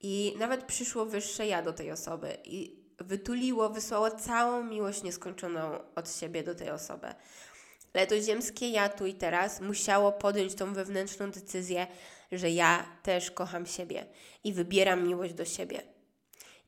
i 0.00 0.36
nawet 0.38 0.64
przyszło 0.64 1.06
wyższe 1.06 1.46
ja 1.46 1.62
do 1.62 1.72
tej 1.72 1.90
osoby 1.90 2.36
i 2.44 2.86
wytuliło, 2.98 3.70
wysłało 3.70 4.10
całą 4.10 4.64
miłość 4.64 5.02
nieskończoną 5.02 5.78
od 5.94 6.12
siebie 6.12 6.42
do 6.42 6.54
tej 6.54 6.70
osoby. 6.70 7.06
Ale 7.96 8.06
to 8.06 8.20
ziemskie 8.20 8.68
ja 8.70 8.88
tu 8.88 9.06
i 9.06 9.14
teraz 9.14 9.60
musiało 9.60 10.12
podjąć 10.12 10.54
tą 10.54 10.74
wewnętrzną 10.74 11.30
decyzję, 11.30 11.86
że 12.32 12.50
ja 12.50 12.86
też 13.02 13.30
kocham 13.30 13.66
siebie 13.66 14.06
i 14.44 14.52
wybieram 14.52 15.08
miłość 15.08 15.34
do 15.34 15.44
siebie. 15.44 15.82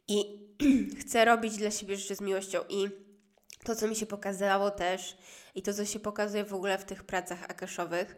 I 0.08 0.48
chcę 1.00 1.24
robić 1.24 1.56
dla 1.56 1.70
siebie 1.70 1.96
rzeczy 1.96 2.14
z 2.14 2.20
miłością. 2.20 2.60
I 2.68 2.88
to, 3.64 3.76
co 3.76 3.88
mi 3.88 3.96
się 3.96 4.06
pokazało 4.06 4.70
też, 4.70 5.16
i 5.54 5.62
to, 5.62 5.74
co 5.74 5.84
się 5.84 6.00
pokazuje 6.00 6.44
w 6.44 6.54
ogóle 6.54 6.78
w 6.78 6.84
tych 6.84 7.04
pracach 7.04 7.44
akaszowych, 7.48 8.16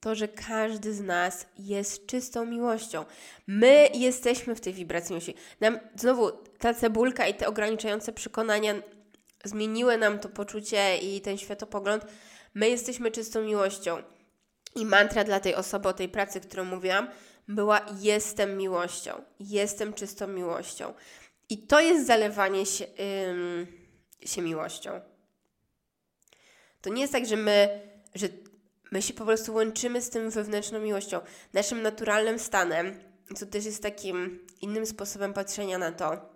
to, 0.00 0.14
że 0.14 0.28
każdy 0.28 0.94
z 0.94 1.00
nas 1.00 1.46
jest 1.58 2.06
czystą 2.06 2.46
miłością. 2.46 3.04
My 3.46 3.88
jesteśmy 3.94 4.54
w 4.54 4.60
tej 4.60 4.72
wibracji 4.72 5.12
miłości. 5.12 5.34
Nam 5.60 5.78
znowu 5.96 6.30
ta 6.58 6.74
cebulka 6.74 7.26
i 7.26 7.34
te 7.34 7.48
ograniczające 7.48 8.12
przekonania 8.12 8.74
zmieniły 9.44 9.98
nam 9.98 10.18
to 10.18 10.28
poczucie 10.28 10.98
i 10.98 11.20
ten 11.20 11.38
światopogląd. 11.38 12.04
My 12.54 12.68
jesteśmy 12.68 13.10
czystą 13.10 13.42
miłością. 13.42 14.02
I 14.74 14.86
mantra 14.86 15.24
dla 15.24 15.40
tej 15.40 15.54
osoby 15.54 15.88
o 15.88 15.92
tej 15.92 16.08
pracy, 16.08 16.40
którą 16.40 16.64
mówiłam, 16.64 17.08
była: 17.48 17.86
Jestem 18.00 18.56
miłością, 18.56 19.22
jestem 19.40 19.92
czystą 19.92 20.26
miłością. 20.26 20.94
I 21.48 21.58
to 21.58 21.80
jest 21.80 22.06
zalewanie 22.06 22.66
się, 22.66 22.86
ym, 23.30 23.66
się 24.24 24.42
miłością. 24.42 25.00
To 26.80 26.90
nie 26.90 27.00
jest 27.00 27.12
tak, 27.12 27.26
że 27.26 27.36
my, 27.36 27.80
że 28.14 28.28
my 28.90 29.02
się 29.02 29.14
po 29.14 29.24
prostu 29.24 29.54
łączymy 29.54 30.02
z 30.02 30.10
tym 30.10 30.30
wewnętrzną 30.30 30.80
miłością. 30.80 31.20
Naszym 31.52 31.82
naturalnym 31.82 32.38
stanem, 32.38 33.00
co 33.36 33.46
też 33.46 33.64
jest 33.64 33.82
takim 33.82 34.46
innym 34.60 34.86
sposobem 34.86 35.32
patrzenia 35.32 35.78
na 35.78 35.92
to, 35.92 36.34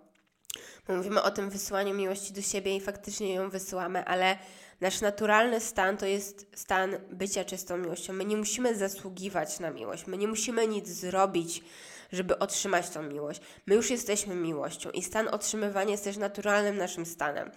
bo 0.87 0.95
mówimy 0.95 1.21
o 1.21 1.31
tym 1.31 1.49
wysyłaniu 1.49 1.93
miłości 1.93 2.33
do 2.33 2.41
siebie 2.41 2.75
i 2.75 2.81
faktycznie 2.81 3.33
ją 3.33 3.49
wysyłamy, 3.49 4.05
ale 4.05 4.37
Nasz 4.81 5.01
naturalny 5.01 5.59
stan 5.59 5.97
to 5.97 6.05
jest 6.05 6.47
stan 6.55 6.97
bycia 7.11 7.45
czystą 7.45 7.77
miłością. 7.77 8.13
My 8.13 8.25
nie 8.25 8.37
musimy 8.37 8.75
zasługiwać 8.75 9.59
na 9.59 9.71
miłość, 9.71 10.07
my 10.07 10.17
nie 10.17 10.27
musimy 10.27 10.67
nic 10.67 10.87
zrobić, 10.87 11.63
żeby 12.11 12.39
otrzymać 12.39 12.89
tą 12.89 13.03
miłość. 13.03 13.41
My 13.65 13.75
już 13.75 13.89
jesteśmy 13.89 14.35
miłością 14.35 14.91
i 14.91 15.01
stan 15.01 15.27
otrzymywania 15.27 15.91
jest 15.91 16.03
też 16.03 16.17
naturalnym 16.17 16.77
naszym 16.77 17.05
stanem, 17.05 17.51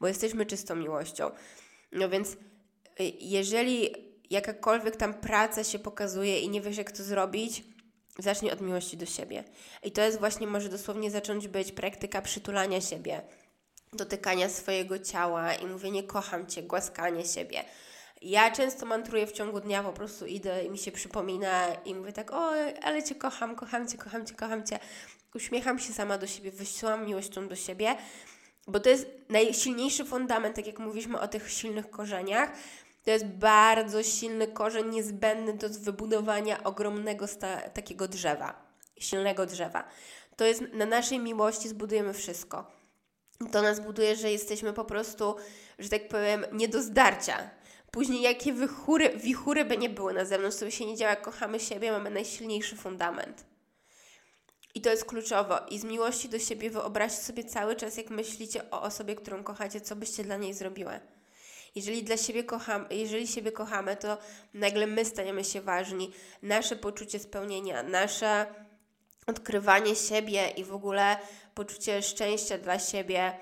bo 0.00 0.08
jesteśmy 0.08 0.46
czystą 0.46 0.76
miłością. 0.76 1.30
No 1.92 2.08
więc, 2.08 2.32
y, 2.32 2.36
jeżeli 3.20 3.94
jakakolwiek 4.30 4.96
tam 4.96 5.14
praca 5.14 5.64
się 5.64 5.78
pokazuje 5.78 6.40
i 6.40 6.48
nie 6.48 6.60
wiesz, 6.60 6.76
jak 6.76 6.92
to 6.92 7.02
zrobić, 7.02 7.64
zacznij 8.18 8.52
od 8.52 8.60
miłości 8.60 8.96
do 8.96 9.06
siebie. 9.06 9.44
I 9.82 9.92
to 9.92 10.02
jest 10.02 10.18
właśnie, 10.18 10.46
może 10.46 10.68
dosłownie 10.68 11.10
zacząć 11.10 11.48
być 11.48 11.72
praktyka 11.72 12.22
przytulania 12.22 12.80
siebie 12.80 13.22
dotykania 13.94 14.48
swojego 14.48 14.98
ciała 14.98 15.54
i 15.54 15.66
mówienie 15.66 16.02
kocham 16.02 16.46
Cię, 16.46 16.62
głaskanie 16.62 17.24
siebie. 17.24 17.64
Ja 18.22 18.50
często 18.50 18.86
mantruję 18.86 19.26
w 19.26 19.32
ciągu 19.32 19.60
dnia, 19.60 19.82
po 19.82 19.92
prostu 19.92 20.26
idę 20.26 20.64
i 20.64 20.70
mi 20.70 20.78
się 20.78 20.92
przypomina 20.92 21.74
i 21.84 21.94
mówię 21.94 22.12
tak, 22.12 22.32
o, 22.32 22.52
ale 22.82 23.02
Cię 23.02 23.14
kocham, 23.14 23.56
kocham 23.56 23.88
Cię, 23.88 23.98
kocham 23.98 24.26
Cię, 24.26 24.34
kocham 24.34 24.66
Cię. 24.66 24.78
Uśmiecham 25.34 25.78
się 25.78 25.92
sama 25.92 26.18
do 26.18 26.26
siebie, 26.26 26.50
wysyłam 26.50 27.06
miłością 27.06 27.48
do 27.48 27.56
siebie, 27.56 27.96
bo 28.66 28.80
to 28.80 28.88
jest 28.88 29.06
najsilniejszy 29.28 30.04
fundament, 30.04 30.56
tak 30.56 30.66
jak 30.66 30.78
mówiliśmy 30.78 31.20
o 31.20 31.28
tych 31.28 31.50
silnych 31.50 31.90
korzeniach, 31.90 32.52
to 33.04 33.10
jest 33.10 33.26
bardzo 33.26 34.02
silny 34.02 34.46
korzeń 34.46 34.88
niezbędny 34.88 35.52
do 35.52 35.68
wybudowania 35.68 36.64
ogromnego 36.64 37.26
takiego 37.74 38.08
drzewa, 38.08 38.54
silnego 38.98 39.46
drzewa. 39.46 39.84
To 40.36 40.44
jest 40.44 40.62
na 40.72 40.86
naszej 40.86 41.18
miłości 41.18 41.68
zbudujemy 41.68 42.14
wszystko 42.14 42.83
to 43.50 43.62
nas 43.62 43.80
buduje, 43.80 44.16
że 44.16 44.32
jesteśmy 44.32 44.72
po 44.72 44.84
prostu, 44.84 45.36
że 45.78 45.88
tak 45.88 46.08
powiem, 46.08 46.46
nie 46.52 46.68
do 46.68 46.82
zdarcia. 46.82 47.50
Później 47.90 48.22
jakie 48.22 48.52
wichury, 48.52 49.10
wichury 49.16 49.64
by 49.64 49.76
nie 49.76 49.90
były 49.90 50.12
na 50.12 50.24
zewnątrz, 50.24 50.56
to 50.56 50.64
by 50.64 50.72
się 50.72 50.86
nie 50.86 50.96
działa, 50.96 51.16
kochamy 51.16 51.60
siebie, 51.60 51.92
mamy 51.92 52.10
najsilniejszy 52.10 52.76
fundament. 52.76 53.44
I 54.74 54.80
to 54.80 54.90
jest 54.90 55.04
kluczowo. 55.04 55.58
I 55.70 55.78
z 55.78 55.84
miłości 55.84 56.28
do 56.28 56.38
siebie 56.38 56.70
wyobraźcie 56.70 57.22
sobie 57.22 57.44
cały 57.44 57.76
czas, 57.76 57.96
jak 57.96 58.10
myślicie 58.10 58.70
o 58.70 58.82
osobie, 58.82 59.16
którą 59.16 59.44
kochacie, 59.44 59.80
co 59.80 59.96
byście 59.96 60.24
dla 60.24 60.36
niej 60.36 60.54
zrobiły. 60.54 61.00
Jeżeli 61.74 62.02
dla 62.02 62.16
siebie 62.16 62.44
kochamy, 62.44 62.86
jeżeli 62.90 63.26
siebie 63.26 63.52
kochamy, 63.52 63.96
to 63.96 64.18
nagle 64.54 64.86
my 64.86 65.04
stajemy 65.04 65.44
się 65.44 65.60
ważni. 65.60 66.12
Nasze 66.42 66.76
poczucie 66.76 67.18
spełnienia, 67.18 67.82
nasze 67.82 68.46
odkrywanie 69.26 69.96
siebie 69.96 70.48
i 70.48 70.64
w 70.64 70.74
ogóle 70.74 71.16
poczucie 71.54 72.02
szczęścia 72.02 72.58
dla 72.58 72.78
siebie. 72.78 73.32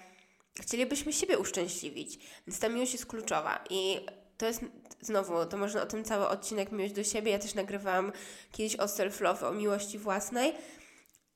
Chcielibyśmy 0.60 1.12
siebie 1.12 1.38
uszczęśliwić, 1.38 2.18
więc 2.46 2.60
ta 2.60 2.68
miłość 2.68 2.92
jest 2.92 3.06
kluczowa 3.06 3.64
i 3.70 4.06
to 4.38 4.46
jest 4.46 4.60
znowu, 5.00 5.46
to 5.46 5.56
można 5.56 5.82
o 5.82 5.86
tym 5.86 6.04
cały 6.04 6.28
odcinek 6.28 6.72
miłość 6.72 6.94
do 6.94 7.04
siebie. 7.04 7.32
Ja 7.32 7.38
też 7.38 7.54
nagrywałam 7.54 8.12
kiedyś 8.52 8.76
o 8.76 8.84
self-love, 8.84 9.48
o 9.48 9.52
miłości 9.52 9.98
własnej. 9.98 10.52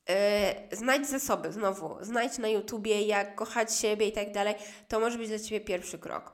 Yy, 0.08 0.76
znajdź 0.76 1.08
zasoby, 1.08 1.52
znowu, 1.52 1.96
znajdź 2.00 2.38
na 2.38 2.48
YouTubie, 2.48 3.02
jak 3.02 3.34
kochać 3.34 3.74
siebie 3.74 4.08
i 4.08 4.12
tak 4.12 4.32
dalej. 4.32 4.54
To 4.88 5.00
może 5.00 5.18
być 5.18 5.28
dla 5.28 5.38
Ciebie 5.38 5.60
pierwszy 5.60 5.98
krok. 5.98 6.32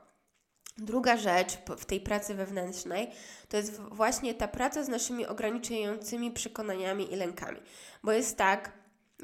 Druga 0.77 1.17
rzecz 1.17 1.57
w 1.77 1.85
tej 1.85 2.01
pracy 2.01 2.35
wewnętrznej 2.35 3.11
to 3.49 3.57
jest 3.57 3.81
właśnie 3.81 4.33
ta 4.33 4.47
praca 4.47 4.83
z 4.83 4.87
naszymi 4.87 5.27
ograniczającymi 5.27 6.31
przekonaniami 6.31 7.13
i 7.13 7.15
lękami. 7.15 7.59
Bo 8.03 8.11
jest 8.11 8.37
tak, 8.37 8.71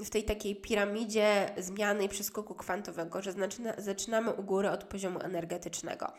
w 0.05 0.09
tej 0.09 0.23
takiej 0.23 0.55
piramidzie 0.55 1.49
zmiany 1.57 2.03
i 2.03 2.09
przeskoku 2.09 2.55
kwantowego, 2.55 3.21
że 3.21 3.31
zaczyna, 3.33 3.73
zaczynamy 3.77 4.33
u 4.33 4.43
góry 4.43 4.69
od 4.69 4.83
poziomu 4.83 5.19
energetycznego. 5.19 6.11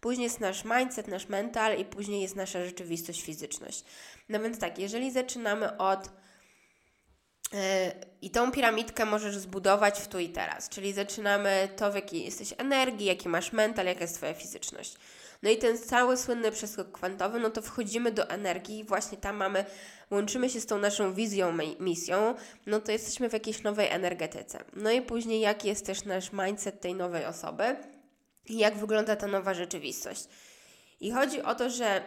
Później 0.00 0.24
jest 0.24 0.40
nasz 0.40 0.64
mindset, 0.64 1.08
nasz 1.08 1.28
mental 1.28 1.78
i 1.78 1.84
później 1.84 2.22
jest 2.22 2.36
nasza 2.36 2.64
rzeczywistość, 2.64 3.22
fizyczność. 3.22 3.84
No 4.28 4.40
więc 4.40 4.58
tak, 4.58 4.78
jeżeli 4.78 5.10
zaczynamy 5.10 5.76
od 5.76 6.10
yy, 7.52 7.58
i 8.22 8.30
tą 8.30 8.52
piramidkę 8.52 9.04
możesz 9.04 9.36
zbudować 9.36 10.00
w 10.00 10.08
tu 10.08 10.18
i 10.18 10.28
teraz, 10.28 10.68
czyli 10.68 10.92
zaczynamy 10.92 11.68
to, 11.76 11.92
w 11.92 11.94
jakiej 11.94 12.24
jesteś 12.24 12.54
energii, 12.58 13.06
jaki 13.06 13.28
masz 13.28 13.52
mental, 13.52 13.86
jaka 13.86 14.00
jest 14.00 14.16
Twoja 14.16 14.34
fizyczność. 14.34 14.96
No 15.42 15.50
i 15.50 15.58
ten 15.58 15.78
cały 15.78 16.16
słynny 16.16 16.50
przeskok 16.50 16.92
kwantowy, 16.92 17.40
no 17.40 17.50
to 17.50 17.62
wchodzimy 17.62 18.12
do 18.12 18.28
energii 18.28 18.78
i 18.78 18.84
właśnie 18.84 19.18
tam 19.18 19.36
mamy, 19.36 19.64
łączymy 20.10 20.50
się 20.50 20.60
z 20.60 20.66
tą 20.66 20.78
naszą 20.78 21.14
wizją, 21.14 21.58
misją, 21.80 22.34
no 22.66 22.80
to 22.80 22.92
jesteśmy 22.92 23.30
w 23.30 23.32
jakiejś 23.32 23.62
nowej 23.62 23.88
energetyce. 23.88 24.64
No 24.76 24.90
i 24.90 25.02
później 25.02 25.40
jaki 25.40 25.68
jest 25.68 25.86
też 25.86 26.04
nasz 26.04 26.30
mindset 26.32 26.80
tej 26.80 26.94
nowej 26.94 27.24
osoby 27.24 27.76
i 28.48 28.58
jak 28.58 28.76
wygląda 28.76 29.16
ta 29.16 29.26
nowa 29.26 29.54
rzeczywistość. 29.54 30.24
I 31.00 31.10
chodzi 31.10 31.42
o 31.42 31.54
to, 31.54 31.70
że 31.70 32.02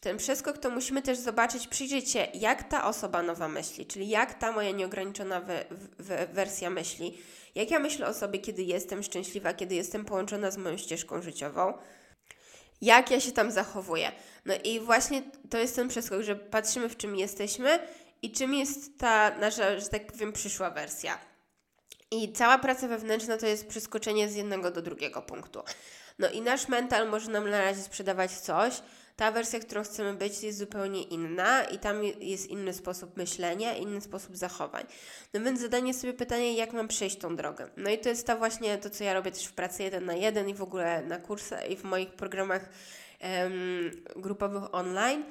ten 0.00 0.16
przeskok 0.16 0.58
to 0.58 0.70
musimy 0.70 1.02
też 1.02 1.18
zobaczyć, 1.18 1.68
przyjrzeć 1.68 2.10
się, 2.10 2.26
jak 2.34 2.68
ta 2.68 2.84
osoba 2.88 3.22
nowa 3.22 3.48
myśli, 3.48 3.86
czyli 3.86 4.08
jak 4.08 4.34
ta 4.34 4.52
moja 4.52 4.70
nieograniczona 4.70 5.40
we, 5.40 5.64
we, 5.98 6.26
wersja 6.26 6.70
myśli, 6.70 7.18
jak 7.54 7.70
ja 7.70 7.78
myślę 7.78 8.06
o 8.06 8.14
sobie, 8.14 8.38
kiedy 8.38 8.62
jestem 8.62 9.02
szczęśliwa, 9.02 9.54
kiedy 9.54 9.74
jestem 9.74 10.04
połączona 10.04 10.50
z 10.50 10.56
moją 10.56 10.76
ścieżką 10.76 11.22
życiową, 11.22 11.74
jak 12.80 13.10
ja 13.10 13.20
się 13.20 13.32
tam 13.32 13.50
zachowuję. 13.50 14.12
No 14.44 14.54
i 14.64 14.80
właśnie 14.80 15.22
to 15.50 15.58
jest 15.58 15.76
ten 15.76 15.88
przeskok, 15.88 16.22
że 16.22 16.36
patrzymy, 16.36 16.88
w 16.88 16.96
czym 16.96 17.16
jesteśmy 17.16 17.78
i 18.22 18.32
czym 18.32 18.54
jest 18.54 18.98
ta 18.98 19.38
nasza, 19.38 19.78
że 19.78 19.88
tak 19.88 20.06
powiem, 20.06 20.32
przyszła 20.32 20.70
wersja. 20.70 21.18
I 22.10 22.32
cała 22.32 22.58
praca 22.58 22.88
wewnętrzna 22.88 23.36
to 23.36 23.46
jest 23.46 23.68
przeskoczenie 23.68 24.28
z 24.28 24.34
jednego 24.34 24.70
do 24.70 24.82
drugiego 24.82 25.22
punktu. 25.22 25.62
No 26.18 26.30
i 26.30 26.40
nasz 26.40 26.68
mental 26.68 27.08
może 27.08 27.30
nam 27.30 27.50
na 27.50 27.60
razie 27.60 27.82
sprzedawać 27.82 28.30
coś, 28.30 28.82
ta 29.18 29.32
wersja, 29.32 29.60
którą 29.60 29.82
chcemy 29.82 30.14
być, 30.14 30.42
jest 30.42 30.58
zupełnie 30.58 31.02
inna 31.02 31.64
i 31.64 31.78
tam 31.78 32.04
jest 32.04 32.46
inny 32.46 32.72
sposób 32.72 33.16
myślenia, 33.16 33.76
inny 33.76 34.00
sposób 34.00 34.36
zachowań. 34.36 34.84
No 35.34 35.40
więc 35.40 35.60
zadanie 35.60 35.94
sobie 35.94 36.12
pytanie, 36.12 36.54
jak 36.54 36.72
mam 36.72 36.88
przejść 36.88 37.18
tą 37.18 37.36
drogę. 37.36 37.70
No 37.76 37.90
i 37.90 37.98
to 37.98 38.08
jest 38.08 38.26
ta 38.26 38.36
właśnie 38.36 38.78
to, 38.78 38.90
co 38.90 39.04
ja 39.04 39.14
robię 39.14 39.30
też 39.30 39.44
w 39.44 39.52
pracy 39.52 39.82
jeden 39.82 40.04
na 40.04 40.14
jeden 40.14 40.48
i 40.48 40.54
w 40.54 40.62
ogóle 40.62 41.02
na 41.02 41.18
kursach 41.18 41.70
i 41.70 41.76
w 41.76 41.84
moich 41.84 42.10
programach 42.10 42.68
um, 43.22 43.90
grupowych 44.16 44.74
online. 44.74 45.24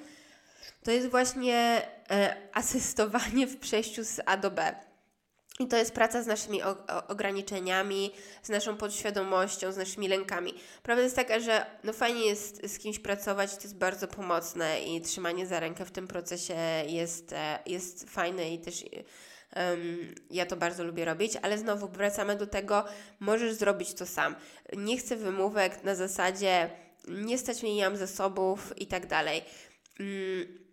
To 0.84 0.92
jest 0.92 1.10
właśnie 1.10 1.88
e, 2.10 2.36
asystowanie 2.54 3.48
w 3.48 3.58
przejściu 3.58 4.04
z 4.04 4.20
A 4.26 4.38
do 4.38 4.52
B. 4.52 4.76
I 5.60 5.68
to 5.68 5.78
jest 5.78 5.94
praca 5.94 6.24
z 6.24 6.28
naszymi 6.28 6.62
ograniczeniami, 7.08 8.12
z 8.44 8.50
naszą 8.50 8.78
podświadomością, 8.78 9.72
z 9.72 9.78
naszymi 9.78 10.08
lękami. 10.08 10.54
Prawda 10.84 11.04
jest 11.04 11.16
taka, 11.16 11.40
że 11.40 11.66
no 11.84 11.94
fajnie 11.94 12.26
jest 12.26 12.68
z 12.68 12.78
kimś 12.78 13.00
pracować, 13.00 13.56
to 13.56 13.62
jest 13.62 13.78
bardzo 13.78 14.08
pomocne 14.08 14.82
i 14.82 15.02
trzymanie 15.02 15.48
za 15.48 15.60
rękę 15.60 15.86
w 15.86 15.92
tym 15.92 16.08
procesie 16.08 16.56
jest, 16.88 17.34
e, 17.34 17.60
jest 17.66 18.10
fajne 18.10 18.54
i 18.54 18.60
też 18.60 18.84
um, 19.56 20.16
ja 20.32 20.46
to 20.46 20.56
bardzo 20.56 20.84
lubię 20.84 21.06
robić, 21.06 21.34
ale 21.42 21.58
znowu 21.58 21.88
wracamy 21.88 22.36
do 22.36 22.48
tego, 22.48 22.86
możesz 23.20 23.54
zrobić 23.54 23.94
to 23.94 24.06
sam. 24.06 24.36
Nie 24.78 24.98
chcę 24.98 25.16
wymówek 25.16 25.84
na 25.84 25.96
zasadzie 25.96 26.70
nie 27.08 27.38
stać 27.38 27.64
mnie, 27.64 27.76
nie 27.76 27.84
mam 27.84 27.98
zasobów 27.98 28.74
i 28.78 28.88
tak 28.88 29.08
dalej. 29.08 29.42
Um, 30.00 30.67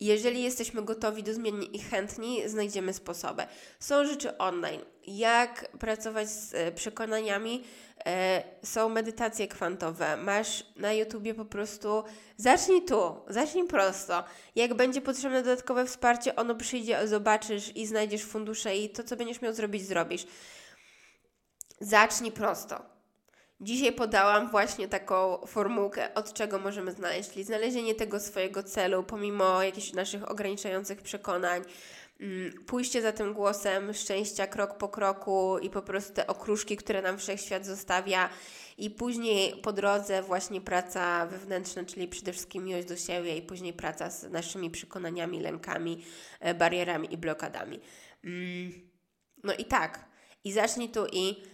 jeżeli 0.00 0.42
jesteśmy 0.42 0.82
gotowi 0.82 1.22
do 1.22 1.34
zmiany 1.34 1.64
i 1.64 1.78
chętni, 1.78 2.48
znajdziemy 2.48 2.92
sposoby. 2.92 3.42
Są 3.80 4.06
rzeczy 4.06 4.38
online. 4.38 4.80
Jak 5.06 5.78
pracować 5.78 6.28
z 6.30 6.54
e, 6.54 6.72
przekonaniami? 6.72 7.64
E, 8.06 8.42
są 8.62 8.88
medytacje 8.88 9.48
kwantowe. 9.48 10.16
Masz 10.16 10.66
na 10.76 10.92
YouTubie 10.92 11.34
po 11.34 11.44
prostu 11.44 12.04
zacznij 12.36 12.84
tu, 12.84 13.16
zacznij 13.28 13.66
prosto. 13.66 14.24
Jak 14.56 14.74
będzie 14.74 15.00
potrzebne 15.00 15.42
dodatkowe 15.42 15.86
wsparcie, 15.86 16.36
ono 16.36 16.54
przyjdzie, 16.54 17.08
zobaczysz 17.08 17.76
i 17.76 17.86
znajdziesz 17.86 18.24
fundusze 18.24 18.76
i 18.76 18.90
to, 18.90 19.04
co 19.04 19.16
będziesz 19.16 19.40
miał 19.40 19.52
zrobić, 19.52 19.86
zrobisz. 19.86 20.26
Zacznij 21.80 22.32
prosto. 22.32 22.93
Dzisiaj 23.64 23.92
podałam 23.92 24.50
właśnie 24.50 24.88
taką 24.88 25.38
formułkę, 25.46 26.14
od 26.14 26.32
czego 26.32 26.58
możemy 26.58 26.92
znaleźć, 26.92 27.30
czyli 27.30 27.44
znalezienie 27.44 27.94
tego 27.94 28.20
swojego 28.20 28.62
celu, 28.62 29.02
pomimo 29.02 29.62
jakichś 29.62 29.92
naszych 29.92 30.30
ograniczających 30.30 31.02
przekonań, 31.02 31.62
mm, 32.20 32.52
pójście 32.66 33.02
za 33.02 33.12
tym 33.12 33.32
głosem 33.34 33.94
szczęścia 33.94 34.46
krok 34.46 34.78
po 34.78 34.88
kroku 34.88 35.58
i 35.58 35.70
po 35.70 35.82
prostu 35.82 36.14
te 36.14 36.26
okruszki, 36.26 36.76
które 36.76 37.02
nam 37.02 37.18
wszechświat 37.18 37.66
zostawia, 37.66 38.28
i 38.78 38.90
później 38.90 39.56
po 39.62 39.72
drodze 39.72 40.22
właśnie 40.22 40.60
praca 40.60 41.26
wewnętrzna, 41.26 41.84
czyli 41.84 42.08
przede 42.08 42.32
wszystkim 42.32 42.64
miłość 42.64 42.88
do 42.88 42.96
siebie, 42.96 43.36
i 43.36 43.42
później 43.42 43.72
praca 43.72 44.10
z 44.10 44.30
naszymi 44.30 44.70
przekonaniami, 44.70 45.40
lękami, 45.40 46.04
e, 46.40 46.54
barierami 46.54 47.14
i 47.14 47.18
blokadami. 47.18 47.80
Mm, 48.24 48.72
no 49.44 49.54
i 49.54 49.64
tak. 49.64 50.04
I 50.44 50.52
zacznij 50.52 50.88
tu 50.88 51.06
i 51.12 51.53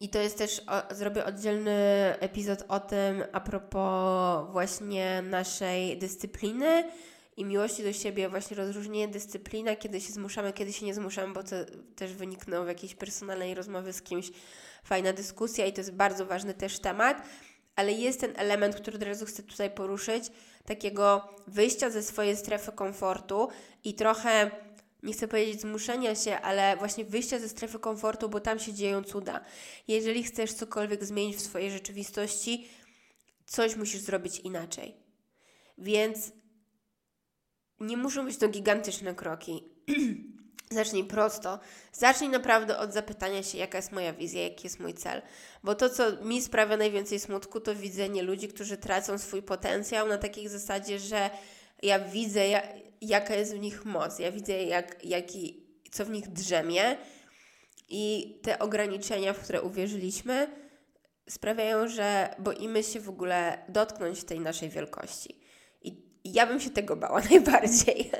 i 0.00 0.08
to 0.08 0.18
jest 0.18 0.38
też, 0.38 0.62
o, 0.66 0.94
zrobię 0.94 1.24
oddzielny 1.24 1.72
epizod 2.20 2.64
o 2.68 2.80
tym 2.80 3.24
a 3.32 3.40
propos 3.40 4.52
właśnie 4.52 5.22
naszej 5.22 5.98
dyscypliny 5.98 6.84
i 7.36 7.44
miłości 7.44 7.82
do 7.82 7.92
siebie, 7.92 8.28
właśnie 8.28 8.56
rozróżnienie 8.56 9.08
dyscyplina, 9.08 9.76
kiedy 9.76 10.00
się 10.00 10.12
zmuszamy, 10.12 10.52
kiedy 10.52 10.72
się 10.72 10.86
nie 10.86 10.94
zmuszamy, 10.94 11.32
bo 11.32 11.42
to 11.42 11.56
też 11.96 12.12
wyniknęło 12.12 12.64
w 12.64 12.68
jakiejś 12.68 12.94
personalnej 12.94 13.54
rozmowie 13.54 13.92
z 13.92 14.02
kimś, 14.02 14.30
fajna 14.84 15.12
dyskusja 15.12 15.66
i 15.66 15.72
to 15.72 15.80
jest 15.80 15.92
bardzo 15.92 16.26
ważny 16.26 16.54
też 16.54 16.78
temat, 16.78 17.22
ale 17.76 17.92
jest 17.92 18.20
ten 18.20 18.32
element, 18.36 18.76
który 18.76 18.96
od 18.96 19.02
razu 19.02 19.26
chcę 19.26 19.42
tutaj 19.42 19.70
poruszyć, 19.70 20.24
takiego 20.64 21.28
wyjścia 21.46 21.90
ze 21.90 22.02
swojej 22.02 22.36
strefy 22.36 22.72
komfortu 22.72 23.48
i 23.84 23.94
trochę 23.94 24.50
nie 25.04 25.12
chcę 25.12 25.28
powiedzieć 25.28 25.60
zmuszenia 25.60 26.14
się, 26.14 26.40
ale 26.40 26.76
właśnie 26.76 27.04
wyjścia 27.04 27.38
ze 27.38 27.48
strefy 27.48 27.78
komfortu, 27.78 28.28
bo 28.28 28.40
tam 28.40 28.58
się 28.58 28.72
dzieją 28.72 29.04
cuda. 29.04 29.44
Jeżeli 29.88 30.24
chcesz 30.24 30.52
cokolwiek 30.52 31.04
zmienić 31.04 31.36
w 31.36 31.40
swojej 31.40 31.70
rzeczywistości, 31.70 32.68
coś 33.46 33.76
musisz 33.76 34.00
zrobić 34.00 34.40
inaczej. 34.40 34.94
Więc 35.78 36.32
nie 37.80 37.96
muszą 37.96 38.24
być 38.24 38.36
to 38.36 38.48
gigantyczne 38.48 39.14
kroki. 39.14 39.64
Zacznij 40.70 41.04
prosto. 41.04 41.58
Zacznij 41.92 42.30
naprawdę 42.30 42.78
od 42.78 42.92
zapytania 42.92 43.42
się, 43.42 43.58
jaka 43.58 43.78
jest 43.78 43.92
moja 43.92 44.12
wizja, 44.12 44.42
jaki 44.42 44.66
jest 44.66 44.80
mój 44.80 44.94
cel. 44.94 45.22
Bo 45.62 45.74
to, 45.74 45.90
co 45.90 46.24
mi 46.24 46.42
sprawia 46.42 46.76
najwięcej 46.76 47.20
smutku, 47.20 47.60
to 47.60 47.74
widzenie 47.74 48.22
ludzi, 48.22 48.48
którzy 48.48 48.76
tracą 48.76 49.18
swój 49.18 49.42
potencjał 49.42 50.08
na 50.08 50.18
takiej 50.18 50.48
zasadzie, 50.48 50.98
że 50.98 51.30
ja 51.82 51.98
widzę, 51.98 52.48
ja, 52.48 52.62
jaka 53.08 53.34
jest 53.34 53.54
w 53.54 53.58
nich 53.58 53.84
moc, 53.84 54.18
ja 54.18 54.32
widzę, 54.32 54.52
jak, 54.52 55.04
jaki, 55.04 55.66
co 55.90 56.04
w 56.04 56.10
nich 56.10 56.28
drzemie 56.28 56.96
i 57.88 58.34
te 58.42 58.58
ograniczenia, 58.58 59.32
w 59.32 59.38
które 59.38 59.62
uwierzyliśmy, 59.62 60.48
sprawiają, 61.28 61.88
że 61.88 62.34
boimy 62.38 62.82
się 62.82 63.00
w 63.00 63.08
ogóle 63.08 63.58
dotknąć 63.68 64.24
tej 64.24 64.40
naszej 64.40 64.68
wielkości. 64.68 65.40
I, 65.82 66.02
ja 66.24 66.46
bym 66.46 66.60
się 66.60 66.70
tego 66.70 66.96
bała 66.96 67.20
najbardziej. 67.30 68.10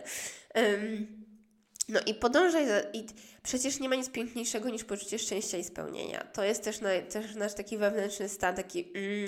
no 1.89 2.01
i 2.07 2.15
podążaj 2.15 2.67
za, 2.67 2.81
i 2.81 3.07
przecież 3.43 3.81
nie 3.81 3.89
ma 3.89 3.95
nic 3.95 4.11
piękniejszego 4.11 4.71
niż 4.71 4.85
poczucie 4.85 5.19
szczęścia 5.19 5.59
i 5.59 5.65
spełnienia. 5.65 6.25
To 6.25 6.45
jest 6.45 6.65
też, 6.65 6.81
na, 6.81 6.89
też 7.01 7.35
nasz 7.35 7.55
taki 7.55 7.79
wewnętrzny 7.79 8.29
stan, 8.29 8.57
taki, 8.57 8.93
mm, 8.95 9.27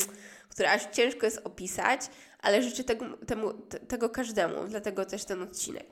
który 0.48 0.68
aż 0.68 0.82
ciężko 0.92 1.26
jest 1.26 1.40
opisać, 1.44 2.00
ale 2.38 2.62
życzę 2.62 2.84
tego, 2.84 3.06
temu, 3.26 3.52
tego 3.88 4.10
każdemu, 4.10 4.54
dlatego 4.68 5.04
też 5.04 5.24
ten 5.24 5.42
odcinek. 5.42 5.86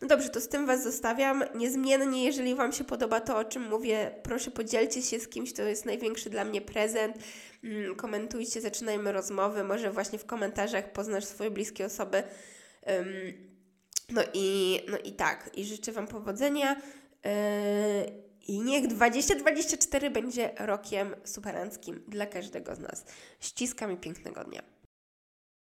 No 0.00 0.08
dobrze, 0.08 0.28
to 0.28 0.40
z 0.40 0.48
tym 0.48 0.66
Was 0.66 0.82
zostawiam. 0.82 1.44
Niezmiennie, 1.54 2.24
jeżeli 2.24 2.54
Wam 2.54 2.72
się 2.72 2.84
podoba 2.84 3.20
to, 3.20 3.38
o 3.38 3.44
czym 3.44 3.68
mówię, 3.68 4.14
proszę 4.22 4.50
podzielcie 4.50 5.02
się 5.02 5.20
z 5.20 5.28
kimś, 5.28 5.52
to 5.52 5.62
jest 5.62 5.86
największy 5.86 6.30
dla 6.30 6.44
mnie 6.44 6.60
prezent. 6.60 7.16
Mm, 7.64 7.96
komentujcie, 7.96 8.60
zaczynajmy 8.60 9.12
rozmowy, 9.12 9.64
może 9.64 9.92
właśnie 9.92 10.18
w 10.18 10.26
komentarzach 10.26 10.92
poznasz 10.92 11.24
swoje 11.24 11.50
bliskie 11.50 11.86
osoby. 11.86 12.22
No 14.08 14.22
i, 14.34 14.80
no 14.88 14.98
i 14.98 15.12
tak, 15.12 15.50
i 15.54 15.64
życzę 15.64 15.92
Wam 15.92 16.06
powodzenia. 16.06 16.76
Yy, 17.24 17.30
I 18.48 18.60
niech 18.60 18.86
2024 18.86 20.10
będzie 20.10 20.50
rokiem 20.58 21.14
superanckim 21.24 22.04
dla 22.08 22.26
każdego 22.26 22.74
z 22.74 22.78
nas. 22.78 23.04
Ściskam 23.40 23.92
i 23.92 23.96
pięknego 23.96 24.44
dnia. 24.44 24.71